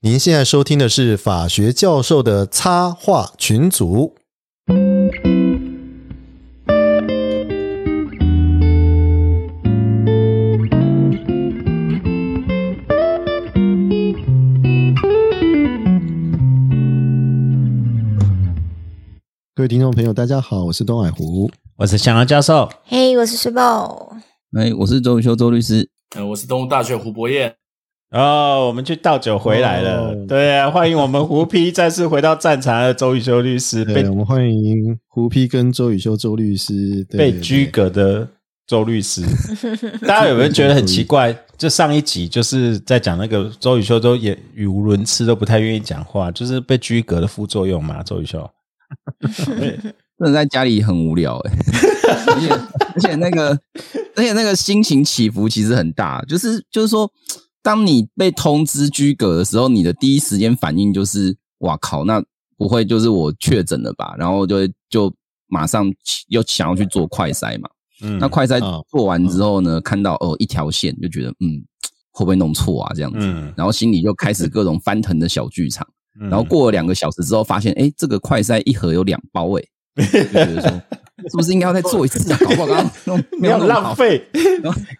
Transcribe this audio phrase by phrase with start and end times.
[0.00, 4.14] 您现在收听的是法学教授的插画群组。
[19.52, 21.50] 各位听众朋友，大家好，我是东海湖。
[21.78, 24.16] 我是祥儿教授，嘿，我是水宝。
[24.56, 25.90] 哎，我是周宇修周律师。
[26.14, 27.57] 呃，我是东吴大学胡博彦。
[28.10, 30.14] 哦，我们去倒酒回来了。
[30.26, 33.84] 对啊，欢迎我们胡批再次回到战场的周宇修律师。
[33.92, 38.26] 对，我们欢迎胡批跟周宇修周律师被拘格的
[38.66, 39.22] 周律师。
[40.08, 41.36] 大家有没有觉得很奇怪？
[41.58, 48.02] 就上一集就是在讲那个周宇修都也语无伦次，都不太愿意讲话，就是被拘格的副作用嘛？
[48.02, 48.50] 周宇修，
[49.36, 51.52] 真的在家里很无聊哎，
[52.26, 52.48] 而 且
[52.94, 53.50] 而且那个
[54.16, 57.06] 而且那个心情起伏其实很大，就是就是说。
[57.68, 62.24] 当你被通知居隔的时候，你的第一时间反应就是“哇靠，那
[62.56, 65.14] 不会就是我确诊了吧？”然后就就
[65.48, 65.92] 马上
[66.28, 67.68] 又想要去做快筛嘛。
[68.00, 71.62] 嗯，那快筛做完之后呢，看到哦一条线，就觉得嗯
[72.10, 73.18] 会不会弄错啊这样子，
[73.54, 75.86] 然后心里就开始各种翻腾的小剧场。
[76.18, 79.62] 然后过了两个小时之后，发现哎这个快筛一盒有两包哎，
[79.94, 80.82] 就觉得说。
[81.30, 82.38] 是不是应该要再做一次啊？
[82.40, 84.24] 搞不好刚刚 没有浪费。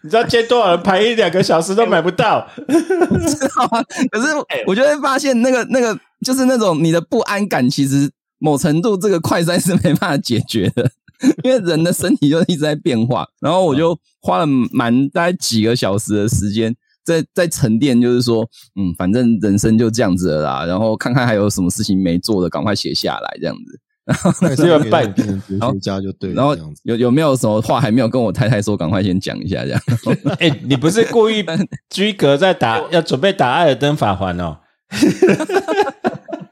[0.03, 3.83] 你知道接多少人排一两个小时都买不到，知道吗？
[4.11, 4.27] 可是
[4.67, 10.89] 我就会发现，那个那个就是那种你的不安感，其实某程度这个快餐是没办法解决的，
[11.43, 13.25] 因为人的身体就一直在变化。
[13.39, 18.43] 然后我就花了蛮大概几个小时的时间，在在沉淀，就是说，
[18.75, 20.65] 嗯，反正人生就这样子了啦。
[20.65, 23.79] 然后看看还有什么事情没做的，赶快写下来，这样子。
[24.09, 29.81] 然后那个拜变成哲学家就对，然后有有没有什么话还没有跟我太太说，赶快先讲一下这样。
[30.39, 31.45] 哎，你不是故意
[31.89, 34.57] 居格在打，要准备打艾尔登法环哦。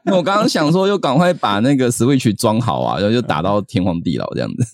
[0.04, 4.64] 那我刚刚想说，又赶快把那个 Switch 装好啊，然后就打到天荒地老这样子。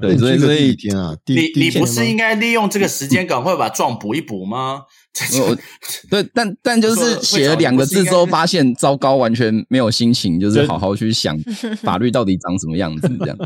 [0.00, 4.82] 对，所以所以天啊，你你不是应该利用这个时间赶快把状补一补吗？
[6.10, 11.38] 对，但但就是写了两个字之后，发现 糟糕，完全没有心情，就是好好去想
[11.82, 13.36] 法律到底长什么样子这样。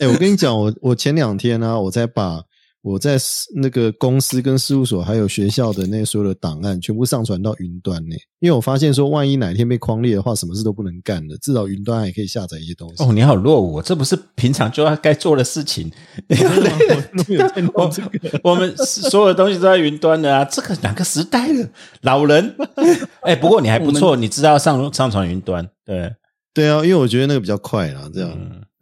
[0.00, 2.42] 哎，我跟你讲，我我前两天呢，我在把。
[2.86, 3.18] 我在
[3.56, 11.36] 那个公司跟事务所还有学校的那所有的档案全部上传到云端呢，因为我发现说，万一哪天被框裂的话，什么事都不能干了。
[11.38, 13.02] 至少云端还可以下载一些东西。
[13.02, 15.90] 哦，你好落伍，这不是平常就要该做的事情。
[18.44, 21.68] 我们所有的东西都在云端的啊，这个哪个时代的？
[22.02, 22.54] 老人。
[23.22, 25.68] 哎，不过你还不错，你知道上上传云端。
[25.84, 26.14] 对
[26.54, 28.30] 对啊，因为我觉得那个比较快啦，这样。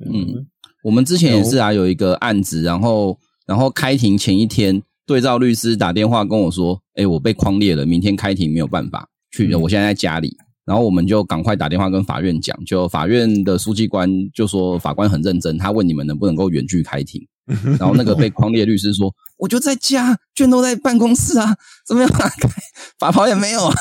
[0.05, 0.47] 嗯，
[0.83, 3.19] 我们之前也是啊，有一个案子，然后。
[3.47, 17.21] 然后开庭前一天，对照律师打电话跟我说：“哎，我被框列了，明天开庭没有办法去，我现在在家里。”然后我们就赶快打电话跟法院讲，就法院的书记官就说：“法官很认真，他问你们能不能够远距开庭。
[17.79, 21.55] ”然后那个被框列律师说：“我就在家，卷都在办公室啊，
[21.87, 22.27] 怎么样开？
[22.99, 23.75] 法袍也没有啊。”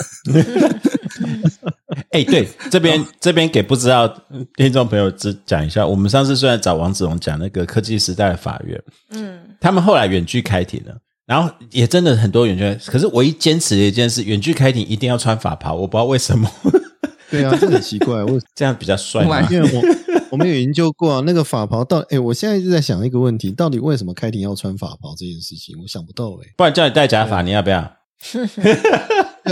[2.12, 4.08] 哎，对，这边这边给不知道
[4.56, 8.82] 听众朋友只讲一下，我们上次虽然找王子龙讲那个科技时代的法院，
[9.12, 10.96] 嗯，他们后来远距开庭了，
[11.26, 16.50] 然后也真的很多远距，可是唯一坚持的一件事，远距开庭一定要穿法袍，我不知道为什么。
[17.32, 19.24] 对啊， 这很奇怪，我 这样比较帅。
[19.50, 19.82] 因为我
[20.32, 26.54] 我们有研究过啊，那个法袍到哎，我现在一直在想一个问题，到底为什么开庭要穿法袍这件事情，我想不到哎。
[26.56, 27.92] 不然叫你戴假发，你要不要？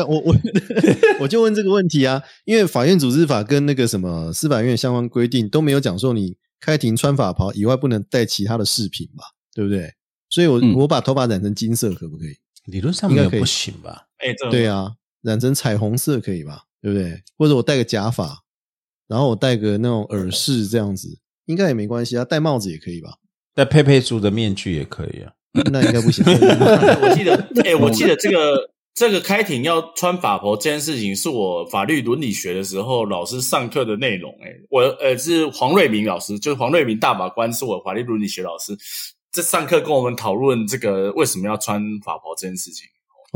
[0.08, 0.36] 我我
[1.22, 9.94] 我就问这个问题啊，因为法院组织法跟那个什么司法院相关规定都没有讲说你开庭穿法袍以外不能带其他的饰品吧，对不对？
[10.30, 12.38] 所以，我我把头发染成金色可不可以？
[12.72, 14.06] 理论上应该不行吧？
[14.20, 14.94] 哎，对啊，
[15.24, 16.64] 染成彩虹色可以吧？
[16.82, 17.22] 对不对？
[17.38, 18.44] 或者我戴个假发，
[19.08, 22.24] 然后我戴个那种耳饰这样子，应该也没关系啊。
[22.24, 23.16] 戴帽子也可以吧？
[23.54, 25.34] 戴佩佩猪的面具也可以啊。
[25.70, 26.24] 那应该不行。
[27.04, 27.36] 我记得，
[27.66, 34.32] 哎，我记得这个这个开庭要穿法袍这件事情，是我法律伦理学的时候老师上课的内容。
[34.42, 38.78] 哎，我呃是黄瑞明老师，就是黄瑞明大法官，是我法律伦理学老师，
[39.32, 42.86] 在上课跟我们讨论这个为什么要穿法袍这件事情，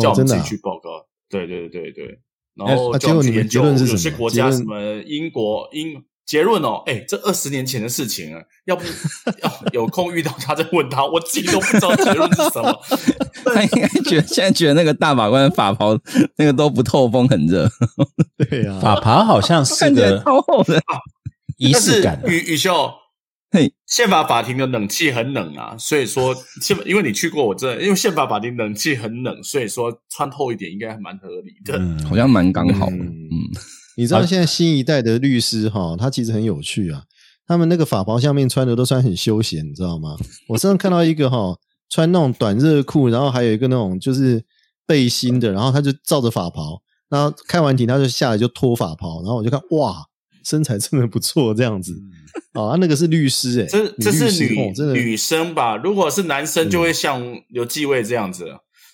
[0.02, 1.06] 叫我们自己去报告。
[1.30, 2.20] 对对对对。
[2.56, 8.84] 然后就去研究有些国家什么英国英结论哦，哎，这二十年前的事情啊，要不
[9.44, 12.82] 要有空遇到他再问他，我自己都不知道结论是什么。
[13.54, 15.96] 他应该觉得现在觉得那个大法官法袍
[16.38, 17.70] 那个都不透风，很热。
[18.38, 20.82] 对啊， 法袍好像是个超厚的
[21.58, 22.20] 仪式感。
[22.26, 22.92] 宇宇修，
[23.52, 31.78] 嘿，宪法法庭的冷气很冷啊，所以说宪，因为你去过，我这因为宪法法庭冷气很冷，所以说穿透一点应该还蛮合理的。
[31.78, 32.96] 嗯，好像蛮刚好的。
[32.96, 33.38] 嗯嗯，
[33.96, 37.04] 你知道现在新一代的律师哈，他其实很有趣啊。
[37.48, 40.18] 他们那个法袍下面穿的都穿很休闲，你知道吗？
[40.50, 41.56] 我身上次看到一个哈，
[41.90, 44.44] 穿那种短热裤，然后还有一个那种就是
[44.88, 50.04] 背心的，然后他就照着法袍，然后开完庭他就下来就脱法袍，然后我就看哇，
[50.44, 51.94] 身材真的不错，这样子。
[52.54, 55.78] 啊，那个是律师哎，这这是女女生吧？
[55.78, 58.46] 如果是男生，就会像刘继卫这样子。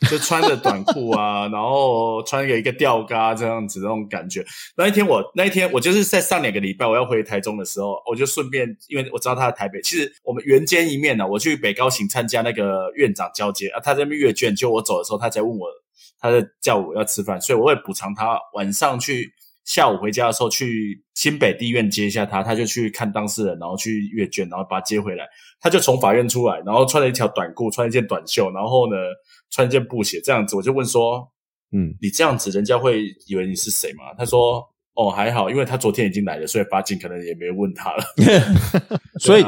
[0.10, 4.44] 就穿着短裤啊，然后穿个一个吊嘎这样子那种感觉。
[4.76, 11.28] 那一天我那一天我就是在上两个礼拜我要回台中的时候，我就顺便因为我知道他在台北，其实我们缘见一面呢。
[11.28, 15.68] 我去北高行参加那个院长交接啊，他在那边阅卷，就我走的时候，他在问我，
[16.20, 19.32] 他在叫我要吃饭，所以我会补偿他晚上去
[19.66, 25.26] 下午回家的时候去新北地院接一下他，他就去看当事人，然后去阅卷，然后把他接回来。
[25.60, 28.96] 他就从法院出来，然后穿了一条短裤，穿一件短袖，然后呢。
[29.54, 31.30] 穿一件布鞋这样子，我就问说
[31.76, 34.66] ：“嗯，你这样子，人家会以为你是谁吗？”他说
[34.96, 38.04] ：“哦，还好，因为他昨天已经来了，所以法警可能也没问他了。
[39.20, 39.44] 所以，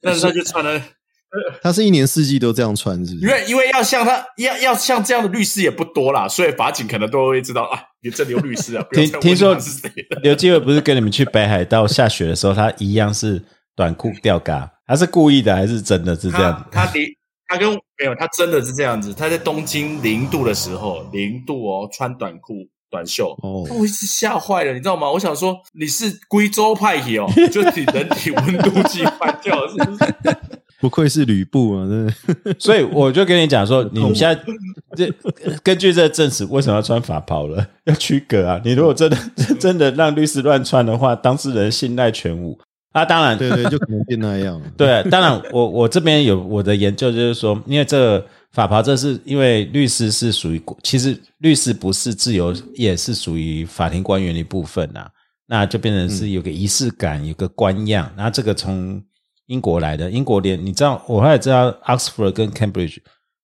[0.00, 0.80] 但是他就穿了，
[1.62, 3.14] 他是一年四季都这样穿，是？
[3.16, 8.84] 因为因为要像他要要像这样的律师也不多啦，所以法警可能都会知道啊，你这里有律师啊。
[8.92, 9.90] 听听说是谁？
[10.22, 13.42] 刘继伟不是跟你们去北海道下雪的时候，他一样是
[13.76, 16.66] 短裤吊嘎，他是故意的还是真的是这样？
[16.70, 16.98] 他的。
[17.50, 19.14] 他跟没有，他真的是这样子。
[19.14, 22.56] 他在东京零度的时候，零度哦，穿短裤、
[22.90, 25.10] 短袖，哦，我一直吓坏了，你知道吗？
[25.10, 30.14] 我想说你是贵州派系哦，就你人体温度计坏掉了，是不是？
[30.80, 32.54] 不愧是吕布啊，真的。
[32.58, 34.40] 所以我就跟你讲说，你们现在
[34.96, 35.12] 这
[35.62, 37.66] 根据这个证词，为什么要穿法袍了？
[37.86, 38.60] 要区隔啊！
[38.64, 39.16] 你如果真的
[39.58, 42.58] 真的让律师乱穿的话，当事人信赖全无。
[42.92, 44.60] 啊，当然，对对，就可能变那样。
[44.76, 55.08] 对，当然，我我这边有我的研究，就是说，因为这个法袍，这是因为律师是属于，其实律师不是自由，也是属于法庭官员的一部分啊。
[55.46, 58.10] 那就变成是有个仪式感，有个官样。
[58.16, 59.00] 那这个从
[59.48, 62.98] 英国来的，英国连你知道，我还知道，Oxford 跟 Cambridge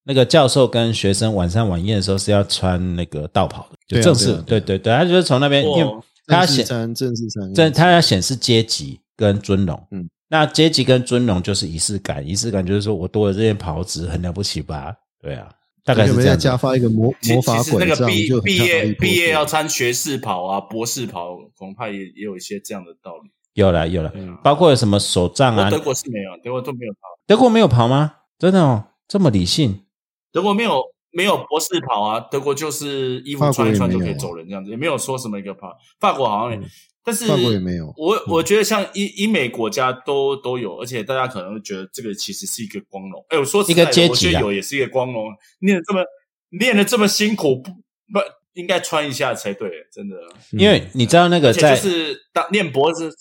[0.04, 5.92] 那个教授跟学生晚上晚宴的时候是要穿那个道袍的，就正式，对对对，他就是从那边，因为
[6.26, 6.64] 他要显
[6.94, 9.00] 正式衫，正他要显示阶级。
[9.16, 14.92] 跟尊荣，嗯，那阶级跟尊荣就是仪式感，仪式感就是说我多了这件袍子很了不起吧？
[15.22, 15.48] 对啊，
[15.84, 16.36] 大概是这样。
[16.36, 23.30] 加发一个魔魔法鬼那个毕毕业毕业要穿学士袍啊，博士袍，恐怕也也有一些这样的道理。
[23.54, 24.12] 有了有了，
[24.42, 25.70] 包括什么手杖啊？
[25.70, 26.98] 德国是没有，德国都没有跑。
[27.26, 28.16] 德国没有跑吗？
[28.38, 29.84] 真的哦，这么理性？
[30.32, 35.76] 德国没有没有博士跑啊，德国就是衣服穿一穿就可以走人这样子，也没有说什么一个跑。
[35.98, 36.68] 法国好像也。
[37.06, 43.22] 但是法国也没有，我我觉得像英英美国家都都有，而且大家可能会觉得这个其实是一个光荣。
[43.28, 45.26] 哎，我说一个阶级有也是一个光荣，
[45.58, 46.00] 练的这么
[46.48, 48.18] 练的这么辛苦，不不
[48.54, 50.16] 应该穿一下才对，真的。
[50.52, 53.16] 因为你知道那个在就是当念博士是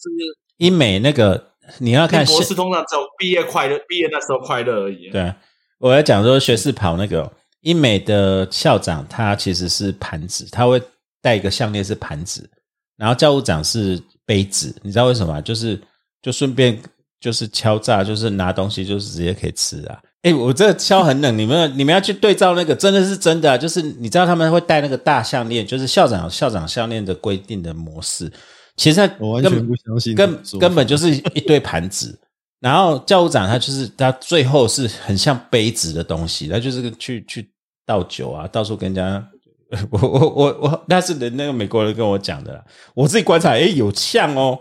[0.57, 5.09] 英美那个你要看博士通常只有毕业快乐，毕业那时候快乐而已。
[5.09, 5.33] 对，
[5.79, 7.31] 我要讲说学士跑那个
[7.61, 10.81] 英美的校长，他其实是盘子，他会
[11.21, 12.49] 戴一个项链是盘子。
[12.95, 15.41] 然后教务长是杯子，你知道为什么？
[15.41, 15.81] 就是
[16.21, 16.79] 就顺便
[17.19, 19.99] 就是敲诈，就是拿东西就是直接可以吃啊！
[20.23, 28.31] 哎，我这敲很冷，你们你们要去对照那个，真的是真的，就是你知道他们会戴那个大项链，就是校长校长项链的规定的模式。
[28.77, 32.17] 其实我完全不相信，根根本就是一堆盘子。
[32.61, 37.49] 然后教务长他就是他最后是很像杯子的东西，他就是去去
[37.85, 39.27] 倒酒啊，到处跟人家。
[39.89, 44.59] 我我我我，那是人那个美国人跟我讲的，我自己观察，哎，有像哦。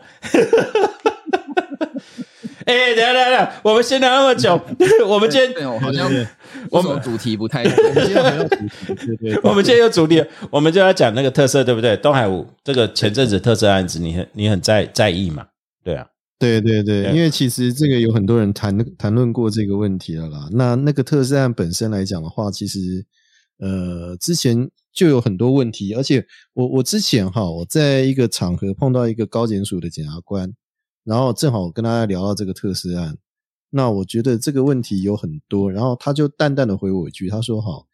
[2.73, 4.59] 哎，等下等下，我们先聊那么久，
[5.07, 6.11] 我们今天好像
[6.71, 11.97] 我们主题不太，我们今天没有主题，对对， 我们今天有主题，我们就要讲那个特色，对不对？
[11.99, 15.47] 东海五这个前阵子特色案子，你很你很在在意嘛？
[15.85, 16.07] 对啊，
[16.39, 20.49] 对对对，因为其实这个有很多人谈谈论过这个问题了啦。
[20.53, 23.05] 那那个特色案本身来讲的话，其实
[23.59, 24.71] 呃之前。
[24.95, 30.53] 就有很多问题，而且我我之前哈，我在一个场合碰到一个高检署的检察官，
[31.05, 33.17] 然后正好跟大家聊到这个特斯案，
[33.71, 37.85] 那我觉得这个问题有很多，然后他就淡淡的回我一句，他说哈，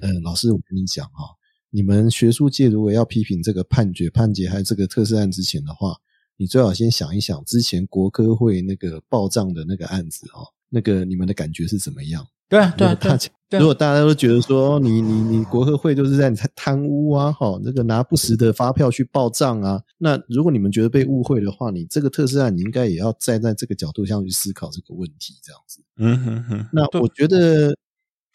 [0.00, 1.24] 嗯，老师我跟你讲哈，
[1.70, 5.96] 你们学术界如果要批评这个判决判决还有这个特斯案之前的话，
[6.36, 12.26] 你最好先想一想之前国科会那个报账的那个案子哦，那个你们的感觉是怎么样？
[12.48, 13.16] 对啊，对啊，他
[13.58, 25.80] 如果大家都觉得说你你你国科会就是在贪污啊，哈，这个拿不实的发票去报账啊，那如果你们觉得被误会的话，你这个特斯拉你应该也要站在这个角度上去思考这个问题，这样子。
[25.96, 27.76] 嗯哼哼，那我觉得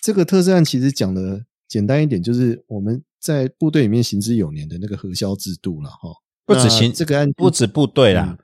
[0.01, 6.09] 这个特斯拉其实讲的简单一点，就是我们在部队里面行之有年的那个核销制度了，哈。
[6.47, 8.37] 不止行这个案，不止部队啦，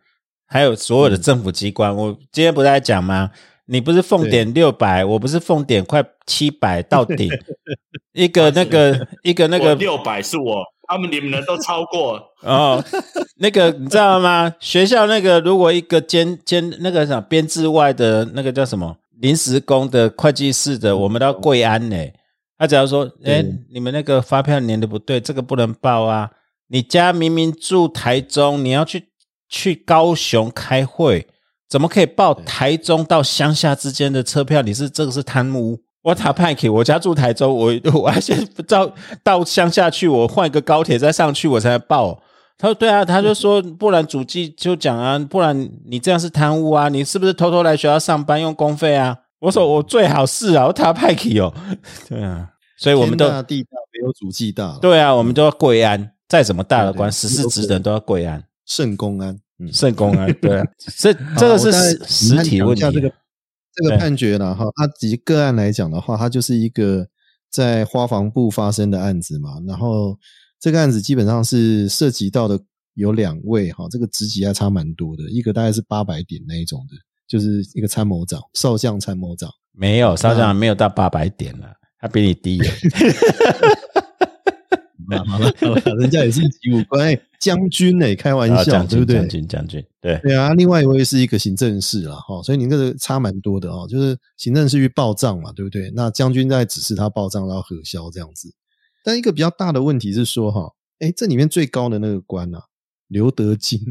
[0.47, 1.95] 还有所有的政府机关。
[1.95, 3.29] 我今天不是在讲吗？
[3.71, 7.29] 你不是奉点六百，我不是奉点快七百到 顶。
[8.11, 12.83] 一个那个，一个那个六百是我，他们你们人都超过哦。
[13.37, 14.53] 那个你知道吗？
[14.59, 21.95] 学校那个如果一个兼兼那个什么编制外的那个叫什么临时工的会计师的，我们都要跪安呢。
[22.57, 26.29] 他只要说，哎，你们那个发票粘的不对，这个不能报啊。
[26.67, 29.05] 你家明明住台中，你要去
[29.47, 31.25] 去高雄开会。
[31.71, 34.61] 怎么可以报台中到乡下之间的车票？
[34.61, 35.79] 你是这个是贪污？
[36.01, 38.91] 我打派克，我家住台中，我 我要先到
[39.23, 42.21] 到乡下去，我换一个高铁再上去，我才能报。
[42.57, 51.53] 他说：“对啊，他就说，不然主计就讲啊，不然你这样是贪污啊，你是不是偷偷来学校上班用公费啊？”我说：“我最好是啊，我打派克哦，
[52.09, 59.39] 对啊，所以我们都地大没有主计大，对啊，我们都要跪安，再怎么大的官，实事职人都要跪安，圣公安。”
[59.71, 60.63] 圣公啊，对，
[60.97, 61.71] 这这个是
[62.05, 62.81] 实体问题。
[62.91, 63.11] 这个
[63.73, 67.07] 这个判决了哈，它以个案来讲的话，它就是一个
[67.49, 69.51] 在花房部发生的案子嘛。
[69.67, 70.17] 然后
[70.59, 72.59] 这个案子基本上是涉及到的
[72.95, 76.95] 有两位哈，这个职级还差蛮多的，一个大概是八百点那一种的，
[77.27, 79.49] 就是一个参谋长，少将参谋长。
[79.73, 82.59] 没有少将没有到八百点了，他比你低。
[85.27, 89.15] 好了好了，人家也是级五官将军呢，开玩笑对不对？
[89.15, 90.53] 将军将军，对对啊。
[90.53, 93.87] 另外一位是一个行政事了哈，所以你这个差蛮多的哦。
[93.89, 95.91] 就是行政事去报账嘛，对不对？
[95.95, 98.53] 那将军在指示他报账，然后核销这样子。
[99.03, 102.61] 但一个比较大的问题是说哈，哎，这里面最高的那个官啊，
[103.07, 103.81] 刘德金，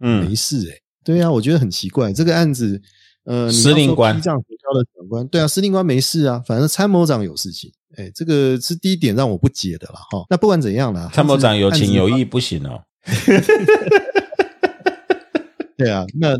[0.00, 0.76] 嗯，没事哎。
[1.04, 2.82] 对啊，我觉得很奇怪，这个案子，
[3.24, 7.70] 呃，司令官批账核销的长官，对啊，司令官没事啊，反正参谋长有事情。
[7.96, 10.26] 哎，这个是第一点让我不解的了哈。
[10.28, 12.82] 那不管怎样啦，参谋长有情有义不行哦。
[15.76, 16.34] 对啊，那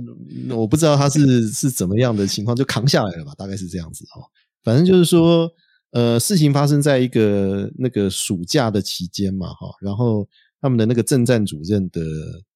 [0.56, 3.32] 我不知道他是是怎么样的情况，就扛下来了吧？
[3.36, 4.24] 大概是这样子哦。
[4.64, 5.50] 反正就是说，
[5.92, 9.68] 呃，事情发生在一个那个暑假的期间嘛哈。
[9.80, 10.26] 然后
[10.60, 12.00] 他们的那个政战主任的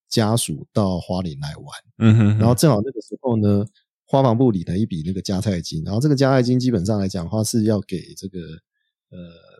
[0.08, 1.66] 家属到花莲来玩，
[1.98, 2.38] 嗯哼。
[2.38, 3.64] 然后正好那个时候呢，
[4.06, 8.38] 花房部理了一笔那个加菜金，然后这个加菜金基本上来讲的话是要给这个。
[9.12, 9.18] 呃，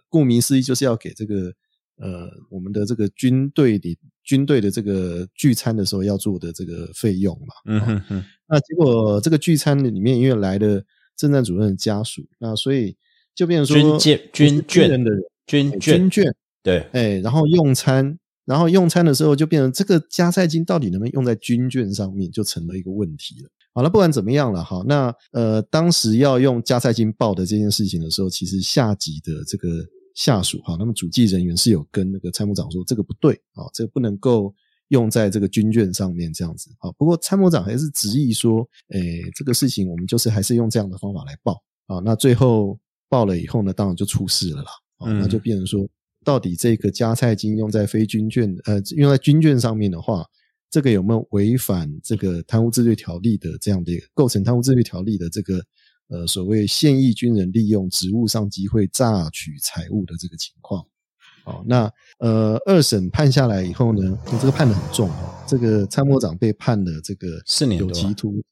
[0.08, 1.52] 顾名思义，就是要给这个
[1.96, 3.98] 呃，我们的这个军队的
[4.30, 7.54] 军队的这个聚餐的时候要做的这个费用嘛。
[7.66, 8.24] 嗯哼哼。
[8.46, 10.80] 那结果这个聚餐里面因为来了
[11.16, 12.96] 政战主任的家属，那所以
[13.34, 16.32] 就变成说军军眷的人，军军眷
[16.62, 23.50] 对，哎，然后用餐，然后用餐的时候就变成这个加菜金到底能不能用在军券上面，就成了一个问题了。
[23.72, 29.68] 好了，不管怎么样了哈，那呃，当时要用加菜金报的这件事情的时候，其实下级的这个
[30.20, 34.54] 下属哈，那么主计人员是有跟那个参谋长说这个不对啊，这个不能够
[34.88, 36.92] 用在这个军卷上面这样子啊。
[36.98, 41.54] 不过参谋长还是执意说，诶，这个事情我们就是还是用这样的方法来报
[41.86, 42.02] 啊。
[42.04, 44.70] 那最后报了以后呢，当然就出事了啦。
[44.98, 45.88] 啊，那就变成说，
[46.22, 50.26] 到底这个加菜金用在非军卷呃，用在军卷上面的话。
[50.72, 55.60] 这个有没有违反这个贪污治罪条例的这样的一个构成贪污治罪条例的这个
[56.10, 60.84] 呃所谓现役军人利用职务上机会榨取财物的这个情况？
[61.44, 68.42] 哦，那呃二审判下来以后呢，这个判的很重哦，这个参谋长被判了这个四年有期徒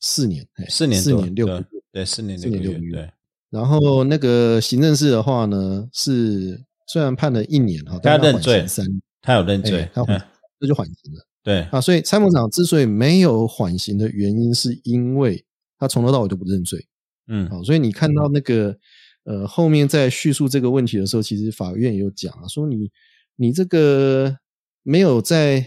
[0.00, 2.92] 四年，四年四年六个月，对，四年四年六个月。
[2.92, 3.10] 对，
[3.50, 8.86] 然后那个行政室的话呢，是虽然判了一年哈，他认罪三，
[9.20, 10.16] 他有认罪，他缓，
[10.60, 11.26] 这就缓刑了。
[11.42, 15.44] 对啊，所以参谋长之所以没有缓刑的原因，是因为
[15.76, 16.86] 他从头到尾都不认罪。
[17.28, 18.76] 嗯，好，所以你看到那个
[19.24, 22.90] 呃后面在叙述这个问题的时候，其实法院有讲啊，说你
[23.36, 24.38] 你这个
[24.82, 25.66] 没有在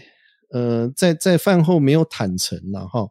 [0.50, 3.08] 呃在在饭后没有坦诚了哈，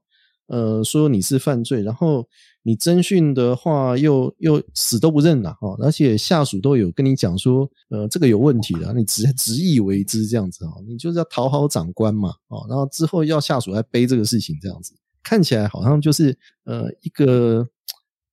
[0.47, 2.27] 呃说你是犯罪，然后。
[2.63, 14.93] 你侦讯的话，又又死都不认了哈，而且下属都有跟你讲说，呃，这个有问题的，你执执意为之这样子哈，你就是要讨好长官嘛，哦，然后之后要下属来背这个事情这样子，
[15.23, 17.67] 看起来好像就是呃一个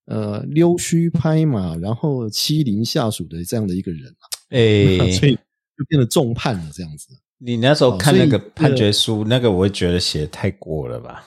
[0.09, 7.09] 呃溜须拍马，然后欺凌下属的这样的一个人啊，哎， 所以就变得重判了这样子。
[7.39, 11.25] 你那时候看那个判决书，那个我会觉得写太过了吧？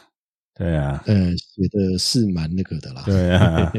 [0.53, 3.03] 对啊，嗯，写的是蛮那个的啦。
[3.07, 3.71] 对啊，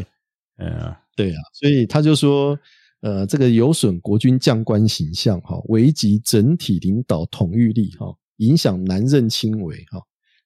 [1.15, 2.59] 对啊，所以他就说，
[3.01, 10.01] 呃，这个有损国军将官形象，哈，危及整体领导统御力，哈，影响难任轻微，哈，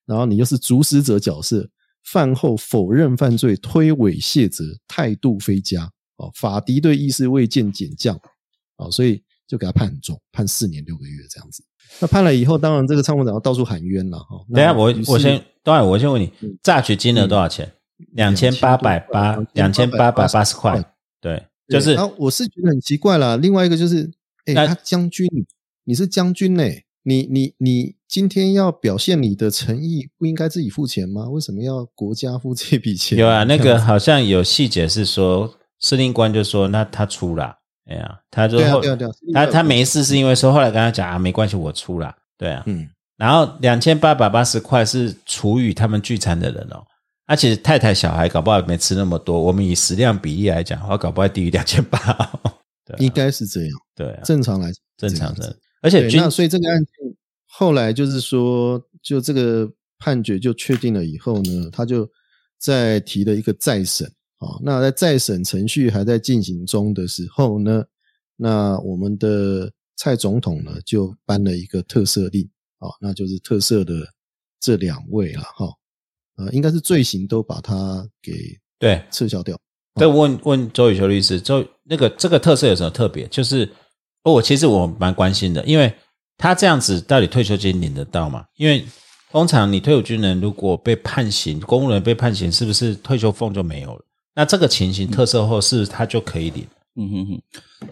[0.05, 1.67] 然后你又是主使者角色，
[2.11, 8.15] 饭后否认犯罪，推诿卸责，态度非佳，哦，法敌对意识未见减降，
[8.77, 11.63] 啊，所以就给他判很重，判四年六个月这样子。
[11.99, 14.37] 那判了以后，当然这个参谋长要到处喊冤了，哈。
[14.53, 16.31] 等下我我先，当然我先问你，
[16.63, 17.73] 榨取金额多少钱？
[18.13, 20.81] 两千八百八，两千八百八十块。
[21.19, 23.35] 对，就是然后我是觉得很奇怪啦。
[23.35, 24.09] 另外一个就是，
[24.45, 25.27] 哎，他将军，
[25.83, 26.63] 你是将军呢、
[27.03, 31.27] 你你你今天要表现你的诚意，不应该自己付钱吗？
[31.29, 33.17] 为什么要国家付这笔钱？
[33.17, 37.53] 有啊，那个好像有细节是说，司令官就说那他出了，
[37.85, 38.93] 哎呀，他就后啊啊
[39.35, 42.87] 啊他他没事是因为说后来跟他讲啊，没关系，我出了，对啊，嗯，
[43.17, 46.81] 然后两千八百八十块是除以他们聚餐的人哦，
[47.25, 51.99] 而且太太小孩搞不好没吃那么多，我们以食量比例来讲，的话搞不好低于两千八，
[52.99, 53.69] 应该是这样。
[53.93, 57.06] 对啊，正常来，正常的，而且那所以这个案件
[57.59, 62.07] 后来就是说，就这个判决就确定了以后呢，他就
[62.59, 64.05] 在提了一个再审
[64.37, 64.59] 啊。
[64.61, 67.83] 那在再审程序还在进行中的时候呢，
[68.35, 72.47] 那我们的蔡总统呢就颁了一个特赦令
[72.77, 74.07] 啊，那就是特赦的
[74.59, 75.67] 这两位了哈。
[76.35, 79.59] 呃，应该是罪行都把他给对撤销掉。
[79.95, 83.27] 再问问周宇修律师，周那个这个特色有什么特别？
[83.29, 83.67] 就是
[84.21, 85.91] 哦，我其实我蛮关心的，因为
[86.37, 88.45] 他这样子到底退休金领得到吗？
[88.57, 88.85] 因为
[89.31, 94.01] 通常你退伍军人如果被判刑，公务人被判刑，是不是退休俸就没有了？
[94.35, 96.65] 那这个情形特赦后，是不是他就可以领？
[96.95, 97.41] 嗯哼哼，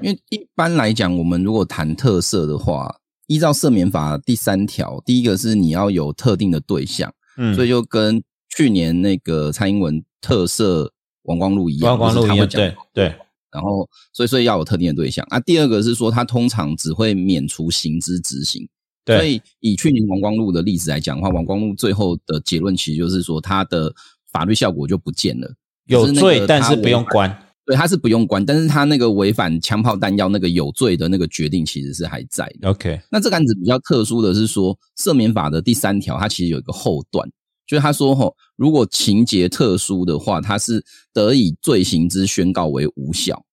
[0.02, 2.96] 因为一般来讲，我们如果谈特赦的话，
[3.28, 8.24] 依照赦免法第三条，第一个是你要有特定的对象，嗯，所以就跟
[8.56, 10.90] 去年那个蔡英文特赦
[11.24, 13.16] 王光禄一样，王光禄他会讲对对，
[13.56, 15.40] 然后所以所以要有特定的对象啊。
[15.40, 18.68] 第二个是说，他通常只会免除刑之执行。
[19.06, 23.94] 对所以以去年王光禄的例子来讲的话，王光禄最后的结论其实就是说，他的
[24.32, 25.54] 法律效果就不见了。
[25.86, 27.42] 有罪但是不用关。
[27.68, 32.70] 对，他是不用关，但是他那个违反枪炮弹药那个有罪的那个决定其实是还在的。
[32.70, 37.28] OK，那这个案子比较特殊的是说，赦免法的第三条，它其实有一个后段，
[37.68, 43.44] 就是他说吼，如果情节特殊的话，它是得以罪行之宣告为无效，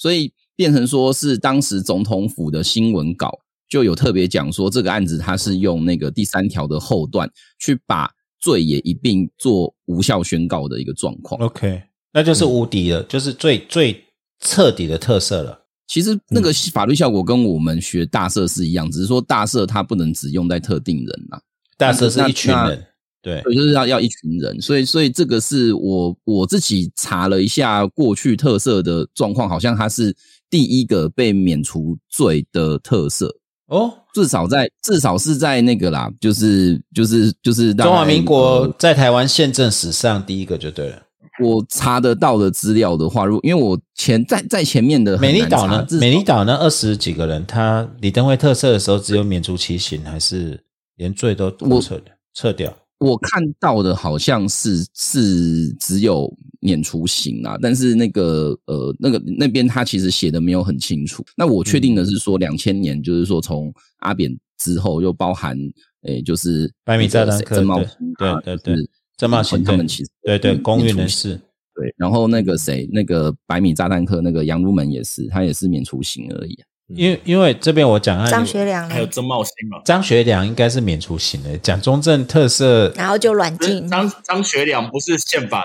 [0.00, 8.10] 所以变成说是当时总统府的新闻稿就有特别讲说，这个案子它是用那个第三条的后段去把
[8.40, 11.38] 罪也一并做无效宣告的一个状况。
[11.42, 11.82] OK，
[12.14, 14.02] 那就是无敌了，就是最最
[14.40, 15.66] 彻底的特色了。
[15.86, 21.42] 其实那个法律效果跟我们学大赦是一样，只是说大赦它不能只用在特定人啦，
[21.76, 22.86] 大赦是一群人，
[23.22, 30.14] 对，对，就是要要一群人，所以所以这个是我我自己查了一下过去特色的状况，好像它是
[30.48, 33.34] 第一个被免除罪的特色，
[33.68, 41.02] 哦，至少在至少是在那个啦，就是就是就是中华民国呃在台湾宪政史上第一个就对了。
[41.42, 45.86] 我查得到的资料的话，如因为我前在在前面的美丽岛呢？
[45.98, 50.62] 美丽岛那二十几个人，他李登辉特赦的时候只有免除其刑，还是
[50.96, 51.98] 连罪都我撤？
[52.34, 52.76] 撤掉？
[53.00, 61.24] 我看到的好像是是只有免除刑啊，但是那个呃那个那边他其实写的没有很清楚。
[61.34, 65.58] 那我确定的是说，两千年就是说从阿扁之后，又包含
[66.02, 67.78] 诶就是百米炸弹曾茂
[68.18, 68.76] 对对对
[69.16, 71.40] 曾茂兴他们其实对对，嗯公运免除刑人士。
[71.74, 76.66] 对，然后那个谁那个百米炸弹客那个杨如门也是，他也是免除刑而已啊。
[76.94, 78.94] 因为因为这边我讲案，张学良呢？
[78.94, 83.88] 还有曾茂兴嘛，张学良应该是免除刑的，蒋中正特色然后就软禁。
[83.88, 85.64] 张张学良不是宪法，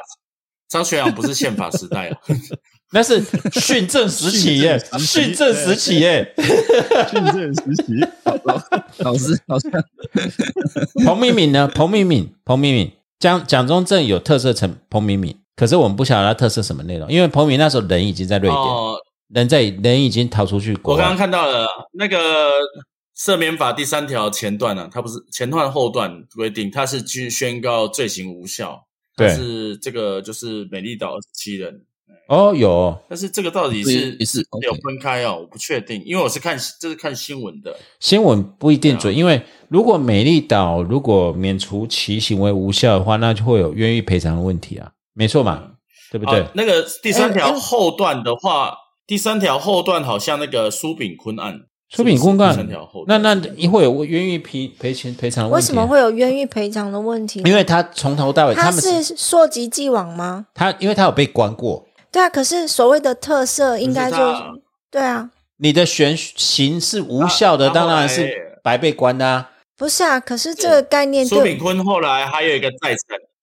[0.70, 2.18] 张学良不是宪法时代啊，
[2.94, 3.22] 那是
[3.54, 6.34] 训政时期耶， 训政时期耶。
[7.12, 7.94] 训政时期，
[9.00, 9.70] 老师老师，
[11.04, 11.68] 彭明敏呢？
[11.74, 18.96] 彭明敏，彭明敏，蒋蒋中正有特色成彭明敏，可是我们不晓得他特色什么内容，因为彭明敏那时候人已经在瑞典，哦，
[19.30, 21.18] 人在人已经逃出去国我刚刚。
[21.18, 22.50] 看到了那个
[23.18, 28.86] 赦免法第三条前段呢、啊，它不是前段后段规定，它是去宣告罪行无效，
[29.16, 29.30] 对。
[29.30, 31.82] 是这个就是美丽岛二十七人，
[32.28, 32.98] 哦，有。
[33.10, 39.00] 但是这个到底所是是有分开哦，我不确定，因为我是看这是看新闻的，新闻不一定啊。
[39.00, 45.72] 准，因为如果美丽岛如果免除其行为无效的话，那就会有冤狱赔偿的问题啊，没错嘛，
[46.12, 46.42] 对不对？
[46.42, 48.76] 啊，那个第三哎条哎后段的话，
[49.08, 57.42] 第三条后段好像那个苏炳坤案，出品公是不是第三条后，那段那会有冤狱赔赔钱赔偿的问题啊、为什么会有冤狱赔偿的问题？
[57.46, 60.48] 因为他从头到尾，他们是溯及既往吗？
[60.54, 64.42] 他，因为他有被关过，对啊，可是所谓的特色应该就是
[64.90, 69.52] 对啊，你的悬刑是无效的，当然是白被关的啊。
[69.78, 73.00] 不是啊，可是这个概念苏炳坤后来还有一个再审，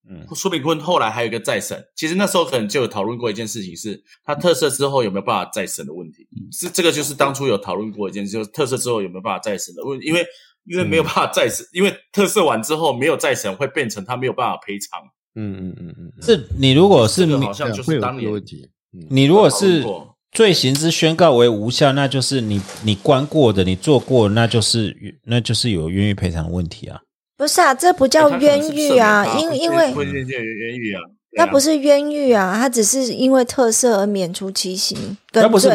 [0.08, 1.82] 嗯苏炳坤后来还有一个再审。
[1.94, 6.26] 其实那时候可能就有讨论过一件事情，是他特赦之后有没有办法再审的问题。
[6.50, 10.26] 是这个就是当初有讨论过一件事，就是特赦之后有没有办法再审的问题，因为
[10.64, 15.00] 因为没有办法再审，因为特赦完之后没有再审，会变成他没有办法赔偿。
[15.34, 18.68] 嗯嗯嗯嗯，是你如果是你这个好像就会有这是当年个问题。
[18.92, 19.84] 嗯，你如果是
[20.30, 27.00] 罪行之宣告为无效，那就是你你关过的，你做过，那就是那就是有冤狱赔偿问题啊。
[27.42, 31.00] 不是啊，这不叫冤是狱啊，因因为冤狱啊，
[31.32, 35.68] 那不是是冤狱啊，他只是因为特色而免除其刑那不是。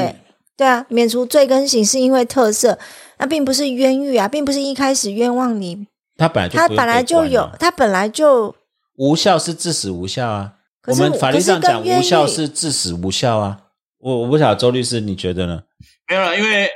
[0.55, 2.79] 对啊，免除罪跟刑是因为特色，
[3.17, 8.55] 那并不是冤狱啊，并不是一开始冤枉你，他本来就他本来就有，他本来就
[8.95, 10.53] 无效是致死无效啊。
[10.81, 13.59] 可是我们法律上讲可是跟冤狱无效是致死无效啊。
[13.99, 15.63] 我我不晓得周律师你觉得呢？
[16.07, 16.69] 没有了，因为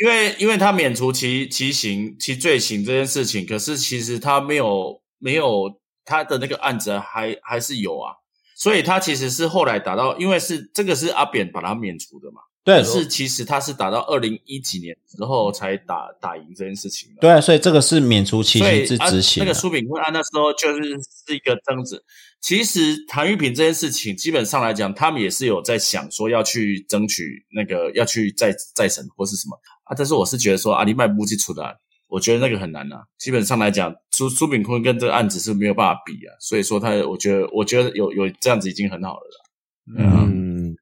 [0.00, 8.14] 因为因为他免除其其刑其罪行这件事情，可是其实他没有没有他的那个案子还还是有啊，
[8.56, 17.20] 所以他其实是后来打到，因为是这个是阿扁把他免除的嘛，对是其实他是打到二零一几年之后才打打赢这件事情的。
[17.20, 20.82] 对啊，所以这个是免除其刑之啊执行啊、那个苏炳坤案那时候就是
[21.26, 22.02] 是一个争执。
[22.40, 29.94] 其实谭玉平这件事情，基本上来讲，他们也是有在想说要去争取那个要去再再审或是什么啊。
[29.96, 31.76] 但是我是觉得说啊，你卖不基出来，
[32.08, 33.04] 我觉得那个很难啊。
[33.18, 36.32] 基本上来讲，苏苏炳坤跟这个案子是没有办法比啊。
[36.40, 40.24] 所以说他，我觉得我觉得有有这样子已经很好了啦。
[40.24, 40.74] 嗯，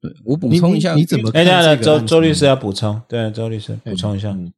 [0.00, 4.30] 对我补充一下，你你怎么哎，看等一下周周律师要补充，对，周律师补充一下。
[4.30, 4.52] 嗯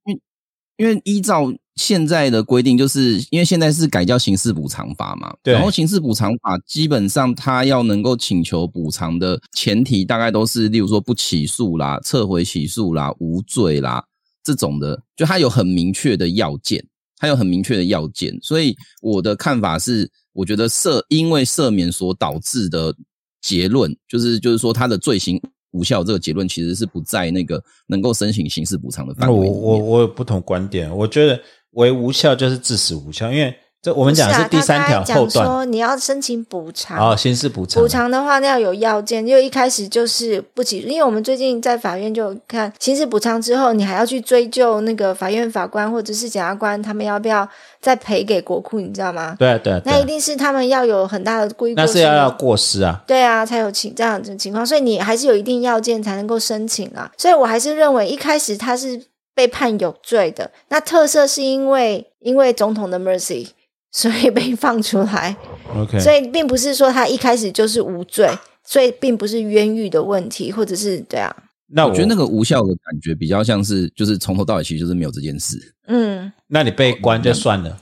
[0.78, 14.02] 因为依照现在的规定，就是因为现在是改叫刑事补偿法嘛，对然后刑事补偿法基本上它要能够请求补偿的前提，大概都是例如说不起诉啦、撤回起诉啦、无罪啦
[14.42, 16.82] 这种的，就它有很明确的要件，
[17.18, 22.94] 它有很明确的要件，所以我的看法是，我觉得赦因为赦免所导致的
[23.42, 25.40] 结论，就是就是说他的罪行。
[25.72, 29.52] 无效这个结论其实是不在那个能够申请刑事补偿的范围我。
[29.52, 31.38] 我我有不同观点，我觉得
[31.76, 35.28] 为无效就是致死无效，因为这我们讲的不是第三条后段。
[35.28, 36.98] 讲说你要申请补偿。
[36.98, 37.80] 哦，刑事补偿。
[37.80, 47.48] 补偿的话，那要有要件，就一开始就是不起诉，因为我们最近在法院就看刑事补偿之后，你还要去追究那个法院法官或者是检察官他们要不要
[47.80, 49.36] 再赔给国库，你知道吗？
[49.38, 57.12] 对啊对那一定是他们要有很大的规那过是要要过失啊，对啊，才有情这样子的情况，所以你还是有一定要件才能够申请啊。
[57.18, 59.00] 所以我还是认为一开始他是
[59.36, 63.46] 被判有罪的，那特色是因为因为总统的 mercy，
[63.92, 65.36] 所以被放出来。
[65.76, 68.26] OK，所以并不是说他一开始就是无罪，
[68.64, 71.36] 所以并不是冤狱的问题，或者是对啊，
[71.68, 75.58] 那我觉得那个无效的感觉比较像是，就是从头到尾其实就是没有这件事。
[75.88, 77.78] 嗯，那你被关就算了，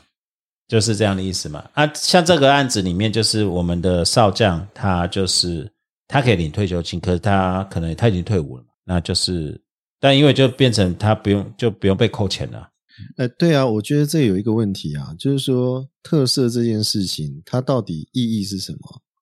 [0.67, 1.65] 就是这样的意思嘛。
[1.75, 5.71] 啊，像这个案子里面，就是我们的少将，他就是
[6.09, 9.61] 他可以领退休金，可是他可能他已经退伍了嘛，那就是，
[10.05, 12.69] 但因为就变成他不用就不用被扣钱了。
[13.17, 18.79] 哎，对啊，我觉得这有一个问题啊，就是说特色这件事情，它到底意义是什么？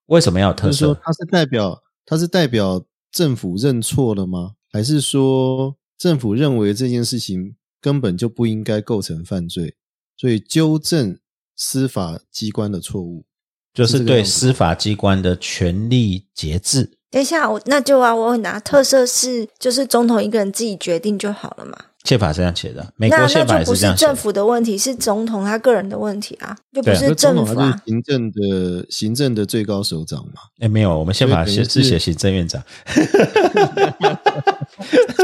[0.06, 0.70] 为什么要特色？
[0.72, 4.54] 就是说它是代表它是代表政府认错了吗？
[4.72, 9.76] 还是说政府认为这件事情根本就不应该构成犯罪，
[10.16, 11.16] 所以纠正
[11.54, 13.24] 司法机关的错误？
[13.72, 16.98] 就是对司法机关的权力节制。
[17.12, 21.76] 等一下，我那就啊，我问啊，特色是就是总统一个人自己决定就好了嘛？
[22.04, 24.14] 宪法是这样写的，美国宪法也就不是政这样写的。
[24.16, 27.80] 府的问题，是总统他个人的问题啊，就不是政府啊。
[27.86, 30.40] 行政的行政的最高首长嘛。
[30.58, 32.60] 哎，没有，我们宪法所以等于是是是写行政院长。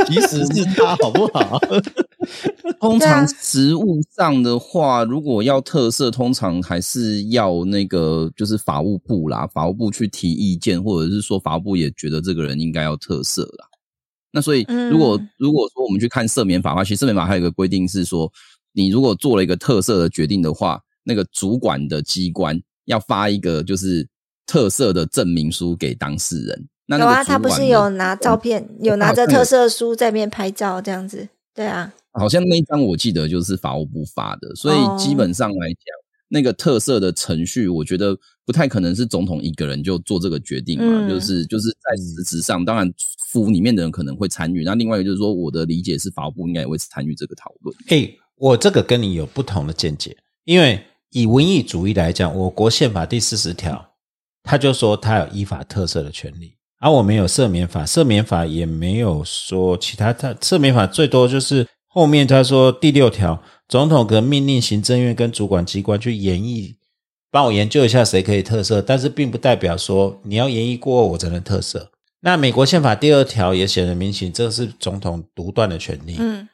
[0.08, 1.58] 其实是他好不好？
[2.80, 13.66] 通常实务上的话，如果要特色，通常还是要那个就是法务部啦，法务部去提意见，或者是说法务部也觉得这个人应该要特色啦。
[14.30, 18.30] 那所以，嗯如果、如果说我们去看赦免法的话，其实赦免法还有一个规定是说，
[18.72, 24.06] 你如果做了一个特色的决定的话，那个主管的机关要发一个就是
[24.46, 26.68] 特色的证明书给当事人。
[26.88, 35.84] 那那有啊，他不是有拿照片，有拿着特色书在那边拍照这样子，对啊，好像那一张我记得就是法务部发的，所哦以基本上来讲，
[36.28, 42.90] 那个特色的程序，我觉得不太可能是总统一个人就做这个决定嘛，嗯就是就是在实质上，当然
[43.28, 47.76] 府里面的人可能会参与，那另外一个就是说，我的理解是法务部应该也会参与这个讨论。
[47.88, 53.90] 哎，我这个跟你有不同的见解，因为以文艺主义来讲，我国宪法第四十条，
[54.42, 56.54] 他就说他有依法特色的权利。
[56.80, 66.76] 而、我们有赦免法，赦免法也没有说其他，他赦免法最多就是后面他说第六条，总统可命令行政院跟主管机关去研议，
[67.30, 71.88] 帮我研究一下谁可以特赦，但是并不代表说你要研议过后我才能特赦。
[72.20, 76.16] 那美国宪法第二条也写得明显，这是总统独断的权利。
[76.18, 76.48] 嗯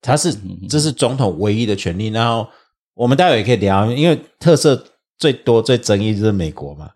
[0.00, 0.32] 他是
[0.68, 2.06] 这是总统唯一的权利。
[2.06, 2.48] 然后
[2.94, 4.80] 我们待会也可以聊，因为特色
[5.18, 6.88] 最多、最争议就是美国嘛。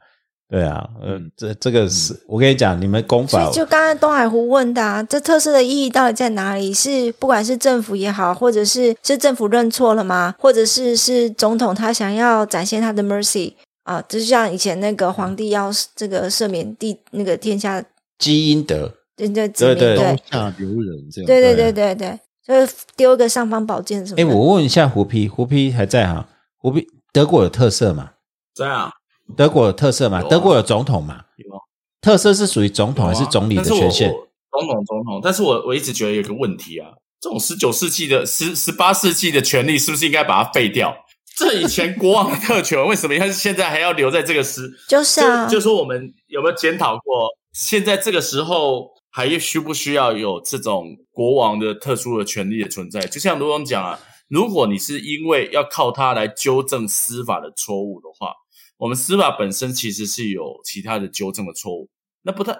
[0.52, 6.74] 对啊，呃，这这个是我跟你讲，你们公法所以就刚才东海湖问的、啊，这特色的意义到底在哪里？
[6.74, 10.34] 是不管是政府也好，或者是是政府认错了吗？
[10.38, 14.02] 或者是是总统他想要展现他的 mercy 啊？
[14.06, 17.82] 就像以前那个皇帝要这个赦免地那个天下
[18.18, 21.26] 基因德，对对对对对刀下留人这样。
[21.26, 24.36] 对对对对对，就是丢个尚方宝剑什么哎，的。
[24.36, 26.28] 我问一下胡皮，胡皮还在哈？
[26.58, 28.10] 胡皮德国有特色嘛？
[28.54, 28.92] 这样
[29.36, 30.20] 德国有特色嘛？
[30.20, 31.24] 有啊德国有总统嘛？
[31.36, 31.58] 有啊
[32.00, 34.10] 特色是属于总统还是总理的权限？
[34.10, 34.28] 我
[34.60, 40.94] 总统总统，但是我我一直觉得有个问题啊，这种十九世纪的十十八世纪的权利，是不是应该把它废掉？
[41.34, 44.70] 这以前国王的特权，为什么他现在还要留在这个时？
[44.88, 53.00] 就是啊，就就说我们有没有检讨过，现在这个时候还需不需要有这种国王的特殊的权利的存在？
[53.06, 58.34] 就像卢总讲啊，如果你是因为要靠它来纠正司法的错误的话，
[58.82, 61.88] 我们司法本身其实是有其他的纠正的错误，
[62.22, 62.52] 那不太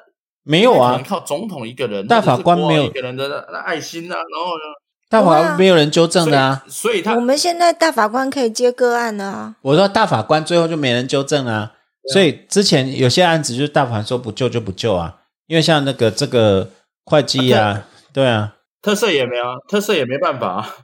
[0.45, 4.63] 没有啊靠总统一个人，大法官没有一个人的爱心啊，然后呢，
[5.09, 6.63] 大法官没有人纠正的啊。
[6.69, 9.57] 所以所以他我们现在大法官可以接个案了啊。
[9.63, 11.73] 我说大法官最后就没人纠正啊，
[12.13, 16.71] 所以之前有些案子就是大法官说不救就不救啊，因为像那个这个
[17.05, 20.77] 会计啊，对啊，特色也没有啊，特色也没办法啊。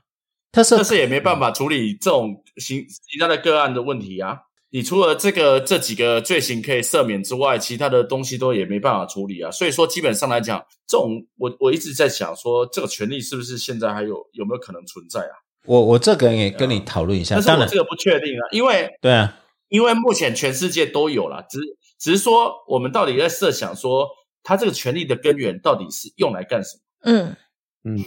[0.51, 4.38] 特色特色也没办法处理这种刑其他的个案的问题啊。
[4.70, 9.50] 你除了这个这几个罪行可以赦免之外，其他的东西都也没办法处理啊。
[9.50, 15.33] 所以说，基本上来讲，这种我我一直在想说，这个权利是不是现在还有有没有可能存在啊？
[15.64, 21.59] 我我这个也跟你讨论一下，但是当然我这个不确定啊，因为对啊，因为目前全世界都有了，只
[21.98, 24.07] 只是说我们到底在设想说，
[24.42, 26.83] 它这个权利的根源到底是用来干什么？
[27.12, 27.37] 嗯
[27.85, 28.04] 嗯，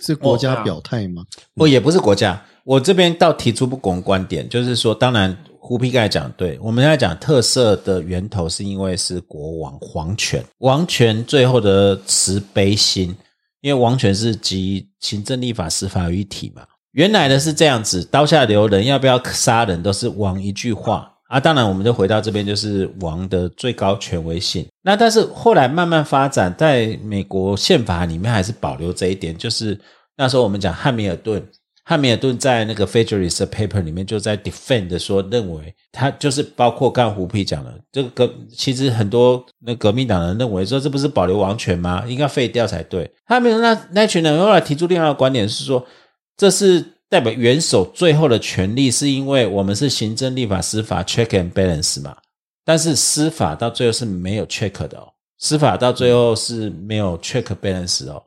[0.00, 1.24] 是国家表态吗？
[1.54, 13.16] 我也不是国家，我这边倒提出不同观点，就是说，当然胡皮刚才讲对，我们现在讲特色的源头是因为是国王皇权，王权最后的慈悲心，
[13.62, 16.64] 因为王权是集行政、立法、司法于一体嘛。
[16.92, 21.40] 原来的是这样子，刀下留人，要不要杀人都是王一句话啊。
[21.40, 24.66] 当然，我们就回到这边，就是王的最高权威性。
[24.82, 29.80] 那但是后来慢慢发展，在美国宪法里面还是保留这一点，就是
[30.14, 31.42] 那时候我们讲汉密尔顿，
[31.86, 42.02] 汉密尔顿在那个 Federalist Paper 里面就在 defend 说，认为他就是包括刚胡皮讲的这个，其实很多那革命党人认为说，这不是保留王权吗？
[42.08, 43.10] 应该废掉才对。
[43.26, 45.86] 他们那那群人后来提出另外一个观点是说，
[46.38, 52.16] 这是代表元首最后的权利，是因为我们是行政、立法、司法 check and balance 嘛。
[52.64, 58.22] 但是司法到最后是没有 check 的哦，司法到最后是没有 check balance 哦，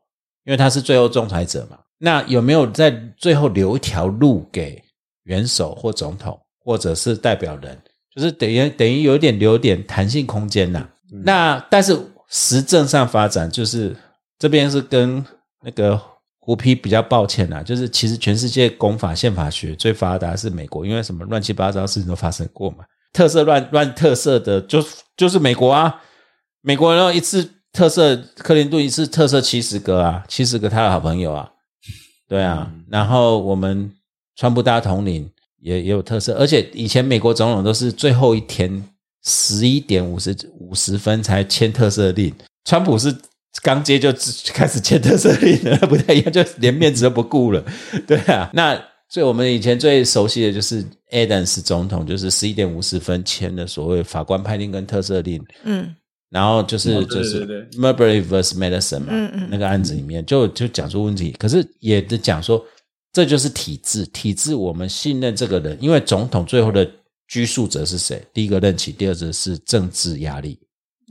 [0.46, 1.80] 因为他是最后仲裁者嘛。
[2.00, 4.84] 那有没有在最后留一条路给
[5.24, 7.78] 元首或总统，或者是代表人，
[8.16, 10.88] 就是等于等于有一点留点弹性空间呐、
[11.24, 11.98] 那但是
[12.30, 13.96] 实政上发展，就是
[14.38, 15.26] 这边是跟
[15.64, 16.00] 那个
[16.40, 22.86] 胡皮比较抱歉啊，就是其实全世界公法宪法学最发达是美国，因为什么乱七八糟事情都发生过嘛。
[23.14, 24.84] 特色乱乱特色的就
[25.16, 26.02] 就是美国啊，
[26.62, 31.50] 美国然后一次特色克林顿一次特色七十个啊，七十个他的好朋友啊，
[32.28, 33.92] 对啊，然后我们
[34.36, 35.30] 川普大统领
[35.62, 38.84] 也也有特色，而且以前美国总统都是最后一天
[39.24, 42.34] 十一点五十五十分才签特色令，
[42.66, 43.16] 川普是
[43.62, 44.12] 刚接就
[44.54, 47.64] 开始签特色令了， 不太一样，就连面子都不顾了，
[48.06, 48.80] 对啊，那。
[49.10, 55.96] 所以我们以前最熟悉的就是 Adams 总统，就是十一点五十分签的所谓法官判令跟特色令，嗯
[56.30, 62.64] 然后就是、哦就是对对 Marbury vs Medicine 嘛，嗯嗯那个案子里面就就讲出问题，可是也得讲说
[63.14, 66.90] 这就是体制，体制我们信任这个人，因为总统最后的
[67.28, 68.22] 拘束者是谁？
[68.34, 70.60] 第一个任期，第二个是政治压力，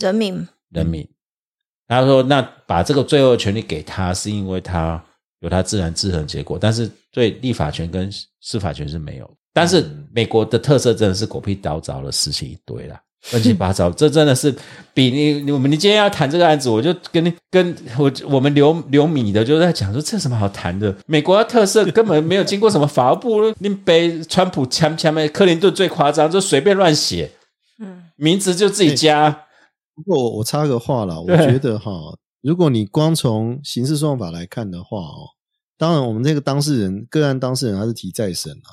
[0.01, 1.07] 人民人民。
[1.89, 5.01] 他说：“那把这个最后的权利给他，是因为他
[5.39, 9.37] 有他自然制衡结果，但是对立法权跟司法权是没有。
[9.53, 13.01] 但是美国的特色真的是狗屁倒灶的事情一堆啦，
[13.33, 14.55] 乱七八糟， 这真的是
[14.95, 20.95] 比你你我们你今天要谈这个案子，我就跟你跟我我们留留米的就在讲说，这有什么好谈的？
[21.07, 27.33] 美国的特色根本没有经过什么法务部， 你被川普枪枪的克林顿最夸张，就随便乱写，
[27.81, 29.43] 嗯名字就自己加。
[29.95, 31.91] 不过我我插个话啦，我觉得哈，
[32.43, 35.35] 如果你光从刑事诉讼法来看的话哦，
[35.79, 38.71] 当然我们这个当事人个案当事人他是提再审啊，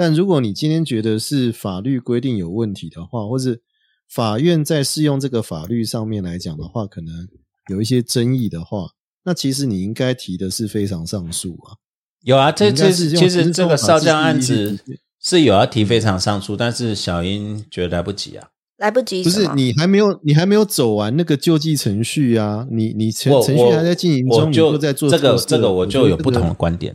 [0.00, 3.60] 但如果你今天觉得是法律规定有问题的话，或是
[4.08, 7.28] 法院在适用这个法律上面来讲的话，可能
[7.68, 8.92] 有一些争议的话，
[9.26, 11.76] 那其实你应该提的是非常上诉啊。
[12.22, 14.78] 有啊，这这其实这个少将案子
[15.20, 18.48] 是有要提非常上诉，但是小英觉得来不及啊。
[18.78, 26.54] 来不及不是你还没有你还没有走完那个救济程序啊，你你程序还在进行中，你就在做这个这个我就有不同的的。
[26.54, 26.94] 观点。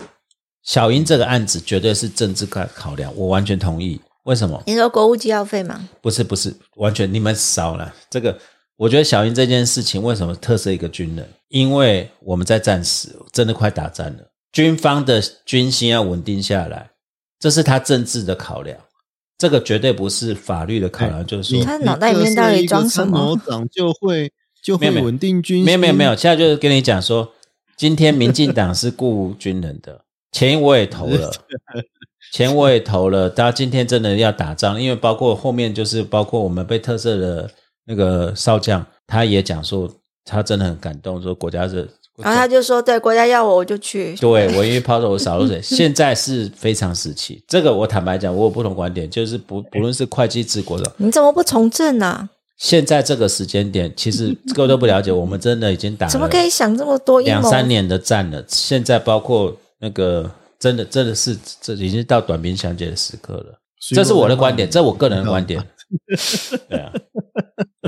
[0.65, 4.01] 小英这个案子绝对是政治考考量，我完全同意。
[4.23, 4.61] 为什么？
[4.65, 5.87] 你说国务机要费吗？
[6.01, 8.37] 不是不是，完全你们少了这个。
[8.75, 11.25] 我觉得小英这件事情为什么特赦一个军人？
[11.47, 16.89] 因为我们在战时真的快打战了，军方的军心要稳定下来，
[17.39, 18.77] 这是他政治的考量。
[19.37, 23.37] 这个绝对不是法律的考量，就是说他脑袋里面到底装什么
[23.71, 24.31] 就会
[24.63, 25.65] 就会稳定军心？
[25.65, 27.31] 没有没有没有，现在就是跟你讲说，
[27.77, 30.04] 今天民进党是雇军人的，
[30.35, 31.31] 钱我也投了，
[32.33, 37.49] 钱我也投了，大家今天真的要打仗，因为包括后面就是包括我们被特赦的
[37.85, 39.89] 那个少将，他也讲说
[40.25, 41.87] 他真的很感动，说国家是。
[42.17, 44.13] 然后他就说：“对，国家要我，我就去。
[44.15, 47.41] 对我因为抛头我洒落水， 现在是非常时期。
[47.47, 57.19] 这个我坦白讲，我有不同观点，就是不不论是会计治国的，你怎么不从政呢、现在这个时间点，其实各位都不了解， 我们真的已经打了怎么可以想这么多？
[57.19, 63.59] 两三年的战了，现在包括那个真的真的是这已经到短兵相接的时刻了。
[63.93, 65.63] 这是我的观点，这我个人的观点。
[66.67, 66.91] 对啊，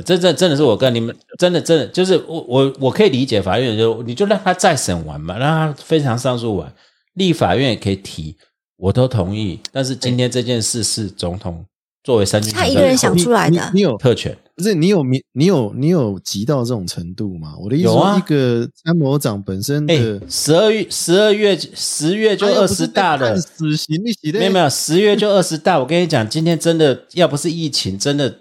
[0.05, 6.71] 这这真的是我跟你们真的真的就是我我我可以理解法院就你就让他再审完嘛，让他非常上诉完，
[7.15, 8.37] 立法院也可以提，
[8.75, 9.59] 我都同意。
[9.71, 11.65] 但是今天这件事是总统
[12.03, 17.53] 作为三军他一个人想出来的你你有特权，不是你有你你有你有急到这种程度吗？
[17.59, 25.77] 我的意思说，一个参谋长本身哎的，十二月十二月十月就二十大了，死刑你写的没有没有，十月就二十大。
[25.77, 28.39] 我跟你讲，今天真的要不是疫情，真的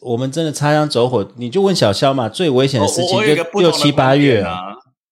[0.00, 4.40] 我们真的擦枪走火，你就问小肖嘛，最危险的时期我我有一个就六七八月。
[4.40, 4.56] 啊。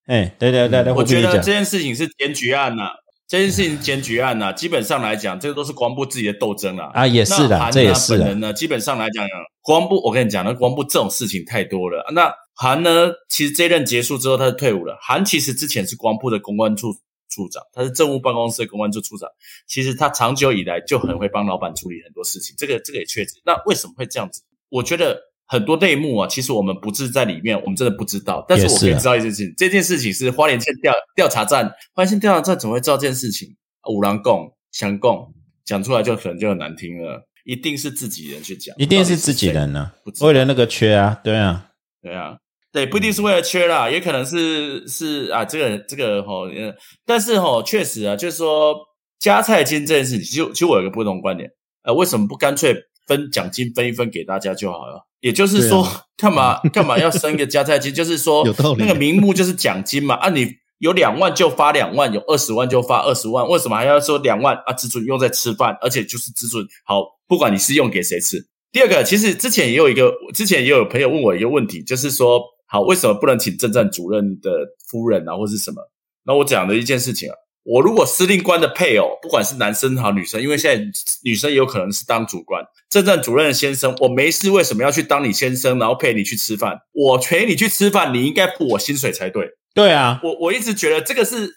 [0.06, 2.84] 哎，对对对对，我觉得这件事情是检举案呐、
[3.28, 6.90] 这件事情检举案呐、基本上来讲，这个都是国防部自己的斗争啊。
[6.94, 9.28] 啊也是的这也是的本人呢，基本上来讲，
[9.60, 12.10] 国防部我跟你讲，那国防部这种事情太多了。
[12.14, 14.96] 那韩呢，其实这一任结束之后，他就退伍了。
[15.02, 16.90] 韩其实之前是国防部的公关处
[17.28, 19.28] 处长，他是政务办公室的公关处处长。
[19.66, 23.34] 其实他长久以来就很会帮老板处理很多事情，这个这个也确实。
[23.44, 24.40] 那为什么会这样子？
[24.70, 28.44] 我觉得很多内幕啊，其实我们不是在里面，我们真的不知道。
[28.46, 33.56] 但是我可以知道一件事情，这件事情是花莲县调调查站，花莲县调查站怎么会知道这件事情？
[33.88, 35.32] 五郎共、祥共
[35.64, 41.70] 讲出来就可能就很难听了，一定是自己人去讲，一定是自己人呢、为了那个缺啊，对啊，
[42.02, 42.36] 对啊，
[42.70, 46.74] 对，不一定是为了缺啦，也可能是是啊，这个这个哈、呃，
[47.06, 48.76] 但是哦、确实啊，就是说
[49.18, 51.50] 加菜金这件事情，其实其实我有个不同观点，
[51.84, 52.74] 呃，为什么不干脆
[53.08, 55.04] 分奖金分一分给大家就好了？
[55.20, 55.84] 也就是说，
[56.16, 57.92] 干嘛干嘛要升一个加菜金？
[57.92, 64.72] 就是说有道理那个名目就是奖金嘛，啊，你有两万就发两万，有二十万就发二十万，为什么还要说两万啊？
[64.74, 68.46] 只准用在吃饭，而且就是只准好，不管你是用给谁吃。
[68.70, 74.50] 第二个，其实之前也有一个，之前也有朋友问我一个问题，就是说，好，为什么不能请政战主任的
[74.88, 75.82] 夫人啊，或是什么？
[76.24, 80.84] 那我讲的一件事情啊，我如果司令官的配偶，不管是男生好女生，因为现在
[81.24, 86.78] 女生也有可能是当主官，政战主任的先生，我没事为什么要去当你先生，然后陪你去吃饭？
[86.92, 89.50] 我陪你去吃饭，你应该付我薪水才对。
[89.74, 91.54] 对啊，我我一直觉得这个是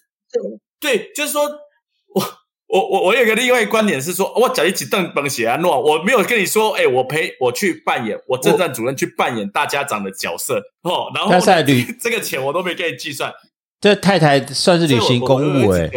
[0.80, 1.44] 对，就是说
[2.14, 2.24] 我
[2.68, 11.32] 我我我有个另外一个观点是说，我讲一起邓本写安诺，我没有跟你说，哎，我陪我去扮演我政战主任去扮演大家长的角色哦，然后
[12.00, 13.34] 这个钱我都没给你计算，
[13.80, 15.92] 这太太算是履行公务哎、哎，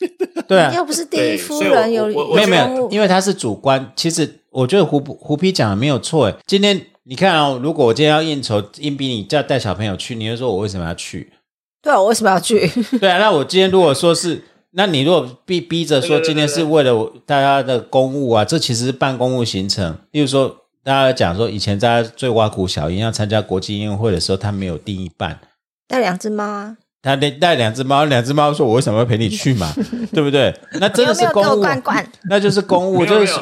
[0.46, 3.92] 对啊，又不是第一夫人有没有没有，因为他是主观。
[3.96, 6.34] 其实我觉得胡胡皮讲的没有错诶。
[6.46, 11.32] 今天你看哦，如果我今天要应酬，硬逼你叫带小朋友去，你会说我为什么要去？
[11.82, 12.68] 对啊，我为什么要去？
[12.98, 19.96] 对啊，那我今天如果说是，那你如果逼逼着说今天是为了我大家的公务啊，这其实是办公务行程。
[20.10, 25.40] 例如说，大家讲说以前大家最挖苦小英要参加国际音乐会的时候，他没有订一半。
[25.88, 26.76] 带两只猫啊，
[27.06, 29.72] 他带带两只猫，两只猫说：“我为什么要陪你去嘛？
[30.12, 30.52] 对不对？
[30.80, 32.04] 那真的是公务，罐罐？
[32.28, 33.32] 那就是公务，就是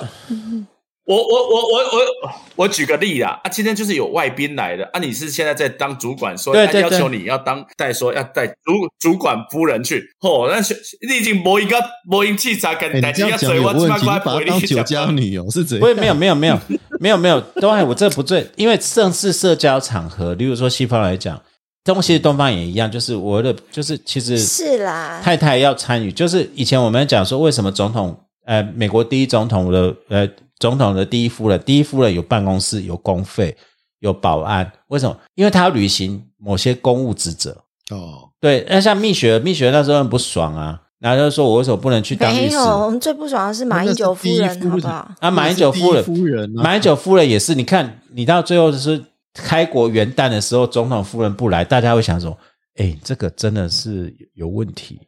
[1.07, 8.55] 我我我我我我举个例啦，啊，今天就是有外宾来的啊，你是现在在当主管，说他要求你要当带说要带主
[8.99, 10.75] 主管夫人去，哦，那是
[11.07, 11.77] 你已经没一个
[12.11, 15.95] 没一器材跟哎，带你这样讲有问题，你把她当酒家女哦，是怎样？
[15.97, 16.59] 没有没有没有
[17.01, 21.39] 没有没有，东海我这不对，因为正式社交场合，例如说西方来讲，
[21.85, 30.27] 东西东方也一样，就是我的就是其实是啦，太太要参与，就是以前我们讲说，为什么总统呃，美国第一总统的呃，
[30.59, 33.55] 总统的第一夫人，第一夫人有办公室，有公费，
[34.01, 35.15] 有保安，为什么？
[35.35, 37.51] 因为他要履行某些公务职责。
[37.91, 42.49] 哦，对，那像蜜雪，蜜雪那时候很不爽啊，然后就说我为什么不能去当律师？
[42.49, 45.11] 没有，我们最不爽的是马英九夫人，好不好？
[45.21, 47.55] 啊，马英九夫人，夫人，马英九夫人也是。
[47.55, 49.05] 你看，你到最后是
[49.35, 52.37] 开国元旦的时候，总统夫人不来，大家会想说，
[52.77, 55.01] 哎，这个真的是有问题。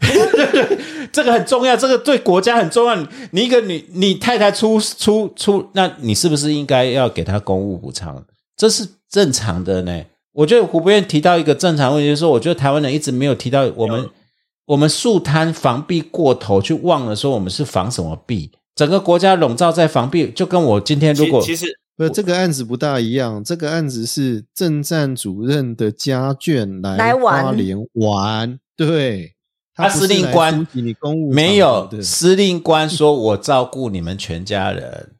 [1.12, 2.96] 这个很重要，这个对国家很重要。
[3.32, 8.24] 你一个女，你太太出出出，那你是不是应该要给她公务补偿？
[8.56, 10.04] 这是正常的呢。
[10.32, 14.08] 我觉得胡不愿提到一个正常问题，就是说，我觉得台湾人一直没有提到我们，
[14.66, 18.52] 我们树摊防避过头，去忘了说我们是防什么避。
[18.76, 21.66] 整个国家笼罩在防避，就跟我今天如果其实
[21.98, 23.42] 不，这个案子不大一样。
[23.42, 29.34] 这个案子是政战主任的家眷来花莲玩，对。
[29.74, 30.66] 他司令官
[31.30, 35.12] 没有，司令官说我照顾你们全家人，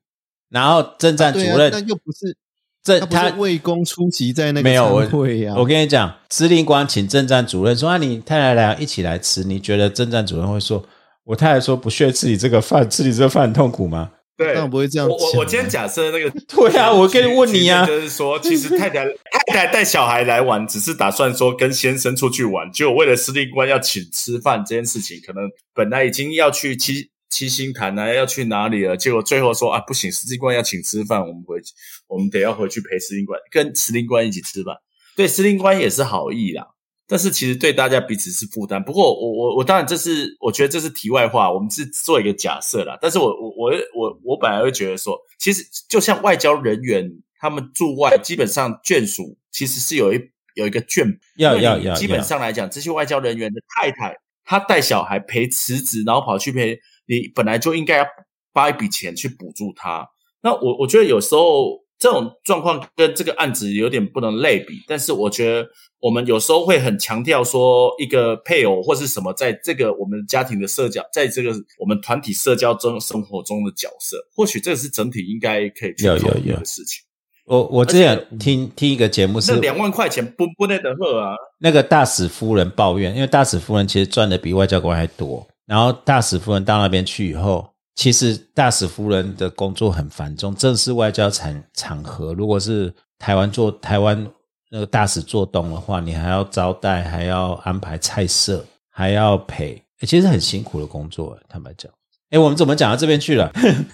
[0.50, 2.36] 然后政战主任那又不是
[2.82, 5.54] 这他魏公出席在那个没有会呀。
[5.56, 10.84] 我跟你讲，司令官请政战主任说啊，你太太来一起来吃，你觉得政战主任会说，
[11.22, 14.10] 我太太说不屑吃你这个饭，吃你这个饭很痛苦吗？
[14.39, 15.09] 对，当然不会这样。
[15.09, 19.05] 我我今天假设那个， 对啊，我跟你问你啊，就是说，其实太太
[19.53, 25.43] 太太带小孩来玩，只是打算说跟先生出去玩，就为了司令官要请吃饭这件事情，可能
[25.74, 31.72] 本来已经要去七七星潭啊，要去哪里了，结果最后说啊，不行，司令官要请吃饭，我们回去，
[32.07, 34.76] 我们得要回去陪司令官，跟司令官一起吃饭。
[35.16, 36.64] 对，司令官也是好意啦。
[37.11, 38.84] 但是其实对大家彼此是负担。
[38.84, 42.98] 不过我我我当然这是我觉得这是题外话，我们是做一个假设啦。
[43.00, 50.20] 但是我我我我我本来会觉得说，其实就像外交人员他们驻外，基本上眷属其实是有一
[50.54, 51.94] 有一个眷，要要要。
[51.94, 58.06] 基本上来讲，这些外交人员的太太，她带小孩陪辞职，然后跑去陪你，本来就应该要
[58.52, 60.06] 发一笔钱去补助他。
[60.42, 61.88] 那我我觉得有时候。
[61.99, 65.68] 这种状况跟这个案子有点不能类比，但是我觉得
[66.01, 77.03] 我们有时候会很强调说一个配偶或是什么，在这个我们家庭的社交，在这个我们团体社交中生活中的角色，或许这是整体应该可以去考虑的事情。
[77.46, 81.34] 我我之前听听一个节目是两万块钱不不那得喝啊。
[81.59, 87.68] 那个大使夫人抱怨，因为大使夫人其实赚的比外交官还多，然后大使夫人到那边去以后。
[87.99, 94.24] 其实大使夫人的工作很繁重，正式外交场场合，如果是台湾做台湾
[94.70, 101.36] 那个大使做东的话，你还要招待，还要安排菜色，还要陪，其实很辛苦的工作。
[101.49, 101.90] 坦白讲，
[102.30, 103.51] 哎，我们怎么讲到这边去了？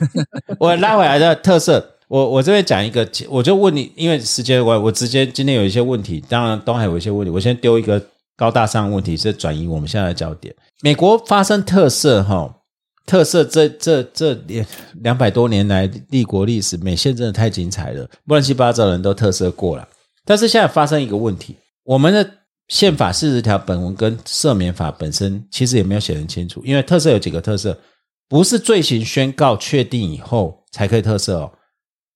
[0.61, 7.99] 我拉回来的特色，我我这边讲一个，我就问你，因为时间我我直接今天有一些问题，当然东海有一些问题，我先丢一个
[8.37, 10.55] 高大上问题，是转移我们现在的焦点。
[10.83, 12.55] 美国发生特色哈。
[13.07, 14.39] 特色这这这
[15.03, 19.87] 两百多年来立国历史，美宪真的太精彩了，乱七八糟的人都特色过了。
[20.25, 22.31] 但是现在发生一个问题，我们的
[22.69, 27.79] 宪法四十条本文跟赦免法本身其实也没有写很清楚，因为特色有几个特色，
[28.27, 31.53] 不是罪行宣告确定以后才可以特色哦。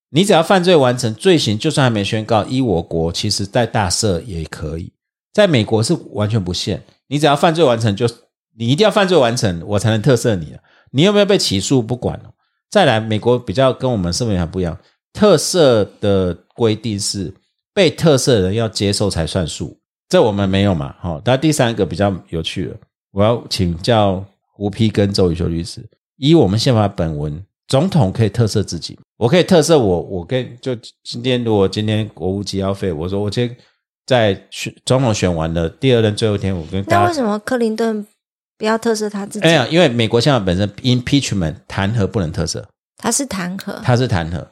[0.09, 4.91] 你只要犯罪完成，罪行就算还没宣告，依我国其实在大赦也可以，
[5.31, 8.07] 在美国是完全不限，你只要犯罪完成，就
[8.57, 10.57] 你一定要犯罪完成，我才能特赦你
[10.91, 12.33] 你有没有被起诉不管哦。
[12.69, 14.77] 再来，美国比较跟我们社会还不一样，
[15.11, 17.33] 特色的规定是
[17.73, 20.93] 被特色人要接受才算数，这我们没有嘛？
[20.99, 22.75] 好，那第三个比较有趣了，
[23.11, 24.23] 我要请教
[24.53, 25.83] 胡批跟周宇修律师，
[26.17, 33.57] 以我们宪法本文，总统可以特色自己，我可以特色我，我跟就今天如果今天国务机要费，我说我今天
[34.05, 38.05] 在选总统选完了第二任最后一天，我跟那为什么克林顿？
[38.59, 39.45] 不要特色他自己。
[39.47, 44.45] 哎呀，因为美国宪法本身 impeachment 弹劾不能特色，他是弹劾，他是弹劾。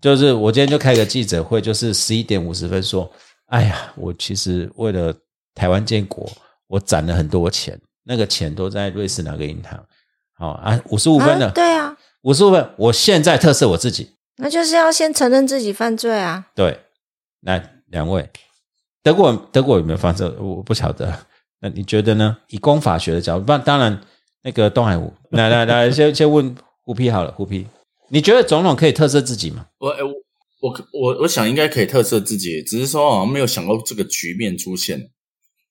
[0.00, 3.10] 就是我今天就开个记者会，就是十一点五十分说，
[3.46, 5.12] 哎呀，我其实为了
[5.54, 6.30] 台湾建国，
[6.66, 9.82] 我攒了很多钱，那个钱都在瑞士哪个银行？
[10.36, 12.70] 好啊，五十五分的，对啊，五十五分。
[12.76, 16.44] 我现在特色我自己，那就是要先承认自己犯罪啊。
[16.54, 16.78] 对，
[17.40, 18.28] 来两位，
[19.02, 20.28] 德国德国有没有犯罪？
[20.38, 21.18] 我不晓得。
[21.64, 22.36] 那你觉得呢？
[22.48, 23.98] 以公法学的角度，不，当然
[24.42, 27.66] 那个东海湖， 来来来，先先问胡皮好了，胡皮，
[28.10, 29.64] 你觉得总统可以特赦自己吗？
[29.78, 30.04] 我我
[30.60, 35.08] 我我我想应该可以特赦自己，只是说好像没有想到这个局面出现。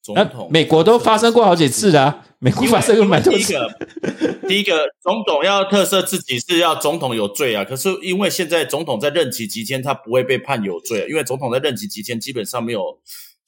[0.01, 7.63] 总统，美国都发生过好几次的，美国发生过蛮多个，第一个总统要特赦自己是要总统有罪啊。
[7.63, 12.81] 可是因为现在总统在任期期间，他不会被判有罪，因为总统在任期期间基本上没有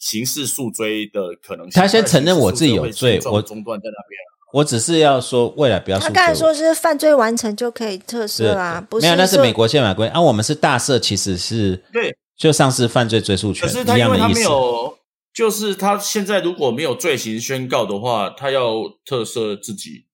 [0.05, 1.81] 刑事诉追的可能性。
[1.81, 4.21] 他先承认我自己有罪，我中断在那边。
[4.53, 5.97] 我只是要说，未来不要。
[5.97, 9.05] 他刚才说是犯罪完成就可以特赦啊，不是？
[9.05, 10.07] 没有，那是美国宪法规。
[10.09, 14.95] 啊，我们是大赦，其实是对，就丧失犯罪追诉权，可是他因为他没有。
[15.33, 20.05] 就是他现在如果没有罪行宣告的话，他要特赦自己，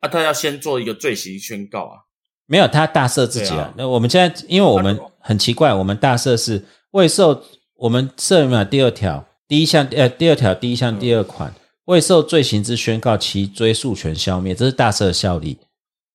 [0.00, 2.08] 啊，他要先做一个罪行宣告啊。
[2.46, 3.72] 没有，他大赦自己啊。
[3.76, 7.44] 那我们现在，因为我们很奇怪，我们大赦是未受
[7.76, 11.54] 我们赦免第二条第一项，呃，第二条第一项第二款
[11.84, 15.58] 未受罪行之宣告，其追诉权消灭，这是大赦效力。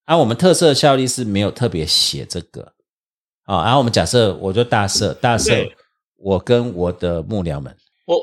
[0.06, 2.74] 而我们特赦效力是没有特别写这个
[3.44, 3.64] 啊。
[3.64, 5.72] 然后我们假设我就大赦，大赦
[6.18, 8.20] 我跟我的幕僚们，我。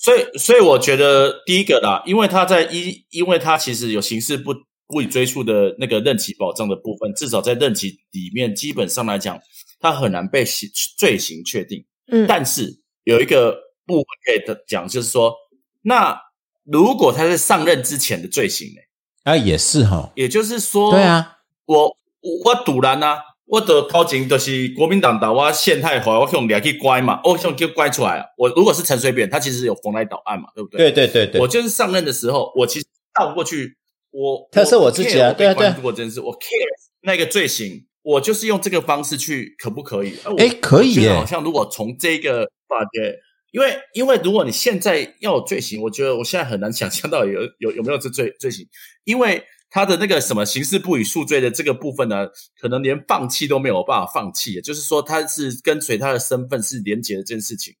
[0.00, 4.54] 所以，所以我觉得第一个啦，因为他在一，因为他其实有刑事不
[4.86, 9.38] 不予追诉的那个任期保障的部分，至少在任期里面，基本上来讲，
[9.80, 11.84] 他很难被刑罪行确定。
[12.10, 13.52] 嗯，但是有一个
[13.86, 15.34] 部分可以的讲，就是说，
[15.82, 16.20] 那
[16.64, 18.80] 如果他在上任之前的罪行呢？
[19.24, 21.96] 啊，也是哈，也就是说，对啊，我
[22.44, 23.24] 我堵拦啊。
[23.50, 28.26] 我的头前就是国民党党我陷害，后来我用两去乖嘛，我用就乖出来了。
[28.36, 30.92] 我如果是陈水扁，他其实有逢来岛案嘛，对不对？
[30.92, 31.40] 对对对对。
[31.40, 32.84] 我就是上任的时候，我其实
[33.14, 33.78] 倒过去，
[34.10, 35.66] 我他是我自己啊，对啊对。
[35.76, 36.68] 如果真是我 care
[37.00, 40.14] 那个罪行，我就是用这个方式去，可不可以？
[40.38, 41.12] 哎，可以耶。
[41.12, 43.14] 好像如果从这个法的，
[43.50, 48.66] 因为因为如果你现在要有罪行，我觉得我现在很难想象到有 有有没有这罪罪行，
[49.04, 49.44] 因为。
[49.70, 52.26] 他的那个什么刑事不予诉罪的这个部分呢，
[52.58, 57.74] 可能连放弃都没有办法放弃，就是说他是跟随他的身份是连结的这件事情。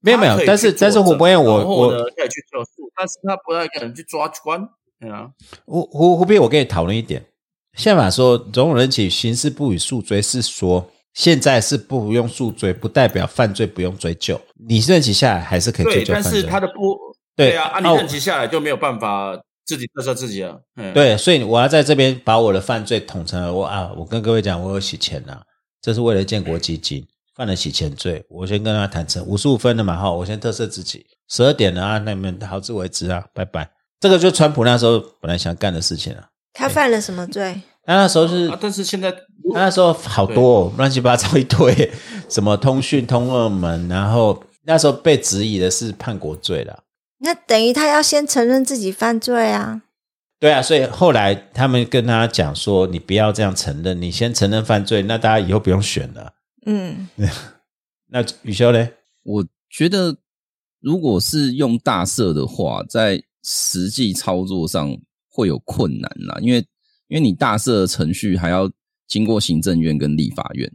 [0.00, 4.66] 没有没有，但是但是胡博彦我我可以去特诉，但是他不太可能去抓关。
[4.98, 5.28] 对啊，
[5.66, 7.22] 胡胡胡斌，我跟你讨论一点，
[7.76, 16.98] 宪法说总有人起刑事不予诉追，是说现在是不用诉追，不代表犯罪不用追究，你任期下来还是可以追究但是他的不
[17.36, 19.40] 对啊，啊，你任期下来就没有办法。
[19.66, 20.56] 自己特赦自己啊，
[20.92, 23.52] 对，所以我要在这边把我的犯罪统称了。
[23.52, 25.40] 我啊，我跟各位讲，我有洗钱呐，
[25.80, 27.06] 这是为了建国基金，
[27.36, 28.24] 犯了洗钱罪。
[28.28, 31.06] 我先跟他坦诚，五十五分的嘛，哈，我先特赦自己。
[31.28, 33.70] 十二点了啊，那你们好自为之啊，拜拜。
[34.00, 36.24] 这个就川普那时候本来想干的事情啊。
[36.52, 37.62] 他犯了什么罪？
[37.84, 41.90] 他那时候是，但是现在他那时候好多乱七八糟一堆，
[42.28, 46.84] 什么通讯通二门，然后那时候被质疑的是叛国罪了。
[47.18, 49.82] 那等于他要先承认自己犯罪啊？
[50.38, 56.32] 对啊，所以后来他们跟他讲说：“你不要这样承认，你先承认犯罪，那大家以后不用选了。”
[56.64, 57.08] 嗯，
[58.08, 58.88] 那雨修呢？
[59.22, 60.16] 我觉得，
[60.80, 64.96] 如果是用大赦的话，在实际操作上
[65.30, 66.58] 会有困难啦，因为
[67.08, 68.70] 因为你大赦的程序还要
[69.08, 70.70] 经过行政院跟立法院，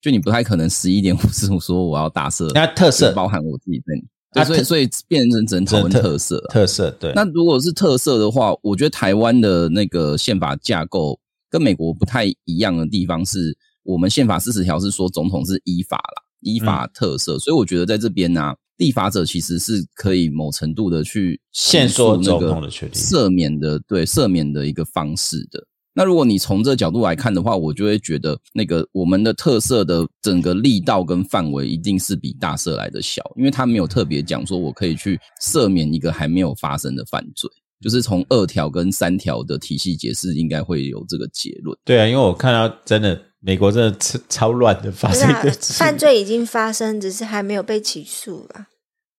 [0.00, 4.06] 就你不太可能十一点五十五说我要大赦，那特色包含我自己在里。
[4.30, 7.12] 啊，所以所以变成只能讨论特色，特色对。
[7.16, 17.40] 那如果是特色的话，我觉得台湾的那个宪法架构跟美国不太一样的地方是，我们宪法四十条是说总统是依法啦，依法特色。
[17.40, 22.50] 所以我觉得在这边呢，立法者其实是可以某程度的去限缩那个
[22.92, 25.62] 赦免的，对赦免的一个方式的。
[25.92, 37.50] 那如果你从这角度来看的话，我就会觉得那个我们的特色的整个力道跟范围一定是比大赦来的小，因为他没有特别讲说我可以去赦免一个还没有发生的犯罪，
[37.82, 41.76] 就是从二条跟三条的体系解释应该会有这个结论。
[41.84, 45.28] 对啊，因为我看到真的美国真的超超乱的发生，
[45.60, 48.66] 犯罪已经发生，只是还没有被起诉了。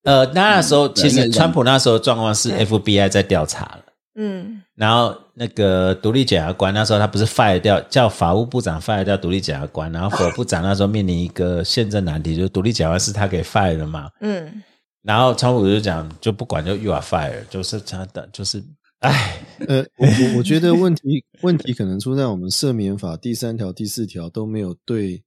[0.03, 3.83] 呃，那那时候其实川普那时候状况是 FBI 在调查了。
[4.15, 14.09] 嗯，然后那个独立检察官那时候他不是 fire 掉，叫法务部长 fire 掉独立检察官，然后法务部长那时候面临一个宪政难题，就是独立检察官是他给 fire 了嘛。
[14.19, 14.61] 嗯，
[15.03, 18.61] 然后川普就讲就不管就 you are fire，就是他的就是，
[19.01, 25.23] 哎，呃，我我我觉得问题问题可能出在我们赦免法第三条第四条都没有对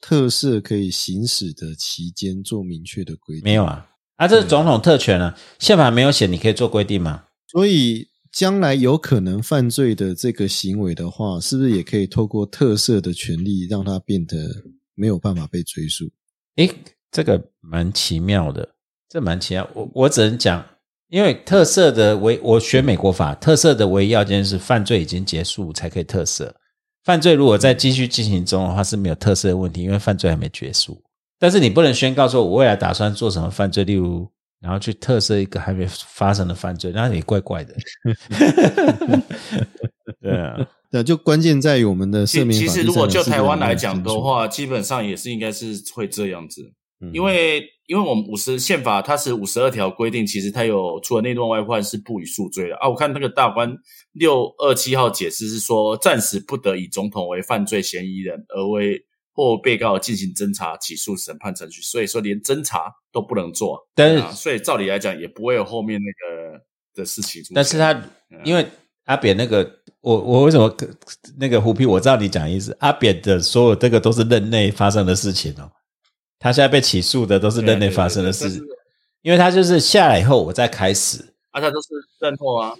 [0.00, 7.24] 特赦可以行使的期间做明确的规定，没有啊，啊，这是总统特权啊，宪法没有写，你可以做规定吗？
[7.46, 8.08] 所以。
[8.30, 14.36] 将来有可能犯罪的这个行为的话，是不是也可以透过特赦的权利，让它变得
[14.94, 16.04] 没有办法被追溯？
[16.56, 16.70] 诶，
[17.10, 18.74] 这个蛮奇妙的，
[19.08, 19.68] 这蛮奇妙。
[19.74, 20.64] 我我只能讲，
[21.08, 26.50] 因为特赦的唯我学美国法，特赦的唯一要件是犯罪已经结束才可以特赦。
[27.04, 31.02] 犯罪如果在继续进行中的话，是没有特赦的问题，因为犯罪还没结束。
[31.38, 34.28] 但是你不能宣告说，我未来打算做什么犯罪，例如
[34.60, 37.74] 然后去特赦一个还没发生的犯罪，那也怪怪的。
[40.20, 40.58] 对啊，
[40.90, 52.88] 对，就关键在于我们的赦其免其实如果就台湾来讲的话，基本上也是应该是会这样子，嗯因为因为我们五十宪法它是五十二条规定，其实它有除了内乱外患是不予诉罪的啊。
[52.88, 53.74] 我看那个大官
[54.12, 59.00] 六二七号解释是说，暂时不得以总统为犯罪嫌疑人而为
[59.32, 63.78] 或被告进行侦查、起诉、审判程序，所以说连侦查都不能做。
[63.94, 66.60] 但是啊所以照理来讲，也不会有后面那个
[66.94, 67.42] 的事情。
[67.54, 67.92] 但是他
[68.30, 68.66] 嗯因为
[69.04, 69.66] 阿扁那个，
[70.00, 70.76] 我我为什么
[71.38, 71.86] 那个胡皮？
[71.86, 75.70] 我知道你讲的意思，阿扁的所有这个都是任内发生的事情哦。
[76.38, 78.48] 他现在被起诉的都是任内发生的事
[79.22, 81.88] 因为他就是下来以后我再开始啊，他都是
[82.20, 82.74] 认后啊，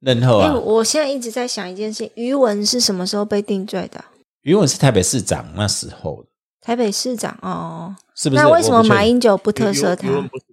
[0.00, 0.48] 任后啊。
[0.48, 4.04] 因为我现在一直在想一件事情，余文是什么时候被定罪的？
[4.42, 6.28] 余文是台北市长那时候的，
[6.60, 8.42] 台北市长哦，是不是？
[8.42, 10.08] 那为什么马英九不特有赦他？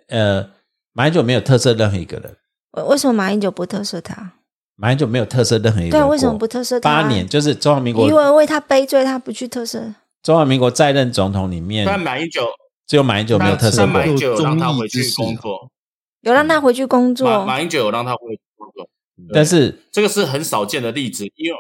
[0.07, 0.47] 呃，
[0.93, 2.35] 马英九没有特赦任何一个人，
[2.71, 4.33] 为为什么马英九不特赦他？
[4.75, 6.11] 马英九没有特赦任何一个人对。
[6.11, 6.81] 为什么不特赦他？
[6.81, 7.27] 八年？
[7.27, 9.93] 就是中华民国余文为他背罪，他不去特赦，
[10.27, 12.45] 中华民国在任总统里面，但马英九
[12.85, 14.05] 只有马英九没有特色马。
[14.05, 15.71] 英九有让他回去工作，
[16.19, 17.29] 有让他回去工作。
[17.29, 18.89] 马马英九有让他回去工作，
[19.33, 21.57] 但是这个是很少见的例子，因为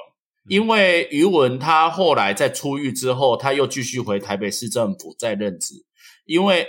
[0.49, 5.85] 因为余文他后来在出狱之后，他又继续回台北市政府再任职，
[6.25, 6.67] 因为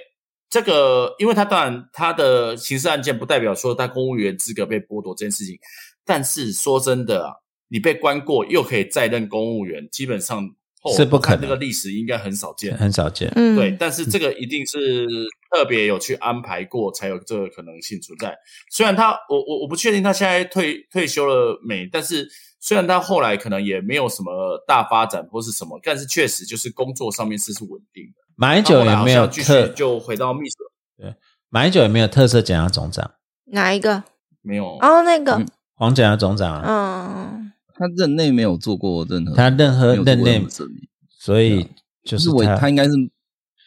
[0.49, 5.59] 这个，因为他当然他的刑事案件不代表说他公务员资格被剥夺这件事情，
[6.05, 7.33] 但是说真的啊，
[7.67, 10.55] 你被关过又可以再任公务员，基本上后
[10.97, 13.31] 是不可能这个历史应该很少见，很少见。
[13.35, 15.07] 嗯，对，但是这个一定是
[15.51, 18.37] 特别有去安排过，才有这个可能性存在。
[18.71, 22.29] 虽然他，我我我不确定他现在退退休了没，但是
[22.61, 28.25] 虽然他后来可能也没有什么大发展或是什么，但是确实就是工作上面是是稳定的。
[28.37, 29.69] 马英他后来好九有没有像继续特？
[29.69, 30.57] 就回到秘书？
[31.51, 33.13] 马英九也没有特色检察总长？
[33.47, 34.05] 哪一个？
[34.43, 37.48] 没有，哦，那个，嗯黄检察总长啊，嗯，
[37.79, 40.45] 他任内没有做过任何，他任何任内
[41.19, 41.67] 所以
[42.05, 42.91] 就是他他应该是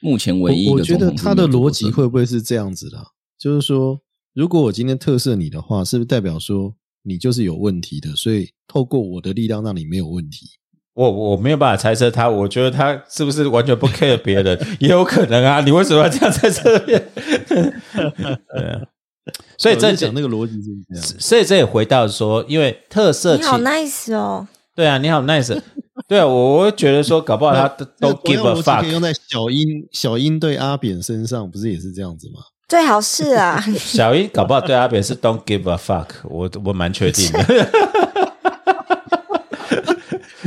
[0.01, 3.05] 目前唯一一我我觉得他的逻辑会不会是这样子的啊？
[3.39, 3.99] 就是说，
[4.33, 8.15] 如果我今天特赦你的话，是不是代表说你就是有问题的？
[8.15, 10.47] 所以透过我的力量让你没有问题。
[10.93, 15.61] 我我没有办法猜测他，我觉得他是不是完全不 care 别人， 也有可能啊。
[15.61, 17.11] 你为什么要这样在这边？
[17.47, 18.81] 对啊，
[19.57, 21.03] 所以这我就讲那个逻辑是这样。
[21.19, 25.59] 所以这也回到说，因为特色你好 nice 哦，对啊，你好 nice，
[26.07, 27.67] 对啊，我我会觉得说，搞不好他
[27.99, 28.89] 都 give a fuck。
[28.89, 32.39] 用在小英小英对阿扁身上，不是也是这样子吗？
[32.67, 37.45] 最好是啊， 小英搞不好对阿扁是 don't give a fuck，我我蛮确定的。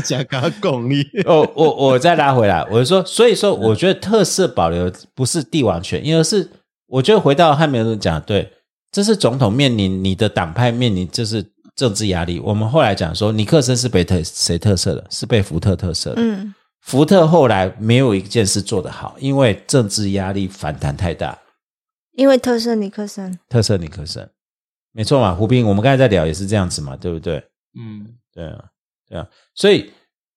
[0.04, 6.46] 假嘎功力，哦，我我再拉回来，我就说，所以说，我觉得特色保留不是帝王权，因而是
[6.88, 8.52] 我觉得回到汉密尔顿讲，对，
[8.94, 12.38] 这是总统面临你的党派面临就是政治压力。
[12.38, 15.04] 我们后来讲说，尼克森是被特谁特色的？
[15.10, 16.22] 是被福特特色的。
[16.22, 21.36] 嗯，福特后来没有一件事做得好，因为政治压力反弹太大，
[22.12, 24.30] 因为特色尼克森，特色尼克森，
[24.92, 27.42] 没错嘛，胡斌，我们刚才在聊也是这样子嘛，对不对？
[27.76, 28.64] 嗯，对啊，
[29.08, 29.26] 对啊，
[29.56, 29.90] 所以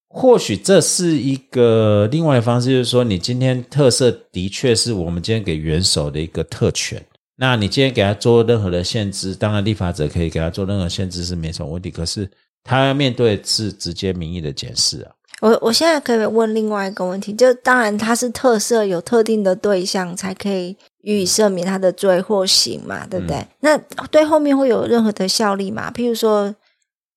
[0.07, 7.05] 或许这是一个另外的方式，就是说，你今天特色的确是我们今天给元首的一个特权。
[7.39, 12.29] 那你今天给他做任何的限制，当然立法者可以给他做任何限制是没什么问题，可是
[12.63, 15.11] 他要面对是直接民意的检视啊。
[15.39, 23.45] 我我现在可以问另外一个问题，就当然他是特色，有特定的对象才可以予以赦免他的罪或刑嘛，对不对？
[23.59, 23.77] 那
[24.09, 25.91] 对后面会有任何的效力吗？
[25.91, 26.55] 譬如说，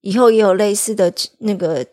[0.03, 1.87] 以后也有类似的那个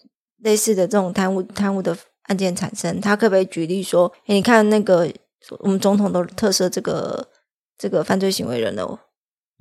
[0.44, 5.10] 类似的这种贪污贪污的案件产生，他可不可以举例说，诶你看那个
[5.60, 7.26] 我们总统都特色这个
[7.78, 9.00] 这个犯罪行为人哦，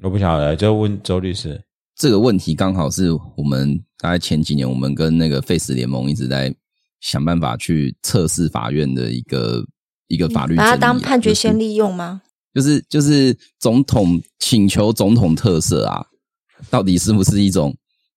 [0.02, 1.62] 我不晓得，就问周律师。
[1.94, 6.54] 这个问题刚好是我们大概前几年，我们跟那个 Face 联盟一直在
[7.00, 9.64] 想办法去测试法院的一个
[10.08, 12.22] 一个法律、把它当判决先，利用吗？
[12.52, 16.06] 就是就是总统请求总统特赦啊，
[16.70, 17.76] 到底是不是一种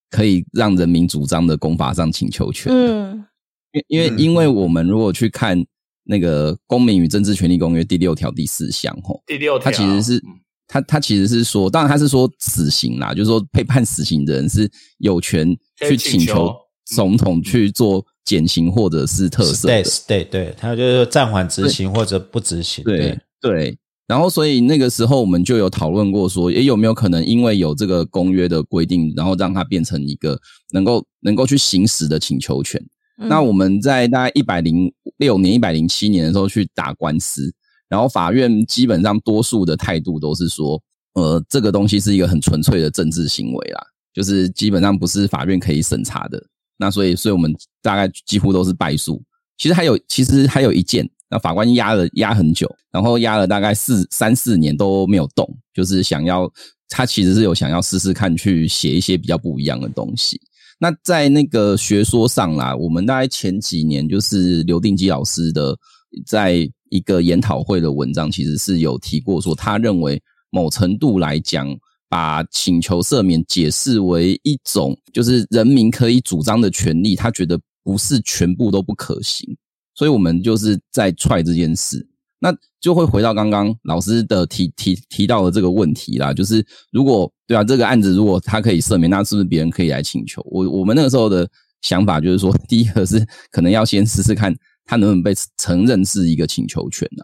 [0.10, 2.72] 可以让人民主张的公法上请求权？
[2.74, 3.26] 嗯
[3.72, 5.66] 因因为嗯因为我们如果去看
[6.10, 16.56] 那个《公民与政治权利公约》第六条第四项，吼，第六条它其实是嗯他他其实是说，当然他是说死刑啦，就是说被判死刑的人是有权去请求
[16.86, 19.84] 总统去做减刑或者是特赦的。
[19.84, 22.84] stay，对他就是说暂缓执行或者不执行。
[22.84, 30.40] 对对，然后所以那个时候我们就有讨论过说，也有没有可能因为有这个公约的规定，然后让它变成一个
[30.72, 32.80] 能够能够去行使的请求权。
[33.28, 37.54] 那我们在大概一百零六年、一百零七年的时候去打官司，
[37.90, 40.82] 然后法院基本上多数的态度都是说，
[41.16, 43.82] 呃，这个东西是一个很纯粹的政治行为啦，
[44.14, 46.42] 就是基本上不是法院可以审查的。
[46.78, 49.22] 那所以，所以我们大概几乎都是败诉。
[49.58, 56.50] 其实还有，其实还有一件，那法官压了压很久，然后压了大概四三四年都没有动，就是想要
[56.88, 60.40] 他其实是有想要试试看去写一些比较不一样的东西。
[60.80, 65.78] 那在那个学说上啦，我们大概前几年就是刘定基老师的
[66.26, 66.68] 在。
[66.92, 70.20] 一个研讨会的文章，其实是有提过说，他认为
[70.50, 71.68] 某程度来讲，
[72.10, 79.56] 把请求赦免解释为一种就是人民可以主张的权利，他觉得不是全部都不可行。
[79.94, 82.04] 所以我们就是在踹这件事，
[82.40, 90.42] 那就会回到刚刚老师的提提提到的这个问题啦，就是如果对啊，这个案子如果他可以赦免，那是不是别人可以来请求？
[90.50, 91.50] 我我们那个时候的
[91.82, 94.56] 想法就是说，第一个是可能要先试试看。
[94.86, 97.24] 他能不能被承认是一个请求权呢？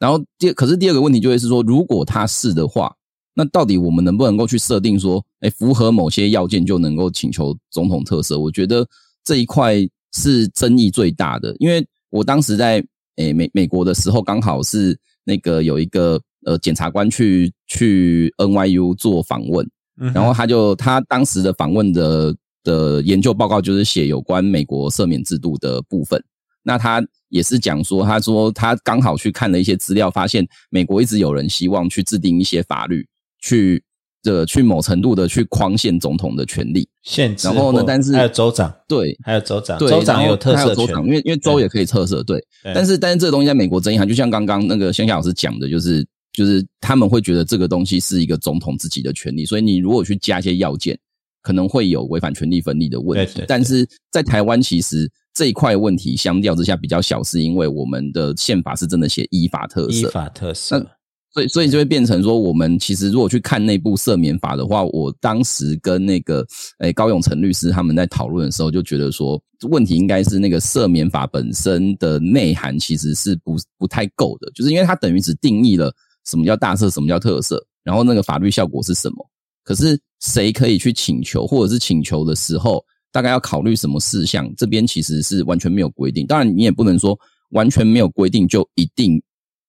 [0.00, 2.92] 然后第可是第二个问题就会是说，如果他是的话，
[3.34, 8.36] 那到底我们能不能够去设定说，哎，符合某些要件就能够请求总统特赦？
[8.36, 8.84] 我觉得
[9.22, 9.76] 这一块
[10.12, 12.84] 是争议最大的，因为我当时在
[13.16, 19.68] 诶美美国的时候，刚好是那个有一个呃检察官去去 NYU 做访问，
[20.14, 26.22] 然后他就他当时的访问的的研究报告就是写有关美国赦免制度的部分。
[26.66, 33.06] 那他也是讲说，他说他刚好去看了一些资料，发现美国一直有人希望去制定一些法律，
[33.40, 33.82] 去
[34.24, 37.46] 的去某程度的去框限总统的权利限制。
[37.46, 42.44] 然后呢，但是还有州长，对，还有州长，州长有特色权，因为因为州也可以特色，对。
[42.74, 50.98] 但是但是这个东西在美国争议，就像刚刚那个香香老师讲的，就是就是他们会觉得这个东西是一个总统自己的权利，所以你如果去加一些要件，
[51.42, 53.44] 可能会有违反权力分立的问题。
[53.46, 55.08] 但是在台湾其实。
[55.36, 60.86] 这一块问题相较之下比较小，是因为我们的宪法是真的写依法特色，依法特赦。
[61.34, 66.46] 所以，所以就会变成说，我们其实如果去看那部赦免法的话，我当时跟那个
[66.78, 75.92] 诶高永成律师他们在讨论的时候，就觉得说问题应该是那个赦免法本身的内涵其实是不不太够的，就是因为它等于只定义了
[76.24, 79.16] 什么叫大赦，什么叫特赦，然后那个法律效果是什么，
[79.64, 82.84] 可是谁可以去请求，或者是请求的时候。
[83.12, 84.52] 大概要考虑什么事项？
[84.56, 86.26] 这边其实是完全没有规定。
[86.26, 87.16] 当然，你也不能说
[87.50, 89.22] 完全没有规定就一定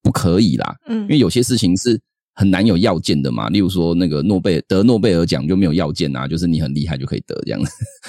[0.06, 0.76] 不可以啦。
[0.86, 2.00] 嗯，因为有些事情是
[2.36, 3.50] 很难有要件的嘛。
[3.50, 7.60] 例如说，那个诺贝尔得诺贝尔奖就没有要件啊，就是你很厉害就可以得这样。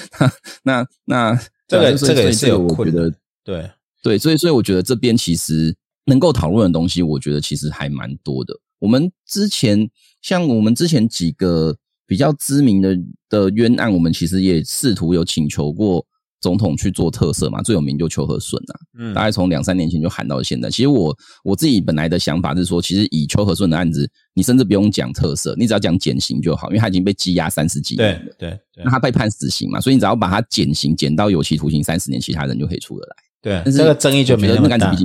[0.61, 1.35] 那那
[1.67, 3.11] 这个这个也是有我觉得
[3.43, 3.67] 对
[4.03, 5.75] 对，所以所以我觉得这边其实
[6.05, 8.53] 能够讨论的东西，我觉得其实还蛮多的。
[8.79, 9.89] 我们之前
[10.21, 11.75] 像我们之前几个。
[12.09, 16.05] 比较知名的的冤案，我们其实也试图有请求过
[16.39, 20.69] 总统去做特色嘛，最有名就邱和顺啊，嗯，大概从两三年前就喊到现在。
[20.69, 33.15] 其实我我自己本来的想法是说，其实以邱和顺的案子，你甚至不用讲特色，你只要讲减刑就好，因为他已经被羁押三十几年了，对，那他被判死刑嘛，所以你只要把他减刑减到有期徒刑三十年，其他人就可以出得来。
[33.41, 34.95] 对，但是这个争议就没那么大。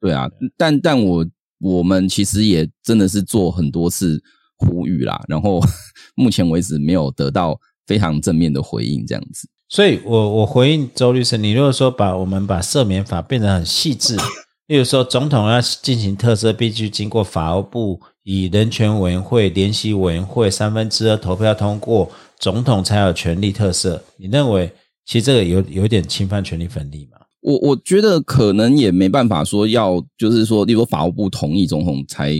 [0.00, 1.26] 对啊，但但我
[1.60, 4.22] 我们其实也真的是做很多次。
[4.64, 5.60] 呼吁啦，然后
[6.14, 9.48] 目前为止没有得到非常正面的回应，这样子。
[9.72, 14.14] 所以，我我回应周律师，你如果说把我们把赦免法变得很细致，
[14.68, 23.98] 例如说总统要进行特赦，必须经过法务部以人权委员会、联席委员会三分之二投票通过，总统才有权利特赦。
[24.18, 24.70] 你认为，
[25.06, 27.16] 其实这个有有点侵犯权利分立吗？
[27.40, 32.38] 我我觉得可能也没办法说要，就是说，例如法务部同意总统才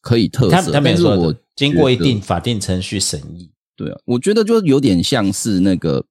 [0.00, 1.32] 可以特赦，但是我。
[1.54, 6.02] 经过一定法定程序审议，对啊，我觉得就有点像是那个，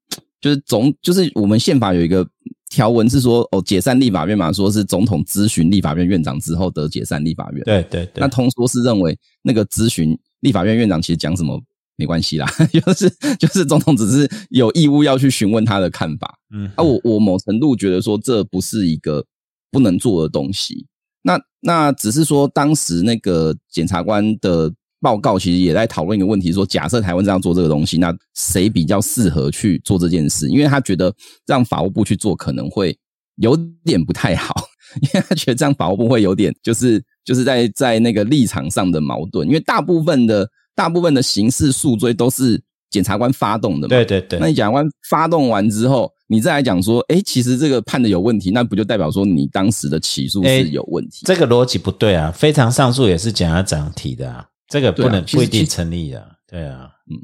[0.41, 2.27] 就是总就是我们宪法有一个
[2.67, 7.63] 条文是说，哦，解散立法院嘛，说是总统咨询立法院院长之后得解散立法院。
[7.63, 8.21] 对对对。
[8.21, 11.61] 那通说是认为那个咨询立法院院长其实讲什么
[11.95, 16.39] 没关系啦， 就是就是总统只是有义务要去询问他的看法。
[16.53, 19.25] 嗯，啊，我我某程度觉得说这不是一个
[19.69, 20.87] 不能做的东西。
[21.21, 24.73] 那那只是说当时那个检察官的。
[25.01, 30.47] 报告其实也在讨论一个问题，说假设台湾这样做这个东西，那谁比较适合去做这件事？
[30.47, 31.13] 因为他觉得
[31.47, 32.95] 让法务部去做可能会
[33.37, 34.53] 有点不太好，
[35.01, 39.47] 因为他觉得这样法务部会有点就是就是在在那个立场上的矛盾。
[39.47, 44.37] 因为大部分的大部分的刑事诉追都是检察官发动的嘛，对对对。
[44.37, 51.21] 那你检察官发动完之后，你再来讲说，哎，其实这个判的有问题，那不就代表说你当时的起诉是有问题？
[51.25, 52.31] 这个逻辑不对啊！
[52.31, 54.45] 非常上诉也是检察长提的啊。
[54.71, 57.19] 这个不能不一定成立啊，对啊，嗯，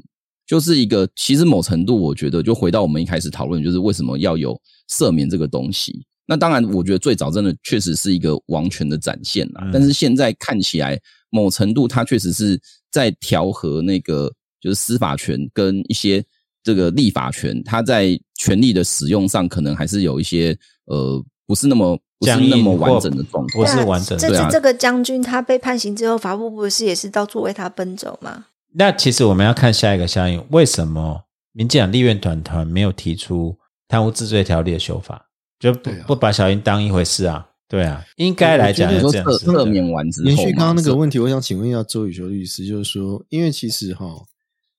[0.46, 4.54] 就是一个其实某程度，我觉得就回到我们一开始讨论，就是为什么要有
[4.90, 6.04] 赦免这个东西。
[6.26, 9.66] 那当然，我觉得最早真的确实是一个王权的展现啦。
[9.72, 14.30] 但是现在看起来，某程度它确实是在调和那个
[14.60, 16.22] 就是司法权跟一些
[16.62, 24.18] 这个立法权，它在权力的使用上可能还是有一些呃不是那么不是那么完整的状况，不是完整。
[24.18, 28.44] 这次这个将军他被判刑之后，法务部不是也是到处为他奔走吗？
[28.74, 31.22] 那其实我们要看下一个效应，为什么
[31.52, 33.56] 民进党立院团团没有提出
[33.88, 35.24] 贪污治罪条例的修法？
[35.58, 37.48] 就不不把小英当一回事啊？
[37.66, 39.46] 对啊，应该来讲是这样子。
[39.46, 44.06] 赦免完之后，延续刚刚那个问题，我想请问一下周宇修律师，就是说，因为其实哈，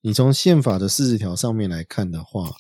[0.02, 2.52] 你从宪法的四十条上面来看的话，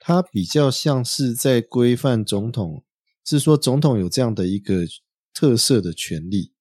[0.00, 2.82] 它比较像是在规范总统，
[3.28, 4.84] 是说总统有这样的一个
[5.34, 6.52] 特色的权利，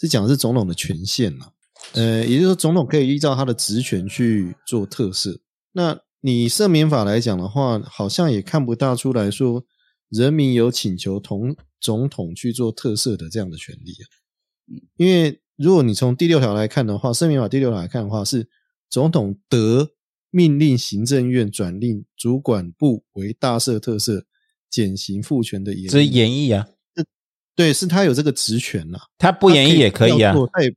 [0.00, 1.52] 是讲的是总统的权限了。
[1.94, 5.40] 呃，也就是说，总统可以依照他的职权去做特赦。
[5.72, 9.64] 那你赦免法来讲的话，好像也看不大出来说。
[10.08, 14.04] 人民有请求同总统去做特赦的这样的权利啊，
[14.98, 18.46] 因为如果你从第六条来看的话，《赦免法》第六条来看的话，是
[18.90, 19.92] 总统得
[20.28, 24.24] 命令行政院转令主管部为大赦特赦、
[24.72, 26.66] 减刑复权的，这是演绎啊，
[27.54, 30.74] 对，是他有这个职权呐，他不演绎也可以啊，他也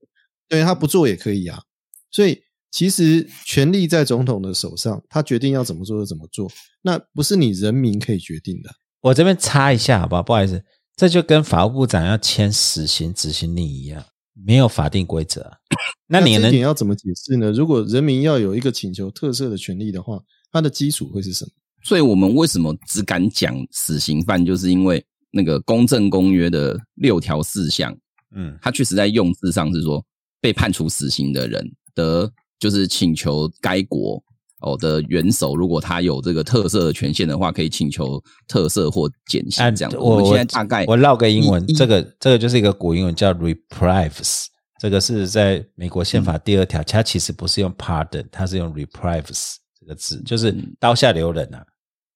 [0.47, 1.63] 对他不做也可以啊，
[2.11, 8.69] 所以其实权力在总统的手上，他决定要怎么做就怎么做，那不是你人民可以决定的。
[8.99, 10.21] 我这边插一下，好不好？
[10.21, 10.61] 不好意思，
[10.97, 15.59] 这就跟法务部长要签死刑执行令一样，没有法定规则。
[16.07, 17.51] 那你能要怎么解释呢？
[17.51, 20.21] 如果人民要有一个请求特赦的权利的话，
[20.51, 21.51] 它的基础会是什么？
[21.85, 27.95] 所以我们为什么只敢讲死刑犯，就是因为那个公正公约的六条四项，
[28.35, 30.03] 嗯，它确实在用字上是说，
[30.41, 32.29] 被判处死刑的人得
[32.59, 34.21] 就是请求该国。
[34.61, 39.93] 哦的元首，如果他有这个特色的权限的话，可以请求特色或减刑这样。
[39.99, 44.45] 我们现在大概我绕个英文，这个这个就是一个古英文叫 reprieve，
[44.79, 51.63] 这个是在美国宪法第二条，它其实不是用 pardon，它是用 reprieve 这个字，就是刀下留人啊。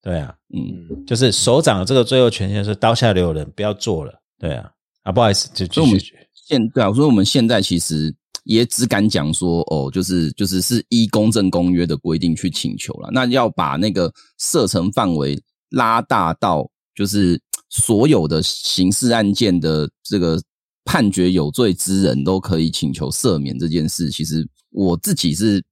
[0.02, 4.14] 对啊，嗯，就是首长的这个最后权限是刀下留人，不要做了。
[4.40, 4.72] 对啊，
[5.04, 6.02] 啊，不好意思，就所以我们
[6.34, 8.16] 现对啊，所以我们现在其实。
[8.46, 13.10] 也只敢讲说哦，就是就是是依公正公约的规定去请求了。
[13.12, 15.40] 那要把那个射程范围
[15.70, 17.40] 拉大到，就是
[17.70, 20.42] 所有的刑事案件的这个
[20.84, 25.64] 判决有罪之人都可以请求赦免这件事，其实我自己是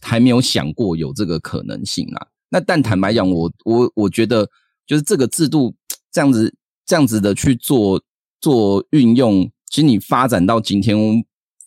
[0.00, 2.26] 还没有想过有这个可能性啊。
[2.54, 4.48] 那但坦白讲，我我我觉得
[4.86, 5.74] 就是这个制度
[6.12, 6.54] 这样子
[6.86, 8.00] 这样子的去做
[8.40, 10.96] 做运用，其实你发展到今天。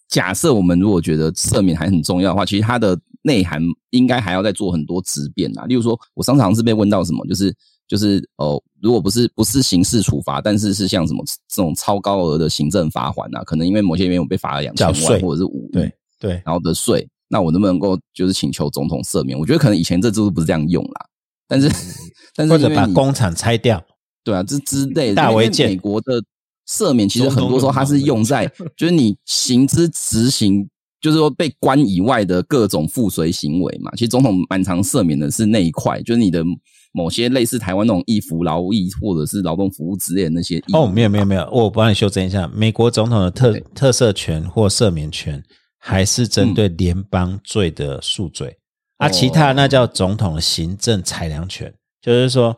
[0.08, 5.66] 假设我们如果觉得赦免还很重要的话，其实它的内涵应该还要再做很多质变啊。
[5.66, 7.54] 例如说，我常常是被问到什么，就是
[7.90, 19.38] 就是哦，如果不是不是刑事处罚，但是是像什么这种超高额的行政罚款啊，可能因为某些原因我被罚了两千万或者是五对对，然后的税，那我能不能够就是请求总统赦免？
[19.38, 21.06] 我觉得可能以前这制度不是这样用啦，
[21.48, 21.70] 但是
[22.36, 23.84] 但是或者把工厂拆掉，
[24.24, 26.24] 对啊，这之类大违建，美国的。
[26.70, 30.68] 赦免其实很多时候它是用在，就是你行之执行，
[31.00, 33.90] 就是说被关以外的各种附随行为嘛。
[33.94, 36.44] 其实总统蛮常赦免的是那一块，就是你的
[36.92, 40.62] 某些类似台湾那种义服劳役或者是劳动服务之类的那些。
[40.74, 45.42] 哦，没有没有没有，我帮你修正一下，美国总统的特特赦权或赦免权
[45.88, 48.58] 还是针对联邦罪的数罪，
[48.98, 51.74] 啊，其他那叫总统的行政裁量权。
[52.02, 52.56] 就是说，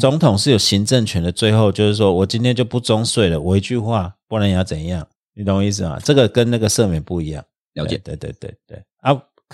[0.00, 1.32] 总统是有行政权的。
[1.32, 5.04] 最后就是说我今天就不征税了，我一句话，不然你要怎样？
[5.34, 5.98] 你懂我意思吗？
[6.04, 7.44] 这个跟那个赦免不一样。
[7.74, 8.80] 了解，对对对对。
[9.00, 9.10] 啊，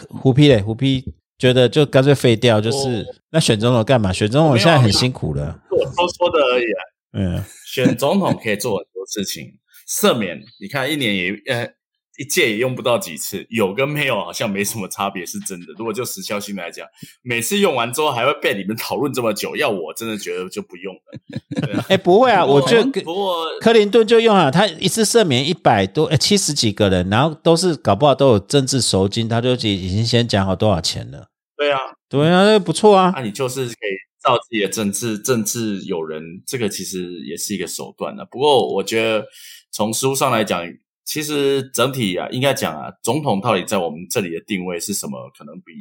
[0.08, 1.02] 胡批嘞，胡批
[1.38, 4.12] 觉得就干脆废掉，就是那选总统干嘛？
[4.12, 5.58] 选总统现在很辛苦了。
[5.70, 6.80] 我说说的而已啊。
[7.14, 9.54] 嗯， 选总统可以做很多事情，
[9.88, 11.70] 赦免你看一年也呃。
[12.16, 15.66] 一届也用不到几次，有跟没有好像没什么差别，是真的。
[15.76, 16.86] 如果就时效性来讲，
[17.22, 21.84] 每次用完之后还会被你们讨论这么久，要我真的觉得就不用了。
[21.88, 31.30] 哎，不会啊，我觉得不过克林顿就用了，他一次赦免一百多、哎七十几个人，然后都是搞不好都有政治赎金，他就已已经先讲好多少钱了。
[31.56, 33.12] 对啊，对啊，那不错啊。
[33.16, 38.24] 那你就是可以造自己的政治政治友人，这个其实也是一个手段的。
[38.30, 39.26] 不过我觉得
[39.72, 40.64] 从书上来讲。
[41.05, 45.30] 其实整体啊，应该讲啊，总统到底在我们这里的定位是什么？
[45.36, 45.72] 可能比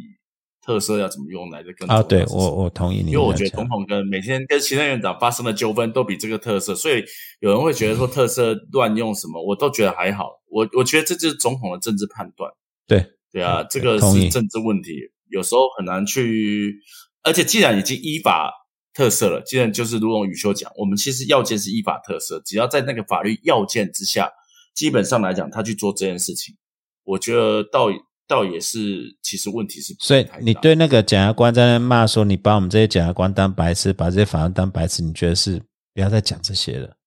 [0.62, 2.04] 特色要怎么用来的更啊？
[2.04, 7.04] 对我我同意你，因为我觉得总统跟每天跟行政院长发生的纠纷都比这个特色，所以
[7.40, 10.42] 有人会觉得说特色乱用什么，我都觉得还好。
[10.50, 12.52] 我我觉得这就是总统的政治判断。
[12.88, 14.92] 对对啊，这个是政治问题，
[15.30, 16.76] 有时候很难去。
[17.24, 18.52] 而且既然已经依法
[18.94, 19.42] 特色了。
[19.42, 24.30] 既然就是如同宇修讲，我们其实要件是依法特色，只要在那个法律要件之下，
[24.74, 26.56] 基本上来讲，他去做这件事情，
[27.04, 27.88] 我觉得倒
[28.28, 29.96] 倒也是，其实问题是。
[30.00, 35.62] 所以你对那个检察官在那骂说，你把我们这些检察官当白痴，把这些法官当白痴，你觉得是
[35.94, 36.98] 不要再讲这些了？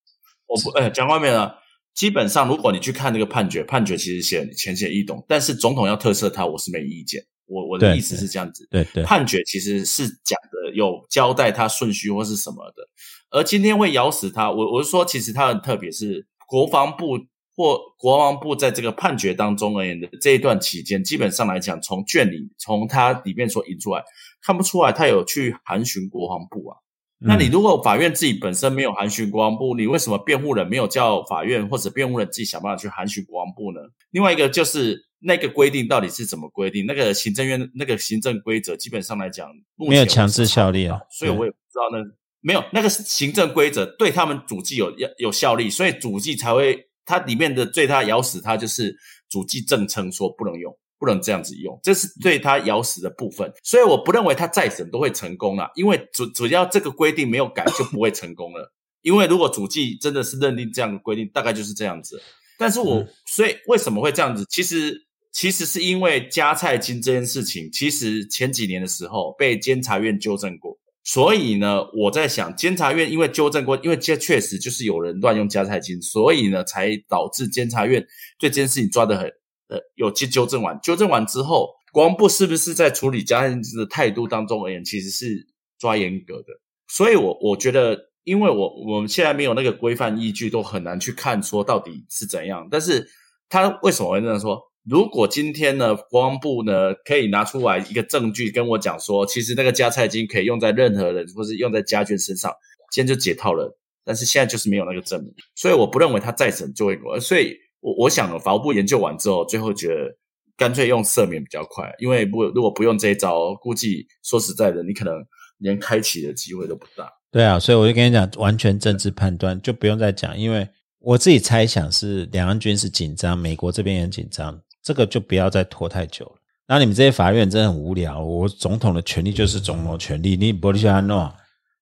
[0.46, 1.58] 我不，哎，讲外面了。
[1.94, 7.24] 基本上，如果你去看那个判决，判决其实写浅显易懂，但是总统要特赦他，我是没意见。
[7.46, 12.82] 我我的意思是这样子，对对，判决其实是讲的有交代他顺序或是什么的。
[13.30, 17.18] 而今天会咬死他，我我是说，其实他很特别，是国防部
[17.56, 24.04] 或国防部在这个判决当中而言的这一段期间，基本上来讲，从卷里从它里面所引出来，
[24.42, 26.76] 看不出来他有去函询国防部啊。
[27.18, 33.80] 那你如果法院自己本身没有函询国防部，你为什么辩护人没有叫法院或者辩护人自己想办法去函询国防部呢？
[34.10, 36.84] 另外一个就是那个规定到底是怎么规定？
[36.84, 42.04] 那个行政院那个行政规则基本上来讲没有强制效力啊，所以我也不知道那
[42.42, 48.94] 没有那个行政规则对他们主计有有有效力，所以主计才会它里面的最大咬死它就是
[49.30, 50.76] 主计正称说不能用。
[50.98, 58.72] 不能这样子用，这是对他咬死的部分，所以我不认为他再审都会成功了，因为主主要这个规定没有改就不会成功了。
[59.02, 62.18] 因为如果主计真的是认定这样的规定，大概就是这样子。
[62.56, 64.46] 但是我所以为什么会这样子？
[64.48, 64.98] 其实
[65.32, 78.04] 其实是因为加菜金这件事情，其实前几年的时候被监察院纠正过，所以呢，我在想监察院因为纠正过，因为这确实就是有人乱用加菜金，所以呢，才导致监察院
[78.40, 79.32] 对这件事情抓得很。
[79.68, 85.46] 呃，有去纠正完，纠正完之后，国防部是不是在处理家庭的态度当中而言，其实是
[85.78, 86.48] 抓严格的？
[86.88, 92.66] 所以，我我觉得，因为我我们现在没有那个规范依据，都很难去看说到底是怎样。
[92.70, 93.08] 但是，
[93.48, 94.60] 他为什么会这样说？
[94.88, 102.52] 如果今天呢，国防部呢可以拿出来一个证据跟我讲说，其实那个加菜金可以用在任何人或是用在家眷身上，
[102.92, 103.76] 今天就解套了。
[104.04, 107.18] 但是现在就是没有那个证明，所以我不认为他再审就会过。
[107.20, 107.56] 所以。
[107.80, 110.10] 我我想，法务部研究完之后，最后觉得
[110.56, 115.14] 干脆用赦免比较快，因为不如果不用这一招，估计说实在的，你可能
[115.58, 117.08] 连开启的机会都不大。
[117.30, 120.66] 对啊，所以我就跟你讲，完全政治判断就不用再讲，因为
[120.98, 126.32] 我自己猜想是两岸军事紧张，美国这边也紧张，这个就不要再拖太久了。
[126.68, 131.28] 那你们这些法院真的很无聊，我总统的权利就是总统权利，你不需要弄。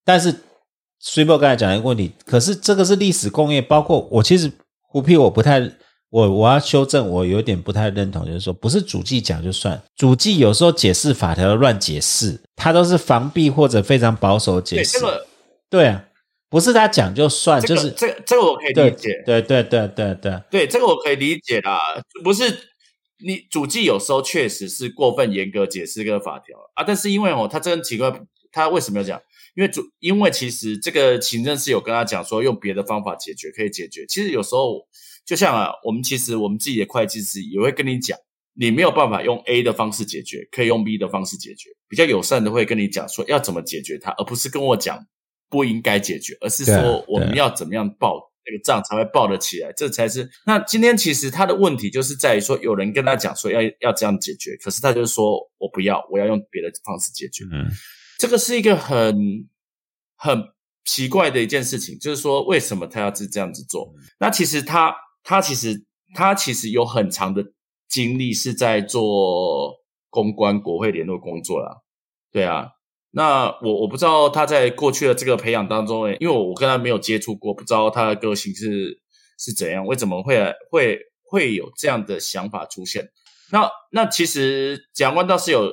[0.02, 0.34] 但是
[0.98, 4.50] 虽波刚才讲一个问题，可是这个是历史工业，包括我其实
[4.80, 5.70] 胡批我不太。
[6.10, 14.92] 我我要修正，我有点不太认同，就是说不是主计讲就算，主计有时候解释法条乱解释，他都是防避或者非常保守解释。
[14.92, 15.26] 对这个，
[15.68, 16.04] 对啊，
[16.48, 19.20] 不是他讲就算，就是这个这个我可以理解。
[19.26, 21.80] 对对对对对对，这个我可以理解啦，
[22.22, 22.44] 不是
[23.18, 28.12] 你主计有时候确实是过分严格解释这个法条啊，但是因为哦，他真奇怪，
[28.50, 29.20] 他为什么要讲？
[29.54, 34.86] 因为主因为其实这个行政是有跟他讲说用别的方法解决可以解决，其实有时候。
[35.26, 38.14] 就像啊，我们其实我们自己的会计师也会跟你讲，
[38.52, 45.02] 你没有办法用 A 的方式解决，可以用 B 的方式解决，比较友善的会跟你讲说要怎么解决它，而不是跟我讲
[45.48, 50.28] 不应该解决，而是说我们要怎么样报那个账才会报得起来，这才是。
[50.46, 57.44] 那今天其实他的问题就是在于说，有人跟他讲说要要这样解决，可是他就说我不要，我要用别的方式解决。
[57.52, 57.66] 嗯，
[58.18, 59.16] 这个是一个很
[60.16, 60.42] 很
[60.84, 63.94] 奇怪的一件事情，就是说为什么他要是这样子做？
[64.18, 64.94] 那其实他。
[65.26, 65.82] 他其实
[66.14, 67.42] 他其实有很长的
[67.88, 69.74] 经历是在做
[70.10, 71.78] 公关、国会联络工作啦。
[72.30, 72.68] 对啊。
[73.14, 79.00] 那我我不知道他在过去的这个培养当中，因为我跟他没有接触过，不知道他的个性是
[79.38, 83.08] 是怎样，为什么会会会有这样的想法出现？
[83.52, 85.72] 那那其实蒋官倒是有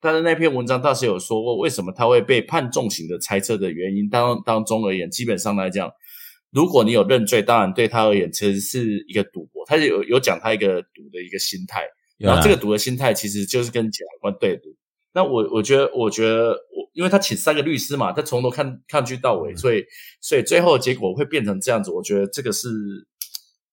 [0.00, 5.90] 他的那篇文章倒是有说过，为什么他会被判重刑的猜测的原因当当中而言，基本上来讲。
[6.50, 9.64] 如果你有认罪，当然对他而言其实是一个赌博。
[9.66, 11.82] 他有有讲他一个赌的一个心态，
[12.16, 14.68] 然后这个赌的心态其实就是跟检察官对赌。
[15.14, 19.84] 那我我觉得，我觉得我因为他请三个律师嘛，他从头看看去到尾，所以
[20.20, 21.90] 所以最后结果会变成这样子。
[21.90, 22.68] 我觉得这个是，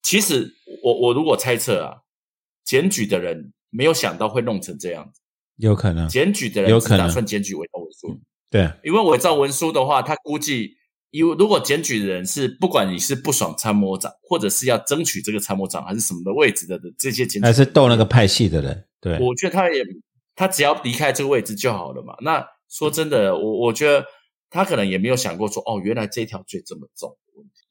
[0.04, 1.98] 其实我我如果猜测啊，
[2.64, 5.20] 检举的人没有想到会弄成这样子，
[5.58, 10.78] 有可能检举的人有可能打算检举伪造文书，对，因为伪造文书的话，他估计。
[11.12, 19.84] 因为如果检举的人是不管你是不爽参谋长，或者是要争取这个参谋长还是什么的位置的的这些检举，还是斗那个派系的人，对，我觉得他也
[20.36, 22.16] 他只要离开这个位置就好了嘛。
[22.22, 24.06] 那说真的，我我觉得
[24.50, 27.16] 他可能也没有想过说，哦，原来这条罪这么重。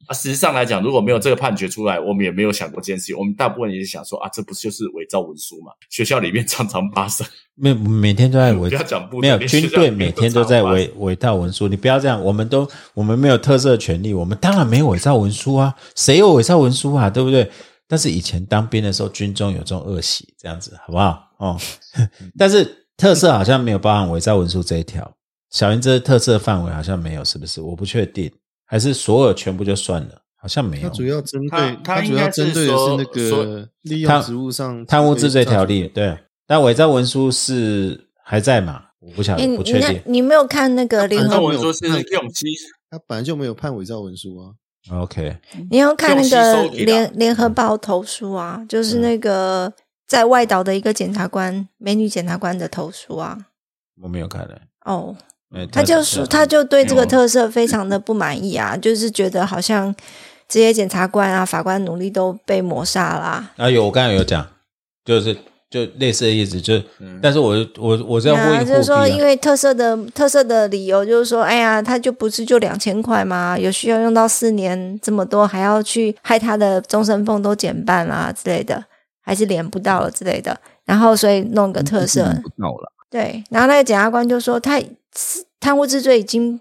[0.07, 3.17] 啊，事实上来讲，如果没有这个判决出来，我们也没有想过这件事情。
[3.17, 5.73] 我们大部分也是想说啊，这不就是伪造文书嘛？
[5.91, 17.49] 学校里面常常发生，每每天都在伪不要讲部没有军队每天都在伪伪造文书，你不要这样，我们都我们没有特色权利，我们当然没有伪造文书啊，谁有伪造文书啊，对不对？
[17.91, 21.29] 但是以前当兵的时候，军中有这种恶习，这样子好不好？
[21.39, 21.59] 哦，
[22.39, 25.13] 但是特色好像没有包含伪造文书这一条，
[25.51, 27.61] 小云这特色范围好像没有，是不是？
[27.61, 28.31] 我不确定，
[28.65, 30.23] 还是所有全部就算了？
[30.37, 30.89] 好像没有。
[30.89, 38.85] 它主要针它对它主要针对的是那个利用职务上贪污治罪条例，对对，但伪造文书是还在嘛？
[39.01, 40.01] 我不晓哎，得，不确定。
[40.07, 42.47] 你没有看那个联合文书是那用机
[42.89, 44.53] 他本来就没有判伪造文书啊。
[44.91, 45.37] OK，
[45.71, 49.73] 你要看那个联联合报投诉啊，就是那个
[50.09, 53.37] 在外岛的一个检察官，美女检察官的投诉啊。
[54.03, 54.61] 我没有看的。
[54.87, 55.15] 哦，
[55.55, 59.95] 哎他就说，他就对这个哦特色非常的不满意啊，就是觉得好像
[60.49, 63.71] 这些检察官啊、法官努力都被抹杀啦、啊。
[63.71, 64.47] 有，我刚才有讲，
[65.05, 65.37] 就是
[65.71, 66.83] 就类似的意思，就，
[67.23, 73.57] 但是我我我是要呼啊，应就是说，因为特色的特色的理由就是说，哎呀，他就不是就两千块吗？
[73.57, 78.85] 有需要用到四年这么多，还要去害他的终身俸都减半啦之类的，
[79.23, 80.59] 还是连不到了之类的。
[80.85, 82.93] 然后所以弄个特色，不到了。
[83.09, 83.45] 对。
[83.49, 84.83] 然后那个检察官就说，他
[85.61, 86.59] 贪污之罪已经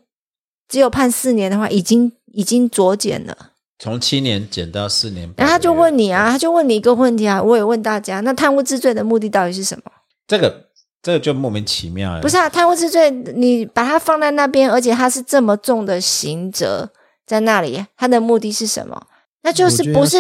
[0.68, 3.36] 只有判四年的话，已经已经酌减了。
[3.80, 9.84] 从七年减到四年，然后他就问你啊，，他就问你一个问题啊，我也问大家，那贪污治罪的目的到底是什么？
[10.28, 10.66] 这个
[11.02, 16.90] 这个就莫名其妙了，不是啊，贪污治罪，你把它放在那边，而且它是这么重的刑责
[17.26, 19.02] 在那里，它的目的是什么？
[19.44, 20.18] 那就是不是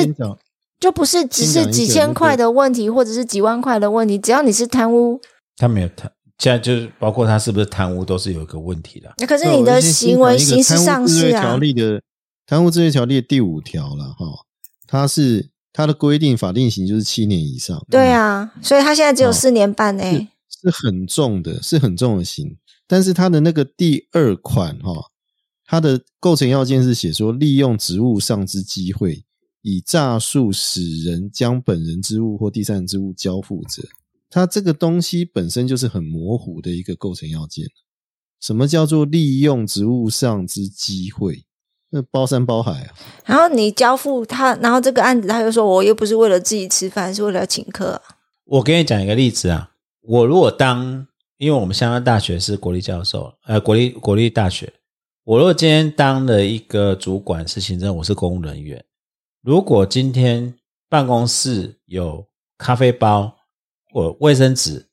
[0.79, 5.19] 就不是只是几千块的问题，或者是几万块的问题，只要你是贪污，
[5.57, 9.13] 他没有贪，现在就是包括他是不是贪污都是有一个问题的。
[9.17, 12.01] 那可是你的行为刑事上市贪污治罪条啊，例的
[12.49, 14.25] 贪污治罪条例第五条了哈，
[14.87, 20.03] 它是它的规定法定刑就是七年以上，对啊，所以他现在只有哦四年半呢、
[20.49, 22.57] 是很重的，是很重的刑。
[22.87, 25.11] 但是它的那个第二款哈，
[25.63, 29.23] 它的构成要件是写说，利用职务上之机会，
[29.61, 33.83] 以诈术使人将本人之物或第三人之物交付者，
[34.27, 37.67] 它这个东西本身就是很模糊的一个构成要件。
[38.41, 41.45] 什么叫做利用职务上之机会？
[41.91, 42.89] 那包山包海啊！
[43.25, 48.01] 然后你交付他，然后这个案子他就说，我又不是为了自己吃饭，是为了请客啊、
[48.45, 49.71] 我给你讲一个例子啊，
[50.01, 54.71] 我如果当，因为我们香港大学是国立教授，呃，国立国立大学，
[55.23, 58.83] 我如果今天当了一个主管是行政，我是公务人员，
[59.41, 60.53] 如果今天
[60.89, 62.25] 办公室有
[62.57, 63.35] 咖啡包
[63.91, 64.85] 或卫生纸，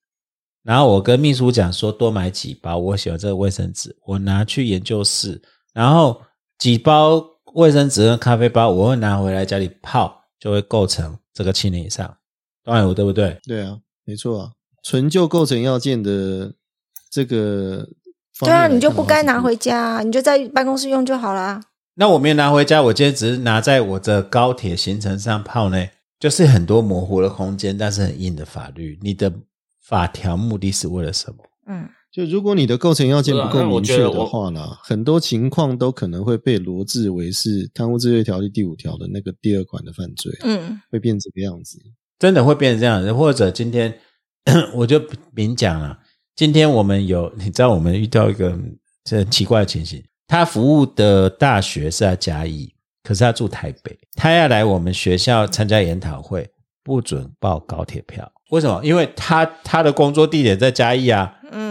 [0.62, 5.40] 然后我跟秘书讲说多买几包，我喜欢这个卫生纸，我拿去研究室，
[5.72, 6.22] 然后
[6.58, 12.16] 几包卫生纸跟咖啡包，我会拿回来家里泡，就会构成这个七年以上，
[12.64, 13.38] 当然有对不对？
[13.44, 14.50] 对啊，没错啊，
[14.82, 16.52] 纯就构成要件的
[17.10, 17.86] 这个
[18.40, 21.60] 对啊，你就不该拿回家、啊，你就在办公室用就好啦。
[21.94, 25.86] 那我没有拿回家，我今天只是拿在我的高铁行程上泡呢，
[26.20, 28.98] 就是很多模糊的空间，但是很硬的法律。
[29.00, 29.32] 你的
[29.82, 31.38] 法条目的是为了什么？
[31.68, 41.78] 嗯，就如果你的构成要件不够明确的话呢，很多情况都可能会被罗治为是贪污治罪条例第五条的那个第二款的犯罪，嗯，会变这个样子。
[42.18, 43.92] 真的会变成这样子，或者今天
[44.74, 44.98] 我就
[45.34, 45.98] 明讲了，
[46.34, 48.58] 今天我们有， 你知道我们遇到一个
[49.04, 56.48] 这很奇怪的情形，他服务的大学是在嘉义，可是他住台北，他要来我们学校参加研讨会，
[56.82, 58.82] 不准报高铁票，为什么？
[58.82, 61.65] 因为他他的工作地点在嘉义啊，嗯，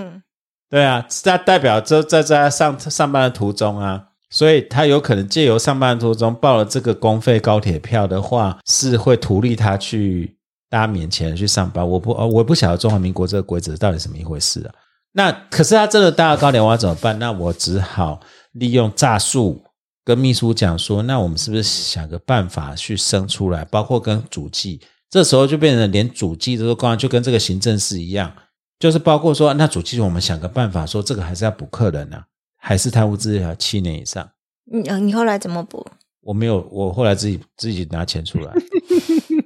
[0.70, 10.36] 对啊，这代表这在在上上班的途中啊，所以他有可能借由上班途中报了这个公费高铁票的话，是会图利他去
[10.70, 11.88] 搭免钱去上班。
[11.88, 14.74] 我不呃我不晓得中华民国这个规则到底什么一回事啊。
[15.14, 17.18] 那可是他真的搭了高铁，我要怎么办？
[17.20, 18.20] 那我只好
[18.54, 19.64] 利用诈术
[20.04, 28.34] 跟秘书讲说，那我们是不是想个办法去生出来，包括跟主计，这时候就变成连主计这个关就跟这个行政事一样。
[28.78, 32.26] 就是包括说，那主机我们想个办法，说这个还是要补客人啊，
[32.58, 34.30] 还是贪污治罪七年以上。
[34.66, 35.86] 你呃你后来怎么补？
[36.22, 38.52] 我没有，我后来自己自己拿钱出来。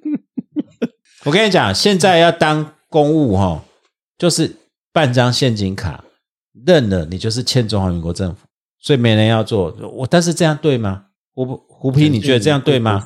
[1.25, 3.61] 我跟你讲，现在要当公务哈，
[4.17, 4.55] 就是
[4.93, 6.03] 办张现金卡，
[6.65, 8.47] 认了你就是欠中华民国政府，
[8.79, 9.75] 所以没人要做。
[9.93, 11.07] 我但是这样对吗？
[11.33, 13.05] 我不胡皮，你觉得这样对吗？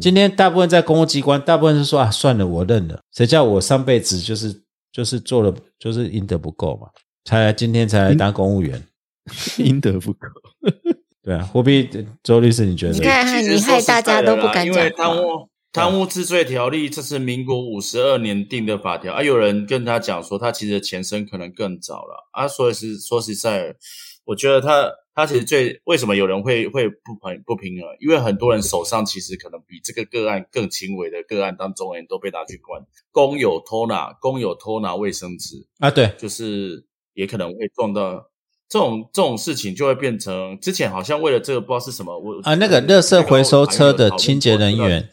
[0.00, 3.00] 今天大部分在公务机关，大部分是说啊，算了，我认了。
[3.12, 4.62] 谁叫我上辈子就是
[4.92, 6.88] 就是做了，就是阴德不够嘛，
[7.24, 8.82] 才来今天才来当公务员，
[9.58, 10.18] 应得不够。
[11.22, 11.88] 对啊，货币
[12.22, 12.92] 周律师，你觉得？
[12.94, 19.22] 你看，你害大家都不敢讲因为贪污贪污治罪条例，这是民国五十二年定的法条啊。
[19.22, 22.48] 有人跟他讲说，他其实前身可能更早了啊。
[22.48, 23.76] 所以是说实在，
[24.24, 27.88] 我觉得他他其实最为什么有人会会不平不平衡？
[27.98, 32.80] 因为很多人手上其实可能比这个个案更轻微的个案当中，人都被拿去关，
[33.10, 36.84] 公有偷拿，公有偷拿卫生纸，啊，对，就是
[37.14, 38.30] 也可能会撞到。
[38.68, 45.08] 这种这种事情就会变成之前好像为了这个不知道是什么我啊那个垃圾回收车的清洁人员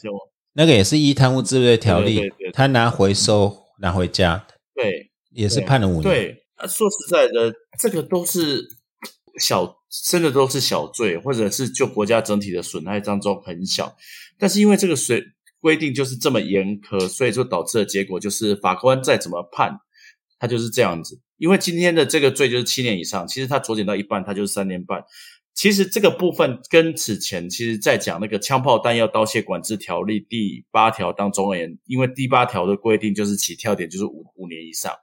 [0.54, 4.46] 那个也是依贪污治罪条例对对对，对他拿回收拿回家，
[4.76, 6.04] 对也是判了五年。
[6.04, 8.62] 对，啊说实在的，这个都是
[9.40, 13.96] 小，真的都是小罪，或者是就国家整体的损害当中很小，
[14.38, 15.24] 但是因为这个水
[15.60, 19.80] 规定就是这么严苛，所以就导致的结果就是法官再怎么判，
[20.38, 21.22] 他就是这样子。
[21.38, 25.04] 因为今天的这个罪就是七年以上，其实他酌减到一半，他就是三年半。
[25.54, 34.94] 其实这个部分跟此前其实在讲那个枪炮弹药刀械管制条例第八条当中而言，因为第八条的规定就是起跳点就是五五年以上，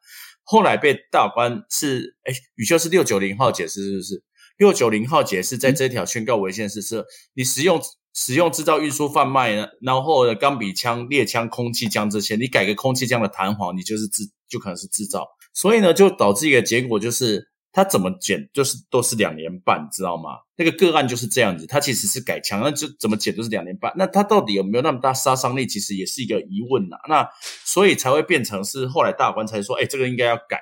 [0.43, 4.23] 后来被大官是哎，宇修是六九零号解释是不是？
[4.63, 7.81] 六九零号解释在这条宣告违宪是是，你使用
[8.15, 17.51] 使用制造、运输、贩卖呢，然后呢钢笔枪、猎枪、空气枪这些，你改个空气枪的弹簧，你就是制就可能是制造，所以呢就导致一个结果就是。
[17.75, 20.33] 他怎么减就是都是两年半，知道吗？
[20.57, 23.91] 那个个案就是这样子，他其实是改枪，那就怎么减都是两年半。
[23.97, 26.99] 那他到底有没有那么大杀伤力，其实也是一个疑问呐。
[27.09, 27.27] 那
[27.65, 30.61] 所以才会变成是后来大法官才说，哎，这个应该要改。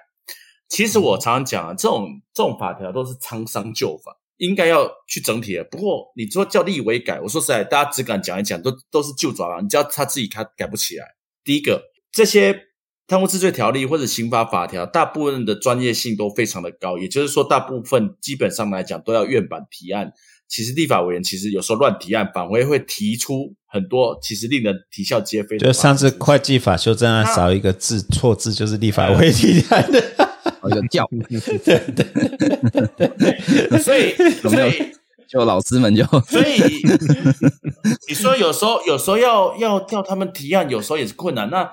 [0.70, 5.64] 其实我常常讲啊，这种这种法条都是沧桑旧法，应该要去整体的。
[5.64, 9.60] 不过你说叫立委改，我说实在，大家只敢讲一讲，都都是旧爪了。
[9.60, 11.04] 你叫他自己他改不起来。
[11.44, 12.68] 第一个，这些。
[13.10, 20.12] 贪污治罪条例或者刑法法条，大部分的专业性都非常的高，也就是说，大部分基本上来讲都要院版提案。
[20.46, 25.66] 其实立法委员其实有时候乱提案，反而会提出很多其实令人啼笑皆非的。
[25.66, 30.29] 就上次会计法修正案少一个字错字，就是立法委员提案的，
[30.68, 31.08] 一个叫，
[31.64, 34.12] 对对所以
[34.48, 34.92] 所以
[35.30, 36.82] 就老师们就，所以
[38.08, 41.48] 你说有时候有时候要要叫他们提案，有时候也是困难。
[41.50, 41.70] 那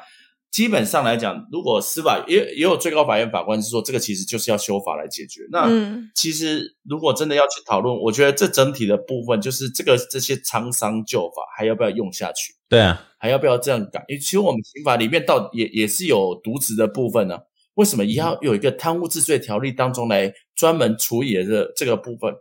[0.52, 5.42] 基本上来讲，如果司法也也有最高法院法官是说，这个其实就是要修法来解决。
[5.52, 14.06] 那嗯其实如果真的要去讨论，我觉得这整体的部分就是这个这些沧桑旧法还要不要用下去，对啊，还要不要这样改？
[14.08, 17.38] 因为其实我们刑法里面到也也是有渎职的部分呢、
[17.78, 22.34] 为什么也要有一个贪污治罪条例当中来专门处理的这这个部分？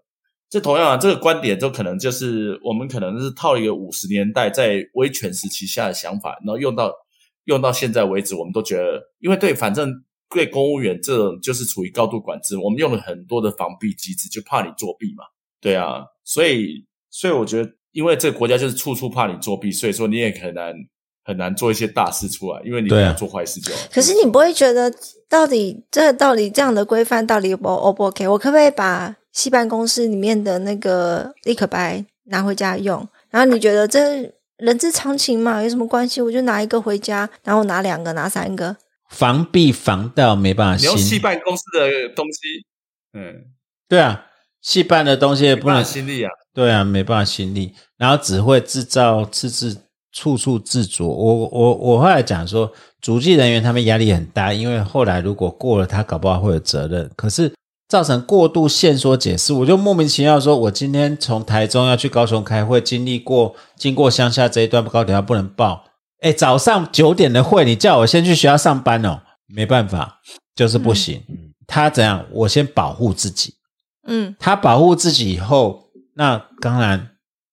[0.49, 6.93] 这同样啊，这个观点就可能就是我们可能是套一个五十年代在威权时期下的想法，然后用到
[7.45, 9.93] 用到现在为止，我们都觉得，因为对，反正
[10.31, 15.25] 对公务员这种就是处于高度管制，我们用了很多的防弊机制，就怕你作弊嘛，
[15.61, 20.73] 对啊，所以所以我觉得，因为这个国家就是处处怕你作弊，所以说你也很难
[21.27, 23.81] 很难做一些大事出来，因为你要做坏事就好。
[23.93, 24.91] 可是你不会觉得，
[25.29, 28.29] 到底这到底这样的规范到底 O 不 OK？
[28.29, 33.07] 我可不可以把戏办公室里面的那个立可白拿回家用？
[33.29, 36.23] 然后你觉得这人之常情嘛，有什么关系？
[36.23, 38.77] 我就拿一个回家，然后拿两个，拿三个。
[39.11, 42.67] 防弊防盗没办法你用戏办公室的东西，
[43.13, 43.45] 嗯，
[43.89, 44.27] 对啊，
[44.61, 49.77] 戏办的东西也不没能办法心力啊，对啊，没办法心力，然后只会制造自制
[50.17, 51.07] 处处自着。
[51.07, 52.73] 我我我后来讲说，
[53.03, 57.11] 足迹人员他们压力很大，因为后来如果过了，他搞不好会有责任。
[57.15, 57.53] 可是
[57.87, 65.85] 造成过度限缩解释，我就莫名其妙说，我今天从台中要去高雄开会，经历过经过乡下这一段高铁他不能报。
[66.21, 70.21] 哎，早上九点的会，你叫我先去学校上班哦，没办法，
[70.55, 71.23] 就是不行。
[71.67, 72.25] 他怎样？
[72.33, 73.53] 我先保护自己。
[74.09, 77.11] 嗯他保护自己以后，那当然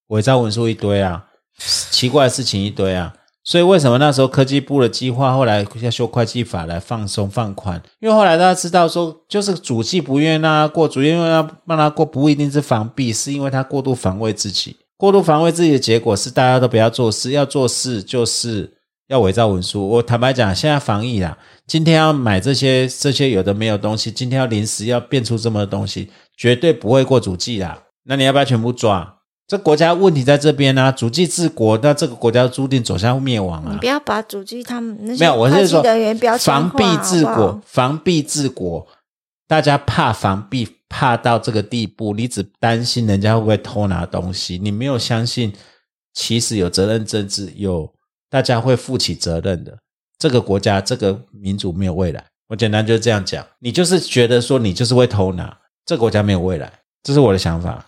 [0.07, 1.25] 伪造文书一堆啊，
[1.57, 3.13] 奇怪的事情一堆啊。
[3.45, 7.81] 所以为什么那时候科技部的计划后来要修会计法来放松放宽？
[7.99, 14.77] 因为后来大家知道说，就是主计不愿意让他过，主愿意让他让他过，不一定是防弊，是因为他过度防卫自己。
[14.95, 18.71] 过度防卫自己的结果是大家都不要做事，要做事就是
[19.09, 19.85] 要伪造文书。
[19.89, 27.77] 我坦白讲，现在防疫啦，今天要买这些这些有的没有东西，今天要临时要变出这么多东西，绝对不会过主计啦。
[28.05, 29.17] 那你要不要全部抓？
[29.45, 33.85] 这国家问题在这边啊，主计治国，那这个国家注定走向灭亡啊你不。
[33.85, 35.83] 要把主机他们那没有，我是说
[36.39, 38.87] 防弊治国好好，防弊治国，
[39.47, 45.53] 大家怕防弊怕到这个地步，你只担心人家会不会偷拿东西，你没有相信
[46.13, 47.91] 其实有责任政治，有
[48.29, 49.77] 大家会负起责任的。
[50.17, 53.45] 这个国家这个民主没有未来，我简单就是这样讲。
[53.59, 55.55] 你就是觉得说你就是会偷拿，
[55.85, 56.71] 这个国家没有未来，
[57.03, 57.85] 这是我的想法。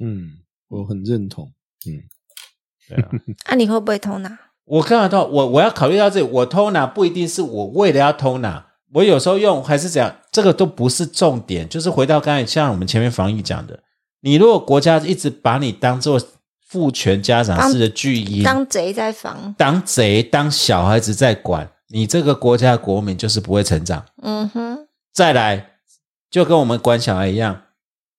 [0.00, 0.30] 嗯，
[0.68, 1.52] 我很认同。
[1.86, 2.02] 嗯，
[2.88, 3.08] 对啊。
[3.50, 4.38] 那你会不会偷拿？
[4.64, 11.66] 我刚刚到我我要考虑到这里，我偷拿不一定是我为了要偷拿，我有时候用还是怎样，这个都不是重点。
[11.66, 13.80] 就是回到刚才像我们前面防疫讲的，
[14.20, 16.20] 你如果国家一直把你当做
[16.66, 24.04] 父权家长式的巨婴，当贼在防，当贼当小孩子在管，你这个国家国民就是不会成长。
[24.22, 25.70] 嗯哼，再来，
[26.30, 27.62] 就跟我们管小孩一样，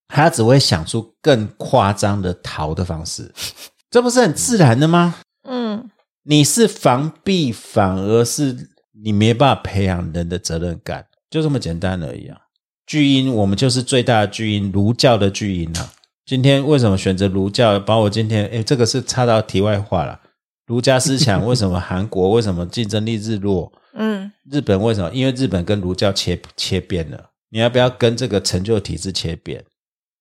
[0.10, 3.31] 他只会想出更夸张的逃的方式，
[3.90, 5.15] 这不是很自然的吗？
[5.48, 5.90] 嗯，
[6.23, 8.69] 你是防避，反而是
[9.02, 12.38] 你没办法培养人的责任感，就这么简单而已啊！
[12.86, 15.94] 巨婴，我们就是最大的巨婴，儒教的巨婴啊！
[16.26, 17.80] 今天为什么选择儒教？
[17.80, 20.19] 把我今天，哎，这个是插到题外话了。
[20.65, 23.72] 儒家思想 为什么韩国为什么竞争力日落？
[23.94, 25.11] 嗯，日本为什么？
[25.11, 27.30] 因为日本跟儒教切切边了。
[27.49, 29.64] 你要不要跟这个成就体制切边，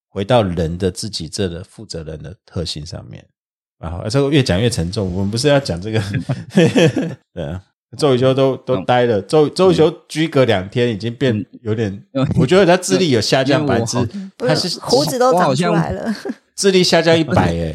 [0.08, 3.24] 回到人的自己这的负责人的特性上面？
[3.78, 5.14] 然后，这个越讲越沉重。
[5.14, 6.02] 我们不是要讲这个？
[7.32, 7.62] 对啊，
[7.96, 9.22] 周雨修都都呆了。
[9.22, 12.02] 周周雨修居隔两天，已经变有点，
[12.40, 16.12] 我觉得他智力有下降百分之，他是胡子都长出来了，
[16.56, 17.72] 智力下降一百哎。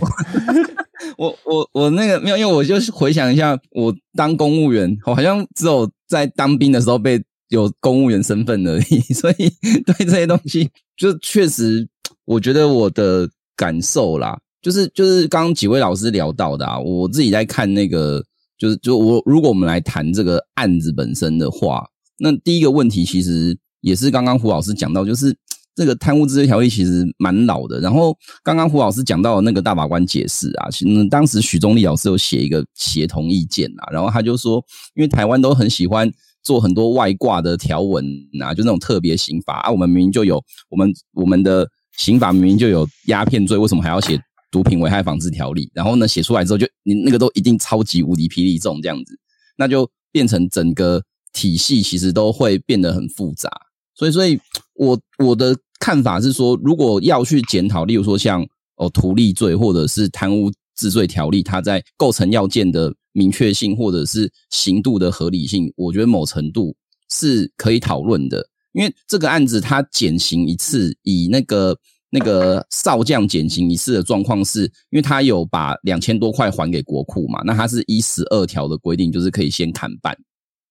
[1.18, 7.24] 我我我那个没有，因为我就是回想一下，我当公务员，我好像只有在当兵的时候被
[7.54, 9.48] 有公务员身份而已， 所以
[9.86, 10.68] 对这些东西，
[10.98, 11.88] 就确实，
[12.26, 14.40] 我觉得我的感受啦。
[14.60, 18.24] 就是就是刚刚几位老师聊到的啊，我自己在看那个，
[18.58, 21.86] 就是就我如果我们来谈这个案子本身的话，
[22.18, 25.36] 那第一个问题其实也是刚刚胡老师讲到，就是
[25.76, 27.80] 这个贪污治罪条例其实蛮老的。
[27.82, 34.64] 然后刚刚胡老师讲到那个大法官解释啊，其实当时许宗力老师有写一个协同意见啊，然后他就说，
[34.96, 36.10] 因为台湾都很喜欢
[36.44, 38.06] 做很多外挂的条文
[38.42, 41.68] 啊，就那种特别刑法啊，我们明明就有我们我们的
[41.98, 44.20] 刑法明明就有鸦片罪，为什么还要写？
[44.52, 49.18] 毒品危害防治条例，然后呢写出来之后，就你那个都一定超级无敌霹雳重这样子，
[49.58, 51.02] 那就变成整个
[51.34, 53.50] 体系其实都会变得很复杂。
[53.96, 54.40] 所以，所以
[54.76, 58.46] 我我的看法是说，如果要去检讨，例如说像
[58.76, 66.76] 哦图利罪或者是贪污治罪条例，它在构成要件的明确性或者是刑度的合理性，我觉得某程度
[67.10, 68.50] 是可以讨论的。
[68.74, 71.80] 因为这个案子他减刑一次，以那个。
[72.16, 77.42] 那个少将减刑一次的状况，是因为他有把两千多块还给国库嘛？
[77.44, 80.16] 那他是一十二条的规定，就是可以先砍半。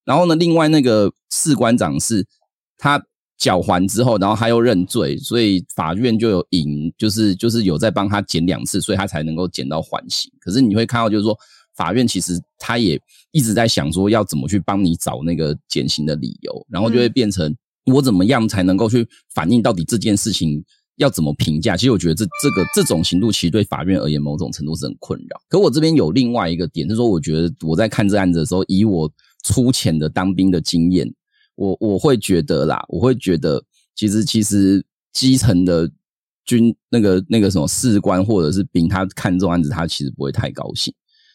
[0.05, 2.25] 然后呢，另外那个士官长是
[2.79, 3.05] 他
[3.37, 10.31] 缴还之后，然后他又认罪，所以法院就有引，就是就是有在帮他减两次，所以他才能够减到缓刑。
[10.39, 11.37] 可是你会看到，就是说
[11.77, 13.01] 法院其实他也
[13.31, 17.55] 一直在想说，要怎么去帮你找那个减刑的理由，然后就会变成
[17.87, 20.65] 我怎么样才能够去反映到底这件事情。
[20.97, 21.75] 要怎么评价？
[21.75, 25.41] 其实我觉得这这个这种刑度，其实对法院而言，某种程度是很困扰。
[25.49, 29.11] 可我这边有另外一个点，就是说，我觉得我在看这案子的时候，以我
[29.43, 31.11] 粗浅的当兵的经验，
[31.57, 33.65] 我我会觉得啦，我会觉得，
[33.97, 34.85] 其实其实
[35.15, 35.91] 基层的
[36.45, 40.93] 军那个那个什么士官或者是兵，他看这种案子，他其实不会太高兴。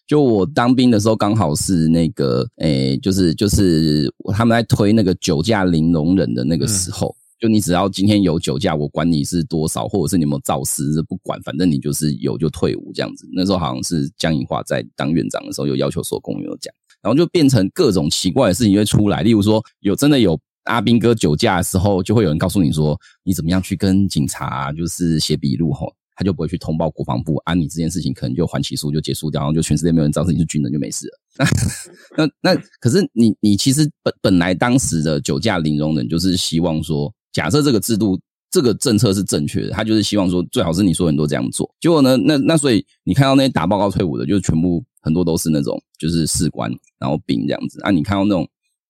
[0.07, 7.15] 就我当兵的时候，刚好是那个诶，就是就是他们在推那个酒驾零容忍的那个时候。
[7.39, 13.29] 就你只要今天有酒驾，我管你是多少，或者是你有没有肇事，不管，反正你就是有就退伍这样子。
[13.31, 19.21] 那时候好像是江银华在当院长的时候，有要求所公务员讲，然后就变成各种奇怪的事情会出来。
[19.21, 31.45] 例如说，有真的有阿兵哥酒驾的时候，就会有人告诉你说，你怎么样去跟警察就是写笔录吼，他就不会去通报国防部，啊，你这件事情可能就还起诉就结束掉，然后就全世界没有人知道你是军人就没事了。
[32.17, 37.13] 那那那可是你你其实本本来当时的酒驾零容忍就是希望说。
[37.33, 38.19] 假设这个制度、
[38.49, 41.69] 这个政策是正确的，他就是希望说最好是你说很多这样做。
[41.79, 47.79] 结果呢，那那所以你看到那些打报告退伍的，就是全部很多都是那种就是士官，然后兵这样子。
[47.83, 48.47] 啊，你看到那种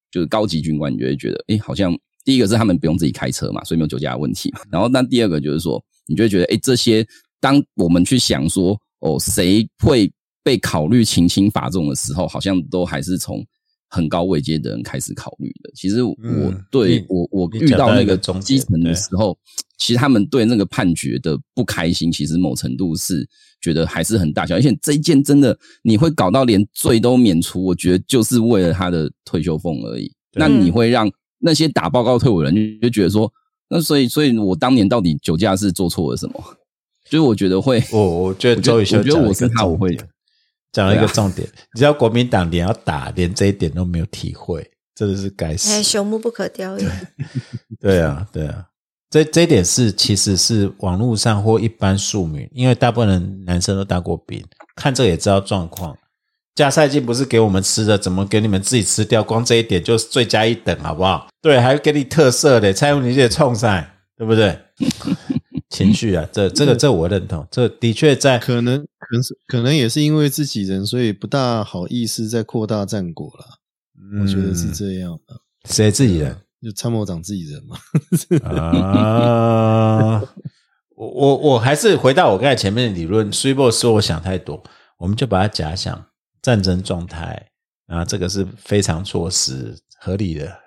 [0.10, 1.94] 就是高级军官，你就会觉得，哎，好像
[2.24, 4.54] 第一个是他们不用自己开车嘛，所以没有酒驾的问题。
[4.72, 7.06] 然后，那第二个就是说，你就会觉得，哎，这些
[7.40, 10.12] 当我们去想说，哦，谁会
[10.44, 13.46] 被考虑情轻法重的时候，好像都还是从。
[13.90, 16.16] 很高位阶的人开始考虑的，其实我
[16.70, 19.38] 对我我遇到那个基层的时候，
[19.78, 23.26] 其实他们对那个判决的不开心，其实某程度是
[23.62, 30.12] 觉得还是很大小，而且这一件真的你会搞到连罪都免除，我觉得就是为了他的退休俸而已。
[30.34, 31.10] 那你会让
[31.40, 33.32] 那些打报告退伍人就觉得说，
[33.70, 36.44] 那所以所以我当年到底酒驾是做错了什么？
[37.10, 39.98] 就是我觉得会，我我觉得周宇修，我觉得我是他，我会。
[40.74, 45.72] 讲了一个重点，你知道国民党连要打，连这一点都没有体会，真的是该死。
[45.72, 46.86] 哎，朽木不可雕也。
[47.80, 48.66] 对啊，对啊，
[49.10, 54.44] 这这一点是其实是网络上或一般庶民，因为大部分人男生都当过兵，
[54.76, 55.98] 看这个也知道状况。
[56.58, 59.24] 加赛季不是给我们吃的，怎么给你们自己吃掉？
[59.24, 61.28] 光这一点就是罪加一等，好不好？
[61.40, 64.58] 对，还给你特色的，蔡文你这冲赛，对不对？
[65.70, 73.46] 情绪啊，这这个这我认同，这的确在可能可能是可能也是因为自己人，所以不大好意思再扩大战果了。
[74.20, 75.36] 我觉得是这样的。
[75.70, 76.36] 谁自己人？
[76.64, 77.78] 就参谋长自己人嘛。
[78.50, 80.24] 啊，
[80.96, 83.32] 我我我还是回到我刚才前面的理论。
[83.32, 84.64] s u p e 说我想太多，
[84.98, 86.04] 我们就把它假想
[86.48, 87.50] 战争状态
[87.88, 90.60] 啊，这个是非常措施合理的。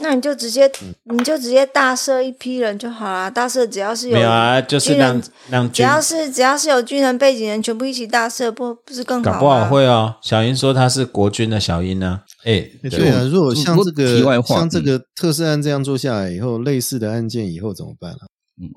[0.00, 0.70] 那你就直接，
[1.04, 3.30] 你就直接大赦一批人就好了。
[3.30, 10.16] 大赦只要是有没有啊，就是让让只要是只要是有军人背景人，全部一起大赦，不不是更好搞不好会哦。
[10.20, 12.20] 小英说他是国军的小英呢。
[12.44, 18.28] 哎，对啊，如果像这个像这个特赦案这样做下来以后，类似的案件以后怎么办啊？
[18.60, 18.68] 嗯，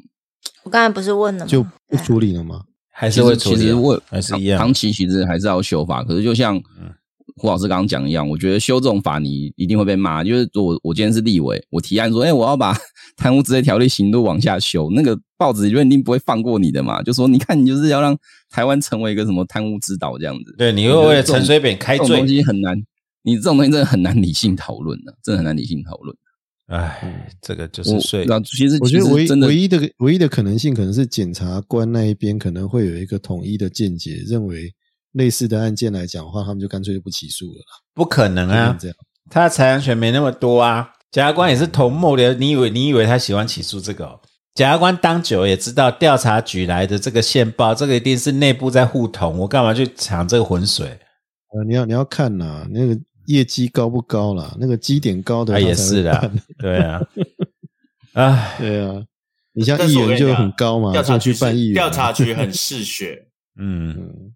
[0.63, 1.51] 我刚才不是问了吗？
[1.51, 2.61] 就不处理了吗？
[2.99, 3.71] 还是会处理？
[4.09, 4.59] 还是一样？
[4.59, 6.03] 长期其实还是要修法。
[6.03, 6.61] 可是就像。
[7.41, 10.21] 胡老师刚刚讲一样，我觉得修这种法你一定会被骂。
[10.25, 12.75] 就是我我今天是立委，我提案说，哎，我要把
[13.15, 17.01] 贪污治罪条例刑度往下修，那个报纸就一定不会放过你的嘛。
[17.01, 18.17] 就说你看，你就是要让
[18.49, 20.53] 台湾成为一个什么贪污之岛这样子。
[20.57, 22.75] 对，你会为了陈水扁开罪，这种东西很难，
[23.23, 26.13] 你这种东西真的很难理性讨论的，真的很难理性讨论。
[26.69, 28.25] 哎，这个就是税。
[28.25, 34.73] 那其实我觉得唯唯一的唯一的可能性，可能是检察官那一边可能会有一个统一的见解，认为。
[35.13, 37.81] 类似的案件来讲的话，他们就干脆就不起诉了啦。
[37.95, 38.95] 不可能啊，这样
[39.27, 40.87] 他的财产权没那么多啊。
[41.09, 44.19] 检察官也是同谋的，你以为你以为他喜欢起诉这个？
[44.53, 50.85] 检察官当久也知道调查局来的这个线报，这个一定是内部在互捅，我干嘛去抢这个浑水？
[50.87, 52.95] 呃，你要你要看呐，那个
[53.29, 54.55] 业绩高不高啦？
[54.59, 57.01] 那个基点高的也是的，对啊，
[58.13, 59.05] 啊，对啊，
[59.53, 63.27] 你像议员就很高嘛，调查去办议员，调查局很嗜血，
[63.59, 64.33] 嗯。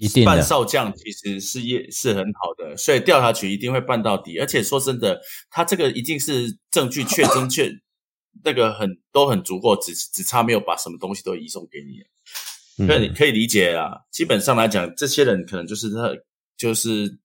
[0.00, 4.38] 一定办少将其实是业是很好的，所以调查局一定会办到底。
[4.38, 5.20] 而且说真的，
[5.50, 7.68] 他这个一定是证据确真确，
[8.44, 12.86] 那个很都很足够，只只差没有把什么东西都移送给你。
[12.86, 13.90] 所以你可以理解啊。
[14.12, 16.12] 基本上来讲，这些人可能就是他
[16.56, 17.18] 就是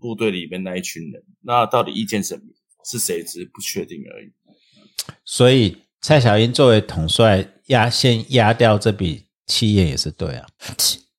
[0.00, 1.22] 部队里面那一群人。
[1.42, 2.42] 那到底意见什么
[2.84, 4.32] 是谁，只是不确定而已。
[5.24, 10.46] 所以蔡小英作为统帅压先压掉这笔企业也是对啊。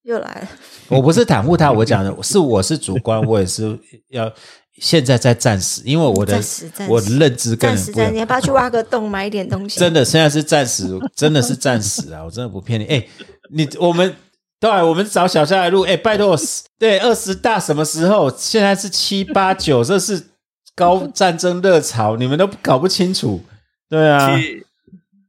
[0.04, 0.48] 又来了，
[0.88, 3.78] 我不是袒护他，我讲的是我是主观，我也是
[4.08, 4.34] 要
[4.78, 6.42] 现在在暂时，因为我的
[6.88, 9.80] 我的认知跟暂时，你要不要去挖个洞买一点东西？
[9.80, 12.24] 真的，现在是暂时，真的是暂时啊！
[12.26, 12.86] 我真的不骗你。
[12.86, 13.08] 哎，
[13.52, 14.16] 你我们
[14.60, 15.82] 对，我们找小夏来录。
[15.82, 16.36] 哎，拜托，
[16.78, 18.30] 对，二十大什么时候？
[18.36, 20.28] 现在是七八九，这是
[20.76, 23.44] 高战争热潮，你们都搞不清楚。
[23.90, 24.38] 对啊，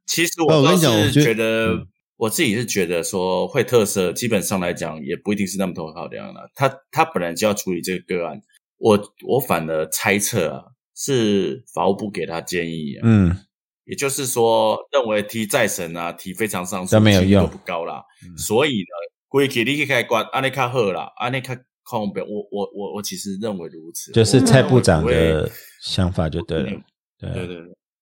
[0.07, 1.87] 其实我倒是觉得。
[2.21, 6.51] 我自己是觉得说会特色，基本上来讲也不一定是那么多好的样的。
[6.55, 8.39] 他他本来就要处理这个个案，
[8.77, 13.35] 我我反而猜测啊，是法务部给他建议啊，嗯，
[13.87, 18.05] 也就是说认为提再审啊，提非常上诉都没有用，不高啦。
[18.37, 18.95] 所以呢，
[19.31, 25.49] 归给你开关，安内卡赫啦，安内卡空表，我我我我其实认为如此，就是蔡部长的
[25.81, 26.71] 想法就对了，
[27.19, 27.57] 对对对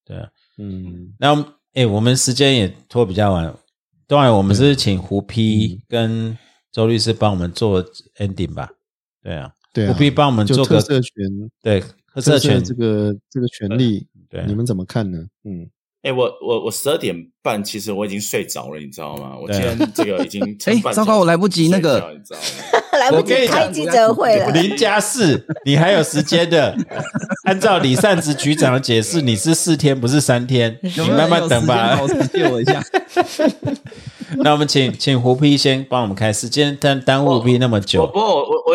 [0.06, 3.54] 对，嗯，那哎，我们时间也拖比较晚。
[4.06, 6.36] 当然，我们是请胡批跟
[6.72, 7.84] 周律师帮我们做
[8.16, 8.70] ending 吧。
[9.22, 11.12] 对啊，对胡批帮我们做个特权，
[11.62, 11.84] 对
[12.14, 14.46] 特色权这个这个权利，对。
[14.46, 15.18] 你们怎么看呢？
[15.44, 15.68] 嗯，
[16.02, 19.36] 哎，我我我十二点半其实我已经睡着了，你知道吗？
[19.36, 22.80] 我今天这个已经 哎，糟糕，我来不及那个，你知道吗？
[22.98, 24.50] 来不及开记者会了。
[24.52, 26.76] 林家四，你还有时间的。
[27.44, 31.98] 按照李善直局长的解释，你是四天，不是三天，你慢慢等吧。
[32.32, 32.82] 借我一下。
[34.44, 38.06] 那我们请请胡批先帮我们开始，今天耽耽误批那么久。
[38.06, 38.74] 不，我我我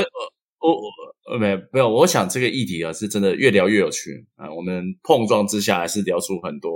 [0.60, 4.52] 我我没没有，我想这个议题啊，是真的越聊越有趣啊。
[4.52, 6.72] 我们碰撞之下，还是聊出很多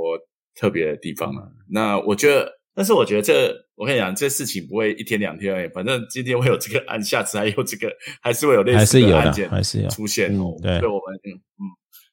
[0.58, 1.48] 特别的地方啊。
[1.70, 2.58] 那我觉得。
[2.78, 5.68] 但是我觉得这，我跟你讲，这事情不会一天两天而已。
[5.70, 10.56] 反正今天会有这个案，下次还有这个，还是会有类似的案件还是有出现哦。
[10.62, 11.66] 对，我们嗯嗯，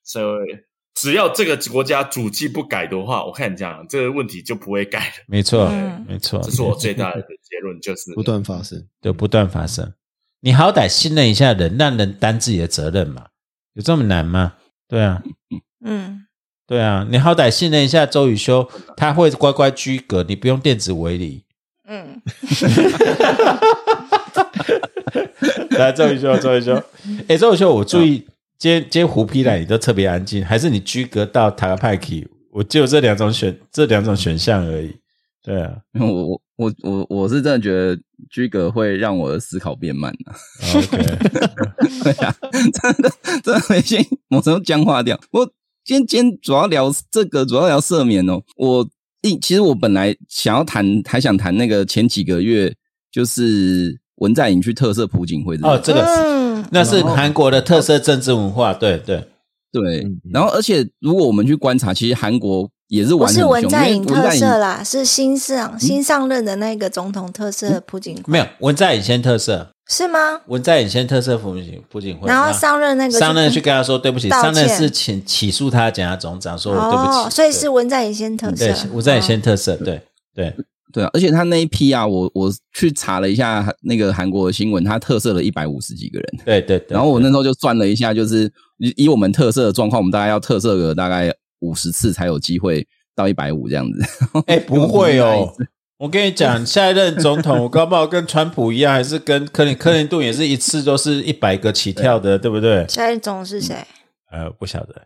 [0.03, 0.57] 所以
[0.95, 5.13] 只要这个国家主机不改的话，我看你讲这个问题就不会改了。
[5.29, 5.69] 没错，
[6.09, 9.93] 没错，这是我最大的结论，就是不断发生，对，不断发生。
[10.41, 13.27] 你好歹信任一下人，让人担自己的责任嘛，
[13.75, 14.55] 有这么难吗？
[14.89, 15.23] 对啊，
[15.85, 16.27] 嗯。
[16.67, 21.45] 对啊，你好歹信任一下周雨修，他会乖乖居格，你不用电子围篱。
[21.87, 22.23] 嗯，
[25.79, 26.83] 来周雨修，周雨修，
[27.29, 28.27] 哎，周雨修，我注意，
[28.59, 32.07] 今天今天胡批来，你都特别安静，还是你居格到塔克派克？
[32.51, 34.97] 我只有这两种选这两种选项而已。
[35.43, 38.01] 对啊，我我我我我是真的觉得
[38.31, 40.35] 居格会让我的思考变慢了。
[40.75, 40.97] OK，
[42.05, 43.11] 对啊，真的
[43.43, 45.21] 真的会先某程度僵化掉。
[45.33, 45.47] 我
[45.85, 48.41] 今天今天主要聊这个，主要聊赦免哦。
[48.57, 48.89] 我
[49.21, 52.75] 一其实我本来想要谈，还想谈那个前几个月
[53.13, 59.29] 就是文在寅去特色朴槿惠的哦，这个是嗯，那是韩国的特色政治文化，对对，
[59.71, 70.41] 对嗯，然后而且如果我们去观察，其实韩国也是不是文在寅特色啦，是新上新上任的那个总统特色普警会，没有文在寅先特色，是吗？
[70.47, 80.01] 文在寅先特色普警普警会，然后上任那个上任去跟他说对不起，上任是请起诉他检察总长说对不哦，起，所以是文在寅先特色对，文在寅先哦特色，对
[80.35, 80.55] 对，
[80.91, 86.27] 对啊，而且他那一批啊，我我去查了一下那个韩国的新闻，他特色了一百五十几个人。
[86.47, 91.31] 对对对，然后我那时候就算了一下，就是以以我们特色的状况，我们大概要特色个大概
[91.61, 94.01] 五十次才有机会到一百五这样子。
[94.47, 95.53] 哎不会哦。
[95.99, 102.85] 我跟你讲，下一任总统，我搞不好跟川普一样，还是跟克林克林顿也是一次都是一百个起跳的，对不对？
[102.89, 103.77] 下一种是谁？
[104.33, 105.03] 呃，不晓得，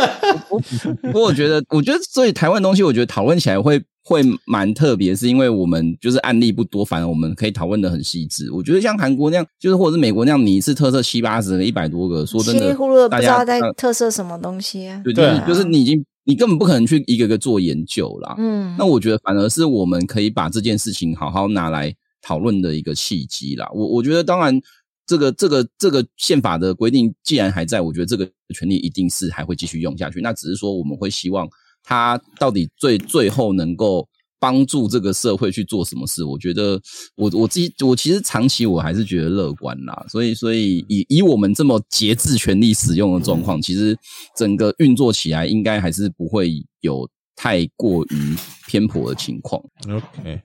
[1.00, 8.52] 不过我觉得，我觉得所以台湾东西，我觉得讨论起来会会蛮特别，是因为我们就是案例不多，反而我们可以讨论的很细致。
[8.52, 15.00] 我觉得像韩国那样，就是或者是美国那样，你一次特色七八十个、一百多个，说真的，稀里糊涂的不大家知道在呃特色什么东西啊？
[15.02, 18.34] 对，就对啊就是你已经你根本不可能去一个个做研究啦。
[18.38, 23.68] 嗯，那我觉得反而是我们可以把这件事情好好拿来讨论的一个契机啦。
[23.74, 24.60] 我我觉得当然。
[25.06, 28.24] 这个这个这个宪法的规定既然还在，我觉得这个
[28.54, 30.20] 权利一定是还会继续用下去。
[30.20, 31.48] 那只是说我们会希望
[31.82, 34.08] 它到底最最后能够
[34.40, 36.24] 帮助这个社会去做什么事。
[36.24, 36.80] 我觉得
[37.14, 40.04] 我我自己我其实长期我还是觉得乐观啦。
[40.08, 43.96] 所以所以以以我们这么节制权力使用的状况，其实
[44.36, 46.50] 整个运作起来应该还是不会
[46.80, 48.36] 有太过于
[48.66, 49.62] 偏颇的情况。
[49.88, 50.40] OK，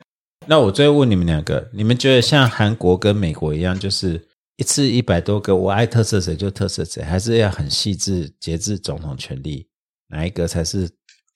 [0.46, 4.28] 那我最后问你们两个，你们觉得像韩国跟美国一样，就是
[4.58, 9.68] 一次一百多个，我爱特色谁就特色谁，还是要很细致节制总统权力，
[10.10, 10.90] 哪一个才是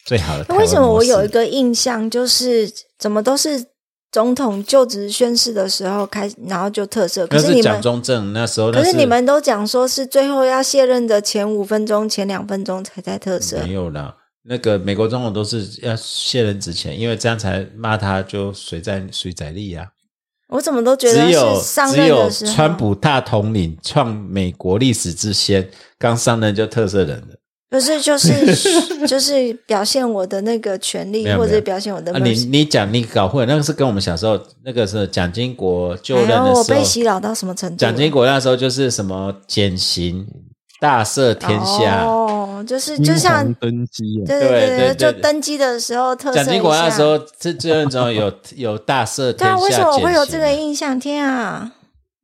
[0.09, 0.55] 最好的？
[0.55, 2.67] 为什么我有一个印象，就是
[2.97, 3.63] 怎么都是
[4.11, 7.27] 总统就职宣誓的时候开，然后就特色。
[7.27, 13.73] 可是是你们，蒋中正那时候，那可是你们都讲说是最后要卸任的前五分钟、前两分钟才在特色没。
[13.73, 14.15] 有啦。
[14.41, 19.85] 那个美国总统都是要卸任之前，因为这样才骂他就谁在谁在力啊。
[20.47, 21.61] 我怎么都觉得只有
[21.93, 25.69] 只有川普大统领创美国历史之先，
[25.99, 27.35] 刚上任就特色人了。
[27.69, 28.31] 不是就是
[29.05, 32.31] 就是表现我的那个权利没，有或有者表现我的啊，你。
[32.45, 37.75] 你讲你搞混，那个是跟我们小时候那个是蒋经国就任哎呦，我的时候，被洗脑到什么程度？
[37.77, 40.25] 蒋经国那时候就是什么减刑、
[40.79, 42.03] 大赦天下。
[42.03, 46.43] 哦，就是就英像皇登基啊，对对对对，就登基的时候特色一下。
[46.43, 50.99] 蒋经国那时候是就任总有有大赦天下，对啊，为什么我会有这个印象？
[50.99, 51.71] 天啊！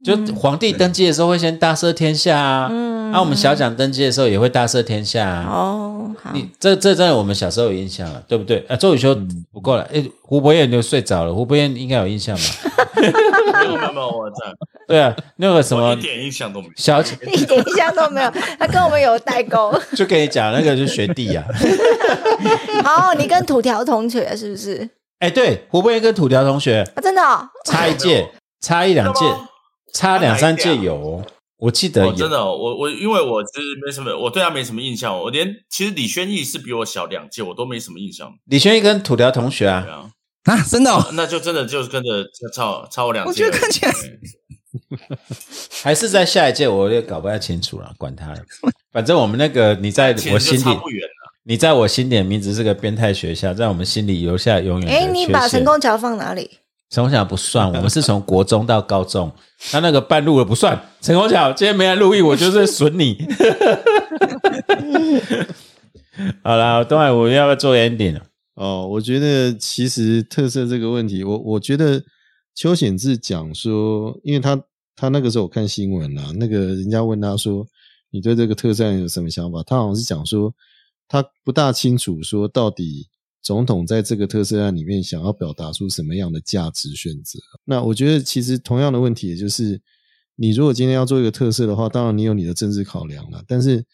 [0.03, 5.47] 就皇帝登基的时候会先大赦天下啊，嗯那、我们小蒋登基的时候也会大赦天下啊。
[5.49, 8.63] 哦，好，你这这真的我们小时候有印象了，对不对？
[8.67, 9.15] 啊，周雨修
[9.51, 12.43] 不够了，诶，胡博彦就睡着了，胡博彦应该有印象吧？
[12.97, 13.07] 没
[13.65, 14.35] 有没有没有，我在，
[14.87, 16.73] 对啊，那个什么我一点印象都没有。
[16.75, 18.29] 小 一点印象都没有。
[18.59, 19.73] 他跟我们有代沟。
[19.95, 21.43] 就跟你讲，那个就是学弟呀、
[22.83, 24.87] 好， 你跟土条同学是不是？
[25.19, 28.29] 哎，对，胡博彦跟土条同学啊，真的哦，差一届，
[28.61, 29.25] 差一两届
[29.95, 31.25] 差两三届有哦，
[31.57, 32.15] 我记得哦，有。
[32.15, 33.49] 真的、哦，我我因为我是
[33.85, 38.29] 没什么，我对他没什么印象，我连其实李轩逸是比我小两届，我都没什么印象。
[38.45, 39.87] 李轩逸跟土条同学啊，
[40.43, 43.29] 啊，啊，真的、哦，那就真的就是跟着超超我两届。
[43.29, 43.93] 我觉得看起来
[45.81, 48.39] 还是在下一届，我也搞不太清楚了，管他了。
[48.91, 51.31] 反正我们那个你在我心里，就差不远了。
[51.47, 56.49] 你在我心里的名字是个变态学校，在我们心里留下永远的哎，你把成功桥放哪里？
[56.89, 59.31] 成功桥不算，我们是从国中到高中，
[59.71, 60.79] 他那个半路的不算。
[61.01, 63.17] 成功桥今天没来录音，我就是损你。
[66.43, 68.19] 好啦，东海，我要不要做 ending？
[68.53, 72.01] 哦，我觉得其实特色这个问题，我我觉得
[72.53, 74.57] 邱显志讲说，因为他
[74.95, 77.67] 他那个时候我看新闻啊，那个人家问他说，
[78.11, 79.61] 你对这个特战有什么想法？
[79.63, 80.53] 他好像是讲说，
[81.09, 83.09] 他不大清楚说到底
[83.45, 87.39] 总统在这个特色案里面想要表达出什么样的价值选择。
[87.63, 89.79] 那我觉得其实同样的问题，也就是
[90.35, 93.85] 你如果今天要做一个特色的话，当然你有你的政治考量了，但是。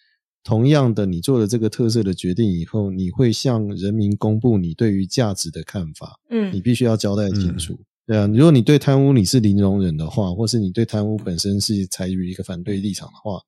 [0.43, 7.79] 同样的，你做了这个特色的决定以后，你会向人民公布你对于价值的看法，嗯你嗯必须要交代清楚。
[8.07, 13.39] 对啊，如果你对贪污你是零容忍的话，或是你对贪污本身是采取一个反对立场的话，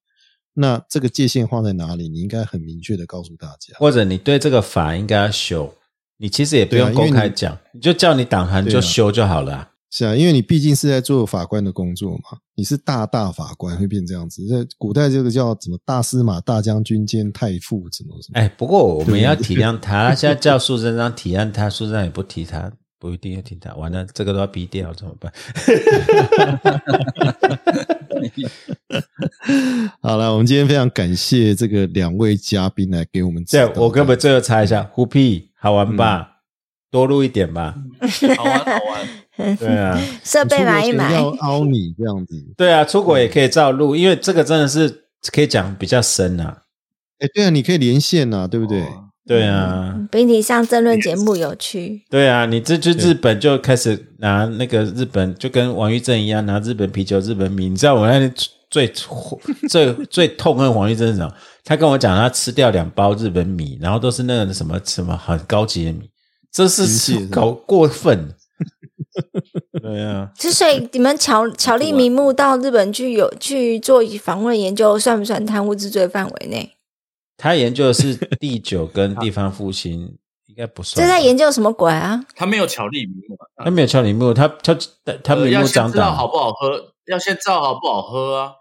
[0.53, 2.07] 那这个界限画在哪里？
[2.07, 3.75] 你应该很明确的告诉大家。
[3.79, 5.73] 或者你对这个法应该要修，
[6.17, 9.69] 你其实也不用公对啊你开讲，你就叫你党团对啊就修就好了啊。
[9.89, 14.47] 是啊，因为你毕竟是在做法官的工作嘛，你是大大法官，会变这样子。
[14.47, 18.39] 在古代这个叫什么大司马、大将军兼太傅，什么什么。
[18.39, 23.71] 哎，不过我们要体谅他，他现在叫苏贞昌体谅他，苏贞昌也不提他，不一定要提他。
[23.75, 25.31] 完了，这个都要逼掉怎么办？
[30.01, 33.73] 好了，我们今天非常感谢这个两位嘉宾来给我们指这导。
[33.73, 36.29] 样我根本最后查一下，虎屁好玩吧？
[36.91, 37.73] 多录一点吧。
[38.37, 38.71] 好玩好
[39.37, 42.35] 玩， 对啊，设备买一买要，凹你这样子。
[42.57, 46.63] 对啊，出国也可以照录，因为这个真的是可以讲比较深啊。
[47.19, 48.85] 哎，对啊，你可以连线呐、对不对？
[49.25, 52.03] 对啊，比你上争论节目有趣。
[52.09, 57.69] 对啊，你这去日本就开始拿那个日本，就跟王玉正一样拿日本啤酒、日本米。
[57.69, 58.33] 你知道我那天
[58.73, 58.87] 最
[59.69, 61.31] 最最痛恨王玉珍是什么？
[61.63, 66.09] 他跟我讲，他吃掉两包日本米，然后都是那个什么什么很高级的米，
[66.51, 68.33] 这是搞过分。
[69.79, 76.71] 对啊，之所以你们巧巧立名目到日本去有去做访问研究，算不算贪污治罪范围内？
[77.37, 80.17] 他研究的是第九跟地方复兴，
[80.47, 81.07] 应该不算吧。
[81.07, 82.25] 这在研究什么鬼啊？
[82.35, 84.73] 他没有巧立名目啊，他没有巧立名目，他他
[85.23, 86.15] 他呃明目要先知道张胆。
[86.15, 88.51] 好不好喝，要先知道好不好喝啊。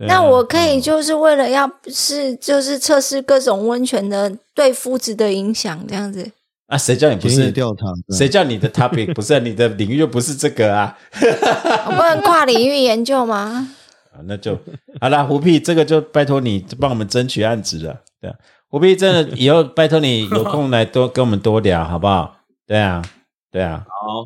[0.00, 6.30] 那我可以就是为了要是就是测试各种温泉的对肤质的影响，这样子。
[6.66, 7.84] 啊，谁叫你不是调查，
[8.16, 10.96] 谁叫你的 topic 不是你的领域又不是这个啊？
[11.86, 13.68] 我不能跨领域研究吗？
[14.12, 14.58] 啊，那就
[15.00, 18.00] 好啦，胡屁，这个就拜托你帮我们争取案子了。
[18.20, 18.36] 对啊，
[18.68, 22.38] 胡屁真的以后拜托你有空来多跟我们多聊，好不好？
[22.66, 23.02] 对啊，
[23.54, 23.84] 对啊，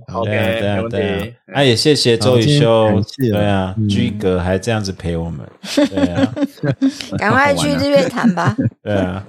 [0.08, 1.34] 好对啊，，OK，对啊，没问对啊题。。
[1.52, 2.88] 啊，也谢谢周宇修
[3.18, 5.40] 对啊，嗯居格还这样子陪我们，
[5.90, 6.34] 对啊，
[7.18, 8.56] 赶快去日月潭吧。
[8.82, 9.22] 对啊，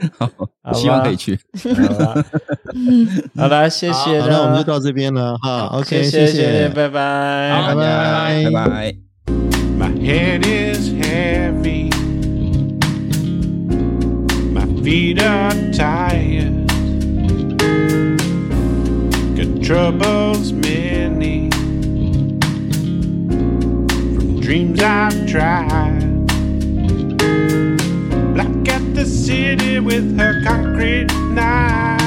[0.64, 1.38] 好希望可以去。
[1.66, 2.26] 好啦，
[3.36, 5.66] 好啦，谢谢那我们就到这边了哈。
[5.74, 8.96] OK，谢谢谢，拜拜，好拜拜拜拜。
[9.78, 11.90] My head is heavy.
[14.54, 16.59] My feet are tired.
[19.70, 21.48] Troubles many.
[24.16, 26.26] From dreams I've tried.
[28.34, 31.99] Black at the city with her concrete knife.